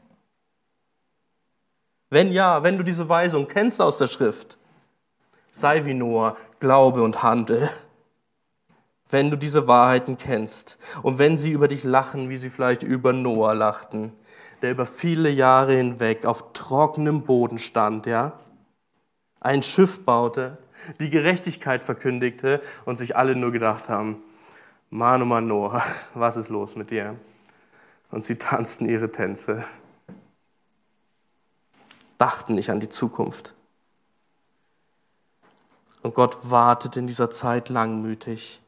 Wenn 2.11 2.33
ja, 2.33 2.65
wenn 2.65 2.79
du 2.79 2.83
diese 2.83 3.09
Weisung 3.09 3.47
kennst 3.47 3.81
aus 3.81 3.97
der 3.97 4.09
Schrift, 4.09 4.59
sei 5.53 5.85
wie 5.85 5.95
Noah, 5.95 6.37
glaube 6.59 7.05
und 7.05 7.23
handle 7.23 7.71
wenn 9.11 9.31
du 9.31 9.37
diese 9.37 9.67
Wahrheiten 9.69 10.19
kennst 10.19 10.79
und 11.03 11.19
wenn 11.19 11.39
sie 11.39 11.53
über 11.53 11.69
dich 11.69 11.85
lachen, 11.85 12.31
wie 12.31 12.37
sie 12.37 12.51
vielleicht 12.51 12.83
über 12.83 13.13
Noah 13.13 13.55
lachten, 13.55 14.13
der 14.63 14.71
über 14.71 14.87
viele 14.87 15.31
Jahre 15.31 15.75
hinweg 15.75 16.25
auf 16.25 16.53
trockenem 16.53 17.23
Boden 17.23 17.59
stand, 17.59 18.07
ja, 18.07 18.33
ein 19.41 19.63
Schiff 19.63 20.05
baute, 20.05 20.59
die 21.01 21.11
Gerechtigkeit 21.11 21.83
verkündigte 21.83 22.63
und 22.85 22.97
sich 22.97 23.17
alle 23.17 23.37
nur 23.37 23.53
gedacht 23.53 23.89
haben, 23.89 24.23
Mann, 24.91 25.23
oh 25.23 25.27
Mann, 25.27 25.47
Noah, 25.47 25.83
was 26.15 26.37
ist 26.37 26.49
los 26.49 26.77
mit 26.77 26.91
dir? 26.91 27.17
Und 28.11 28.25
sie 28.25 28.37
tanzten 28.37 28.89
ihre 28.89 29.11
Tänze, 29.11 29.65
dachten 32.17 32.55
nicht 32.55 32.71
an 32.71 32.81
die 32.81 32.89
Zukunft. 32.89 33.55
Und 36.03 36.15
Gott 36.15 36.51
wartet 36.51 36.97
in 36.97 37.07
dieser 37.07 37.31
Zeit 37.31 37.69
langmütig 37.69 38.61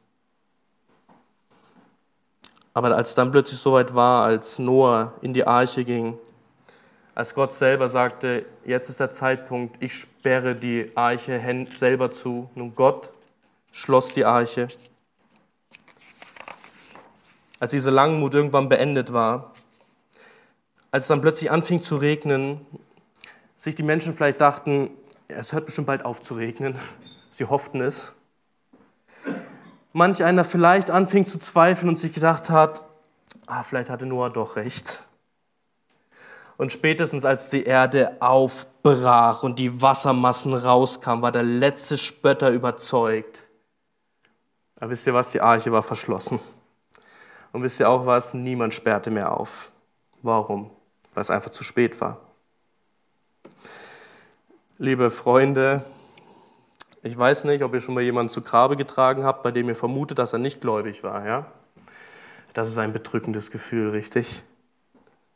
aber 2.77 2.95
als 2.95 3.15
dann 3.15 3.31
plötzlich 3.31 3.59
soweit 3.59 3.95
war, 3.95 4.23
als 4.23 4.59
Noah 4.59 5.13
in 5.21 5.33
die 5.33 5.47
Arche 5.47 5.83
ging, 5.83 6.15
als 7.15 7.33
Gott 7.33 7.55
selber 7.55 7.89
sagte, 7.89 8.45
jetzt 8.65 8.87
ist 8.87 8.99
der 8.99 9.09
Zeitpunkt, 9.09 9.81
ich 9.81 9.95
sperre 9.95 10.53
die 10.53 10.91
Arche 10.93 11.41
selber 11.75 12.11
zu. 12.11 12.51
Nun 12.53 12.75
Gott 12.75 13.09
schloss 13.71 14.13
die 14.13 14.25
Arche. 14.25 14.67
Als 17.59 17.71
diese 17.71 17.89
Langmut 17.89 18.35
irgendwann 18.35 18.69
beendet 18.69 19.11
war, 19.11 19.53
als 20.91 21.05
es 21.05 21.07
dann 21.07 21.21
plötzlich 21.21 21.49
anfing 21.49 21.81
zu 21.81 21.95
regnen, 21.95 22.63
sich 23.57 23.73
die 23.73 23.81
Menschen 23.81 24.13
vielleicht 24.13 24.39
dachten, 24.39 24.91
es 25.27 25.51
hört 25.51 25.65
bestimmt 25.65 25.87
bald 25.87 26.05
auf 26.05 26.21
zu 26.21 26.35
regnen. 26.35 26.75
Sie 27.31 27.45
hofften 27.45 27.81
es 27.81 28.13
manch 29.97 30.23
einer 30.23 30.45
vielleicht 30.45 30.91
anfing 30.91 31.25
zu 31.25 31.39
zweifeln 31.39 31.89
und 31.89 31.97
sich 31.97 32.13
gedacht 32.13 32.51
hat, 32.51 32.85
ah, 33.47 33.63
vielleicht 33.63 33.89
hatte 33.89 34.05
Noah 34.05 34.29
doch 34.29 34.55
recht. 34.55 35.03
Und 36.55 36.71
spätestens 36.71 37.25
als 37.25 37.49
die 37.49 37.63
Erde 37.63 38.15
aufbrach 38.19 39.41
und 39.41 39.57
die 39.57 39.81
Wassermassen 39.81 40.53
rauskamen, 40.53 41.23
war 41.23 41.31
der 41.31 41.43
letzte 41.43 41.97
Spötter 41.97 42.51
überzeugt. 42.51 43.49
Aber 44.79 44.91
wisst 44.91 45.07
ihr 45.07 45.13
was, 45.15 45.31
die 45.31 45.41
Arche 45.41 45.71
war 45.71 45.83
verschlossen. 45.83 46.39
Und 47.51 47.63
wisst 47.63 47.79
ihr 47.79 47.89
auch 47.89 48.05
was, 48.05 48.35
niemand 48.35 48.75
sperrte 48.75 49.09
mehr 49.09 49.31
auf. 49.31 49.71
Warum? 50.21 50.69
Weil 51.13 51.21
es 51.21 51.31
einfach 51.31 51.51
zu 51.51 51.63
spät 51.63 51.99
war. 51.99 52.19
Liebe 54.77 55.09
Freunde, 55.09 55.83
ich 57.07 57.17
weiß 57.17 57.45
nicht, 57.45 57.63
ob 57.63 57.73
ihr 57.73 57.81
schon 57.81 57.95
mal 57.95 58.03
jemanden 58.03 58.31
zu 58.31 58.41
Grabe 58.41 58.75
getragen 58.75 59.23
habt, 59.23 59.41
bei 59.41 59.51
dem 59.51 59.69
ihr 59.69 59.75
vermutet, 59.75 60.19
dass 60.19 60.33
er 60.33 60.39
nicht 60.39 60.61
gläubig 60.61 61.03
war. 61.03 61.25
Ja? 61.25 61.45
Das 62.53 62.67
ist 62.67 62.77
ein 62.77 62.91
bedrückendes 62.91 63.49
Gefühl, 63.49 63.91
richtig? 63.91 64.43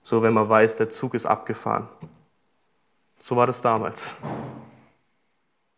So, 0.03 0.21
wenn 0.21 0.33
man 0.33 0.49
weiß, 0.49 0.75
der 0.75 0.89
Zug 0.89 1.13
ist 1.13 1.25
abgefahren. 1.25 1.87
So 3.21 3.35
war 3.35 3.47
das 3.47 3.61
damals. 3.61 4.15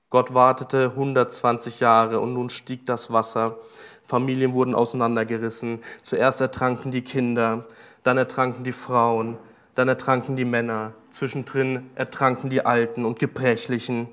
Gott 0.09 0.33
wartete 0.33 0.91
120 0.95 1.79
Jahre 1.79 2.19
und 2.19 2.33
nun 2.33 2.49
stieg 2.49 2.85
das 2.85 3.11
Wasser. 3.11 3.57
Familien 4.03 4.53
wurden 4.53 4.75
auseinandergerissen. 4.75 5.83
Zuerst 6.01 6.41
ertranken 6.41 6.91
die 6.91 7.01
Kinder, 7.01 7.65
dann 8.03 8.17
ertranken 8.17 8.63
die 8.63 8.71
Frauen, 8.71 9.37
dann 9.75 9.87
ertranken 9.87 10.35
die 10.35 10.45
Männer. 10.45 10.93
Zwischendrin 11.11 11.89
ertranken 11.95 12.49
die 12.49 12.65
Alten 12.65 13.05
und 13.05 13.19
Gebrechlichen. 13.19 14.07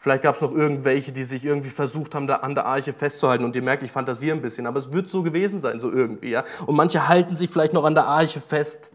Vielleicht 0.00 0.22
gab 0.22 0.36
es 0.36 0.40
noch 0.40 0.52
irgendwelche, 0.52 1.10
die 1.10 1.24
sich 1.24 1.44
irgendwie 1.44 1.70
versucht 1.70 2.14
haben, 2.14 2.28
da 2.28 2.36
an 2.36 2.54
der 2.54 2.66
Arche 2.66 2.92
festzuhalten. 2.92 3.44
Und 3.44 3.56
ihr 3.56 3.62
merkt, 3.62 3.82
ich 3.82 3.90
fantasiere 3.90 4.36
ein 4.36 4.42
bisschen, 4.42 4.66
aber 4.68 4.78
es 4.78 4.92
wird 4.92 5.08
so 5.08 5.24
gewesen 5.24 5.58
sein, 5.58 5.80
so 5.80 5.90
irgendwie. 5.90 6.30
Ja? 6.30 6.44
Und 6.66 6.76
manche 6.76 7.08
halten 7.08 7.34
sich 7.34 7.50
vielleicht 7.50 7.72
noch 7.72 7.84
an 7.84 7.96
der 7.96 8.06
Arche 8.06 8.40
fest. 8.40 8.90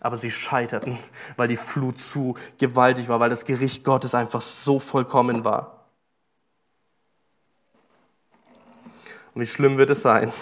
Aber 0.00 0.16
sie 0.16 0.32
scheiterten, 0.32 0.98
weil 1.36 1.46
die 1.46 1.56
Flut 1.56 1.98
zu 1.98 2.34
gewaltig 2.58 3.08
war, 3.08 3.20
weil 3.20 3.30
das 3.30 3.44
Gericht 3.44 3.84
Gottes 3.84 4.14
einfach 4.16 4.42
so 4.42 4.80
vollkommen 4.80 5.44
war. 5.44 5.86
Und 9.32 9.42
wie 9.42 9.46
schlimm 9.46 9.78
wird 9.78 9.90
es 9.90 10.02
sein, 10.02 10.32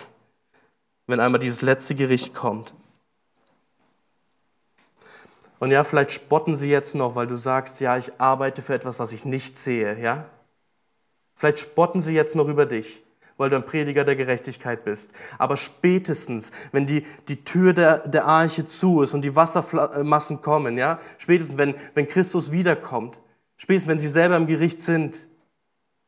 wenn 1.07 1.21
einmal 1.21 1.41
dieses 1.41 1.61
letzte 1.61 1.95
Gericht 1.95 2.33
kommt 2.33 2.73
und 5.65 5.71
ja, 5.71 5.83
vielleicht 5.83 6.13
spotten 6.13 6.57
sie 6.57 6.69
jetzt 6.69 6.95
noch, 6.95 7.15
weil 7.15 7.27
du 7.27 7.37
sagst, 7.37 7.81
ja, 7.81 7.97
ich 7.97 8.13
arbeite 8.21 8.61
für 8.61 8.75
etwas, 8.75 8.99
was 8.99 9.13
ich 9.13 9.25
nicht 9.25 9.57
sehe, 9.57 9.99
ja? 9.99 10.27
Vielleicht 11.35 11.59
spotten 11.59 12.03
sie 12.03 12.13
jetzt 12.13 12.37
noch 12.37 12.49
über 12.49 12.67
dich, 12.67 13.03
weil 13.39 13.49
du 13.49 13.57
ein 13.57 13.65
Prediger 13.65 14.05
der 14.05 14.15
Gerechtigkeit 14.15 14.85
bist. 14.85 15.11
Aber 15.39 15.57
spätestens, 15.57 16.53
wenn 16.73 16.87
die, 16.87 17.07
die 17.29 17.45
Tür 17.45 17.73
der, 17.73 18.07
der 18.07 18.27
Arche 18.27 18.67
zu 18.67 19.01
ist 19.01 19.15
und 19.15 19.23
die 19.23 19.35
Wassermassen 19.35 20.43
kommen, 20.43 20.77
ja? 20.77 20.99
Spätestens, 21.17 21.57
wenn, 21.57 21.75
wenn 21.95 22.09
Christus 22.09 22.53
wiederkommt, 22.53 23.19
spätestens, 23.57 23.89
wenn 23.89 23.99
sie 23.99 24.09
selber 24.09 24.37
im 24.37 24.47
Gericht 24.47 24.83
sind, 24.83 25.27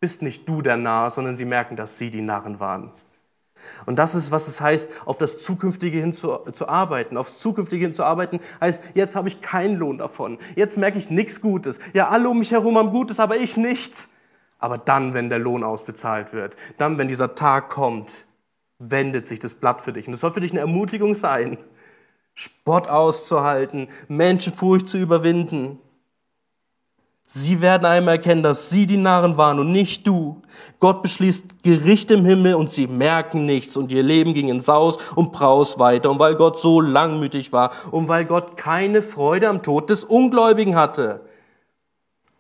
bist 0.01 0.21
nicht 0.21 0.47
du 0.47 0.61
der 0.61 0.77
Narr, 0.77 1.11
sondern 1.11 1.39
sie 1.39 1.47
merken, 1.47 1.77
dass 1.77 1.97
sie 1.97 2.11
die 2.11 2.21
Narren 2.21 2.61
waren. 2.61 2.93
Und 3.87 3.99
das 3.99 4.15
ist, 4.15 4.31
was 4.31 4.49
es 4.49 4.61
heißt, 4.61 4.91
auf 5.05 5.19
das 5.19 5.43
Zukünftige 5.43 5.99
hin 5.99 6.13
zu, 6.13 6.39
zu 6.53 6.69
arbeiten. 6.69 7.17
Aufs 7.17 7.39
Zukünftige 7.39 7.87
hin 7.87 7.95
zu 7.95 8.05
arbeiten 8.05 8.41
heißt, 8.61 8.83
jetzt 8.95 9.17
habe 9.17 9.29
ich 9.29 9.41
keinen 9.41 9.77
Lohn 9.77 9.99
davon. 9.99 10.39
Jetzt 10.55 10.77
merke 10.77 10.99
ich 10.99 11.11
nichts 11.11 11.41
Gutes. 11.41 11.79
Ja, 11.93 12.09
alle 12.09 12.29
um 12.29 12.39
mich 12.39 12.51
herum 12.53 12.77
haben 12.79 12.91
Gutes, 12.91 13.21
aber 13.21 13.37
ich 13.37 13.57
nicht. 13.57 14.09
Aber 14.59 14.79
dann, 14.79 15.15
wenn 15.15 15.29
der 15.29 15.39
Lohn 15.39 15.63
ausbezahlt 15.63 16.33
wird, 16.33 16.57
dann, 16.79 16.99
wenn 16.99 17.09
dieser 17.09 17.35
Tag 17.35 17.69
kommt, 17.69 18.11
wendet 18.79 19.27
sich 19.27 19.39
das 19.39 19.55
Blatt 19.55 19.81
für 19.81 19.93
dich. 19.93 20.07
Und 20.07 20.13
das 20.13 20.21
soll 20.21 20.33
für 20.33 20.41
dich 20.41 20.53
eine 20.53 20.61
Ermutigung 20.61 21.15
sein, 21.15 21.59
Spott 22.35 22.89
auszuhalten, 22.89 23.89
Menschenfurcht 24.09 24.89
zu 24.89 24.99
überwinden. 24.99 25.79
Sie 27.29 27.61
werden 27.61 27.85
einmal 27.85 28.15
erkennen, 28.15 28.45
dass 28.45 28.71
sie 28.71 28.87
die 28.87 28.97
Narren 28.97 29.37
waren 29.37 29.59
und 29.59 29.73
nicht 29.73 30.07
du. 30.07 30.43
Gott 30.79 31.03
beschließt 31.03 31.63
Gericht 31.65 32.11
im 32.13 32.25
Himmel 32.25 32.55
und 32.55 32.71
sie 32.71 32.87
merken 32.87 33.47
nichts 33.47 33.77
und 33.77 33.91
ihr 33.91 34.05
Leben 34.05 34.33
ging 34.33 34.49
in 34.49 34.61
Saus 34.61 34.99
und 35.17 35.33
Braus 35.33 35.79
weiter. 35.79 36.11
Und 36.11 36.21
weil 36.21 36.37
Gott 36.37 36.61
so 36.61 36.81
langmütig 36.81 37.53
war 37.53 37.73
und 37.91 38.07
weil 38.09 38.25
Gott 38.25 38.57
keine 38.57 39.03
Freude 39.03 39.49
am 39.49 39.63
Tod 39.63 39.91
des 39.91 40.05
Ungläubigen 40.05 40.77
hatte 40.77 41.21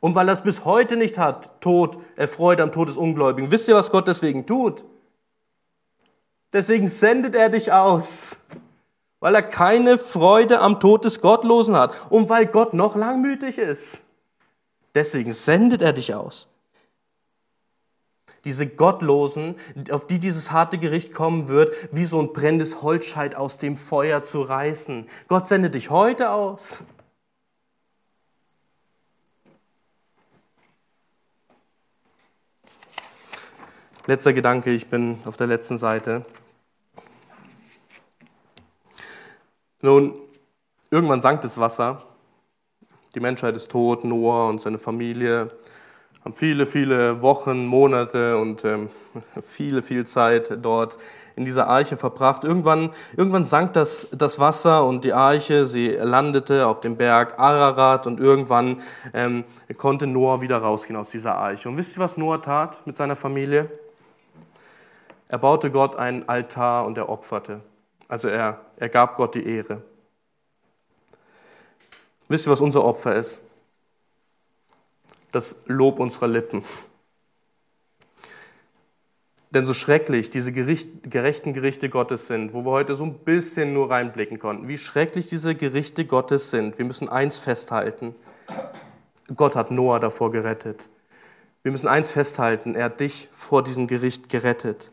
und 0.00 0.14
weil 0.14 0.28
er 0.28 0.34
es 0.34 0.40
bis 0.40 0.64
heute 0.64 0.96
nicht 0.96 1.18
hat, 1.18 1.60
Tod, 1.60 1.98
äh, 2.14 2.28
Freude 2.28 2.62
am 2.62 2.70
Tod 2.70 2.88
des 2.88 2.96
Ungläubigen. 2.96 3.50
Wisst 3.50 3.66
ihr, 3.66 3.74
was 3.74 3.90
Gott 3.90 4.06
deswegen 4.06 4.46
tut? 4.46 4.84
Deswegen 6.52 6.86
sendet 6.86 7.34
er 7.34 7.48
dich 7.50 7.72
aus, 7.72 8.36
weil 9.18 9.34
er 9.34 9.42
keine 9.42 9.98
Freude 9.98 10.60
am 10.60 10.78
Tod 10.78 11.04
des 11.04 11.20
Gottlosen 11.20 11.76
hat 11.76 11.92
und 12.08 12.28
weil 12.28 12.46
Gott 12.46 12.72
noch 12.72 12.94
langmütig 12.94 13.58
ist. 13.58 14.00
Deswegen 14.96 15.34
sendet 15.34 15.82
er 15.82 15.92
dich 15.92 16.14
aus. 16.14 16.48
Diese 18.44 18.66
Gottlosen, 18.66 19.56
auf 19.90 20.06
die 20.06 20.18
dieses 20.18 20.52
harte 20.52 20.78
Gericht 20.78 21.12
kommen 21.12 21.48
wird, 21.48 21.74
wie 21.92 22.06
so 22.06 22.18
ein 22.18 22.32
brennendes 22.32 22.80
Holzscheit 22.80 23.34
aus 23.34 23.58
dem 23.58 23.76
Feuer 23.76 24.22
zu 24.22 24.40
reißen. 24.40 25.06
Gott 25.28 25.48
sendet 25.48 25.74
dich 25.74 25.90
heute 25.90 26.30
aus. 26.30 26.82
Letzter 34.06 34.32
Gedanke, 34.32 34.70
ich 34.70 34.88
bin 34.88 35.18
auf 35.26 35.36
der 35.36 35.46
letzten 35.46 35.76
Seite. 35.76 36.24
Nun, 39.82 40.14
irgendwann 40.90 41.20
sank 41.20 41.42
das 41.42 41.58
Wasser 41.58 42.15
die 43.16 43.20
Menschheit 43.20 43.56
ist 43.56 43.70
tot, 43.70 44.04
Noah 44.04 44.48
und 44.48 44.60
seine 44.60 44.76
Familie 44.76 45.50
haben 46.22 46.34
viele, 46.34 46.66
viele 46.66 47.22
Wochen, 47.22 47.64
Monate 47.64 48.36
und 48.36 48.62
ähm, 48.64 48.90
viele, 49.42 49.80
viel 49.80 50.06
Zeit 50.06 50.58
dort 50.60 50.98
in 51.34 51.46
dieser 51.46 51.66
Arche 51.66 51.96
verbracht. 51.96 52.44
Irgendwann, 52.44 52.90
irgendwann 53.16 53.46
sank 53.46 53.72
das, 53.72 54.06
das 54.12 54.38
Wasser 54.38 54.84
und 54.84 55.02
die 55.02 55.14
Arche, 55.14 55.64
sie 55.64 55.88
landete 55.88 56.66
auf 56.66 56.80
dem 56.80 56.98
Berg 56.98 57.38
Ararat 57.38 58.06
und 58.06 58.20
irgendwann 58.20 58.82
ähm, 59.14 59.44
konnte 59.78 60.06
Noah 60.06 60.42
wieder 60.42 60.58
rausgehen 60.58 60.98
aus 60.98 61.08
dieser 61.08 61.36
Arche. 61.36 61.70
Und 61.70 61.78
wisst 61.78 61.96
ihr, 61.96 62.00
was 62.00 62.18
Noah 62.18 62.42
tat 62.42 62.86
mit 62.86 62.98
seiner 62.98 63.16
Familie? 63.16 63.70
Er 65.28 65.38
baute 65.38 65.70
Gott 65.70 65.96
einen 65.96 66.28
Altar 66.28 66.84
und 66.84 66.98
er 66.98 67.08
opferte. 67.08 67.60
Also 68.08 68.28
er, 68.28 68.60
er 68.76 68.88
gab 68.90 69.16
Gott 69.16 69.34
die 69.34 69.46
Ehre. 69.46 69.80
Wisst 72.28 72.46
ihr, 72.46 72.50
was 72.50 72.60
unser 72.60 72.84
Opfer 72.84 73.14
ist? 73.16 73.40
Das 75.32 75.56
Lob 75.66 76.00
unserer 76.00 76.28
Lippen. 76.28 76.64
Denn 79.50 79.64
so 79.64 79.74
schrecklich 79.74 80.30
diese 80.30 80.52
Gericht, 80.52 80.88
gerechten 81.04 81.54
Gerichte 81.54 81.88
Gottes 81.88 82.26
sind, 82.26 82.52
wo 82.52 82.64
wir 82.64 82.72
heute 82.72 82.96
so 82.96 83.04
ein 83.04 83.14
bisschen 83.14 83.72
nur 83.72 83.90
reinblicken 83.90 84.38
konnten, 84.38 84.68
wie 84.68 84.76
schrecklich 84.76 85.28
diese 85.28 85.54
Gerichte 85.54 86.04
Gottes 86.04 86.50
sind, 86.50 86.78
wir 86.78 86.84
müssen 86.84 87.08
eins 87.08 87.38
festhalten. 87.38 88.14
Gott 89.34 89.56
hat 89.56 89.70
Noah 89.70 90.00
davor 90.00 90.30
gerettet. 90.30 90.88
Wir 91.62 91.72
müssen 91.72 91.88
eins 91.88 92.10
festhalten, 92.10 92.74
er 92.74 92.84
hat 92.84 93.00
dich 93.00 93.28
vor 93.32 93.62
diesem 93.62 93.86
Gericht 93.86 94.28
gerettet. 94.28 94.90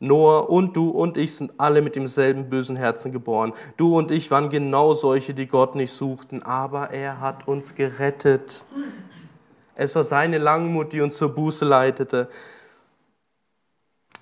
Noah 0.00 0.48
und 0.48 0.76
du 0.76 0.90
und 0.90 1.16
ich 1.16 1.34
sind 1.34 1.52
alle 1.58 1.82
mit 1.82 1.96
demselben 1.96 2.48
bösen 2.48 2.76
Herzen 2.76 3.10
geboren. 3.10 3.52
Du 3.76 3.96
und 3.96 4.10
ich 4.10 4.30
waren 4.30 4.48
genau 4.48 4.94
solche, 4.94 5.34
die 5.34 5.46
Gott 5.46 5.74
nicht 5.74 5.92
suchten, 5.92 6.42
aber 6.42 6.90
er 6.90 7.20
hat 7.20 7.48
uns 7.48 7.74
gerettet. 7.74 8.64
Es 9.74 9.94
war 9.94 10.04
seine 10.04 10.38
Langmut, 10.38 10.92
die 10.92 11.00
uns 11.00 11.16
zur 11.16 11.34
Buße 11.34 11.64
leitete. 11.64 12.28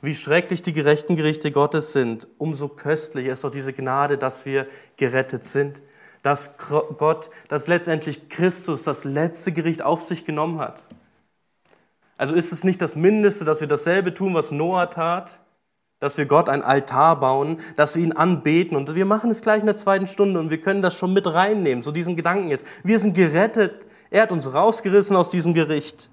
Wie 0.02 0.14
schrecklich 0.14 0.62
die 0.62 0.72
gerechten 0.72 1.16
Gerichte 1.16 1.50
Gottes 1.50 1.92
sind, 1.92 2.26
umso 2.38 2.68
köstlicher 2.68 3.32
ist 3.32 3.44
doch 3.44 3.50
diese 3.50 3.72
Gnade, 3.72 4.18
dass 4.18 4.46
wir 4.46 4.66
gerettet 4.96 5.44
sind. 5.44 5.80
Dass 6.22 6.56
Gott, 6.58 7.30
dass 7.48 7.68
letztendlich 7.68 8.28
Christus 8.28 8.82
das 8.82 9.04
letzte 9.04 9.52
Gericht 9.52 9.82
auf 9.82 10.02
sich 10.02 10.24
genommen 10.24 10.58
hat. 10.58 10.82
Also 12.16 12.34
ist 12.34 12.52
es 12.52 12.64
nicht 12.64 12.80
das 12.80 12.96
Mindeste, 12.96 13.44
dass 13.44 13.60
wir 13.60 13.68
dasselbe 13.68 14.12
tun, 14.14 14.34
was 14.34 14.50
Noah 14.50 14.90
tat? 14.90 15.30
Dass 15.98 16.18
wir 16.18 16.26
Gott 16.26 16.48
ein 16.48 16.62
Altar 16.62 17.18
bauen, 17.18 17.60
dass 17.76 17.96
wir 17.96 18.02
ihn 18.02 18.12
anbeten. 18.12 18.76
Und 18.76 18.94
wir 18.94 19.06
machen 19.06 19.30
es 19.30 19.40
gleich 19.40 19.60
in 19.60 19.66
der 19.66 19.76
zweiten 19.76 20.06
Stunde 20.06 20.38
und 20.38 20.50
wir 20.50 20.60
können 20.60 20.82
das 20.82 20.94
schon 20.94 21.12
mit 21.12 21.26
reinnehmen, 21.26 21.82
so 21.82 21.90
diesen 21.90 22.16
Gedanken 22.16 22.48
jetzt. 22.48 22.66
Wir 22.82 23.00
sind 23.00 23.14
gerettet. 23.14 23.86
Er 24.10 24.22
hat 24.22 24.32
uns 24.32 24.52
rausgerissen 24.52 25.16
aus 25.16 25.30
diesem 25.30 25.54
Gericht. 25.54 26.10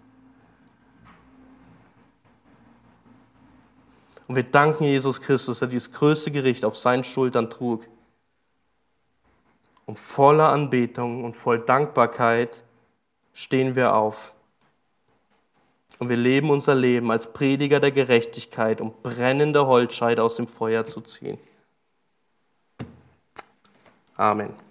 Und 4.27 4.35
wir 4.35 4.43
danken 4.43 4.85
Jesus 4.85 5.21
Christus, 5.21 5.59
der 5.59 5.67
dieses 5.67 5.91
größte 5.91 6.31
Gericht 6.31 6.63
auf 6.63 6.77
seinen 6.77 7.03
Schultern 7.03 7.49
trug. 7.49 7.85
Und 9.85 9.99
voller 9.99 10.49
Anbetung 10.49 11.25
und 11.25 11.35
voll 11.35 11.59
Dankbarkeit 11.59 12.63
stehen 13.33 13.75
wir 13.75 13.95
auf. 13.95 14.32
Und 15.99 16.09
wir 16.09 16.17
leben 16.17 16.49
unser 16.49 16.75
Leben 16.75 17.11
als 17.11 17.31
Prediger 17.31 17.79
der 17.79 17.91
Gerechtigkeit, 17.91 18.81
um 18.81 18.93
brennende 19.03 19.67
Holzscheide 19.67 20.23
aus 20.23 20.35
dem 20.35 20.47
Feuer 20.47 20.85
zu 20.85 21.01
ziehen. 21.01 21.37
Amen. 24.15 24.62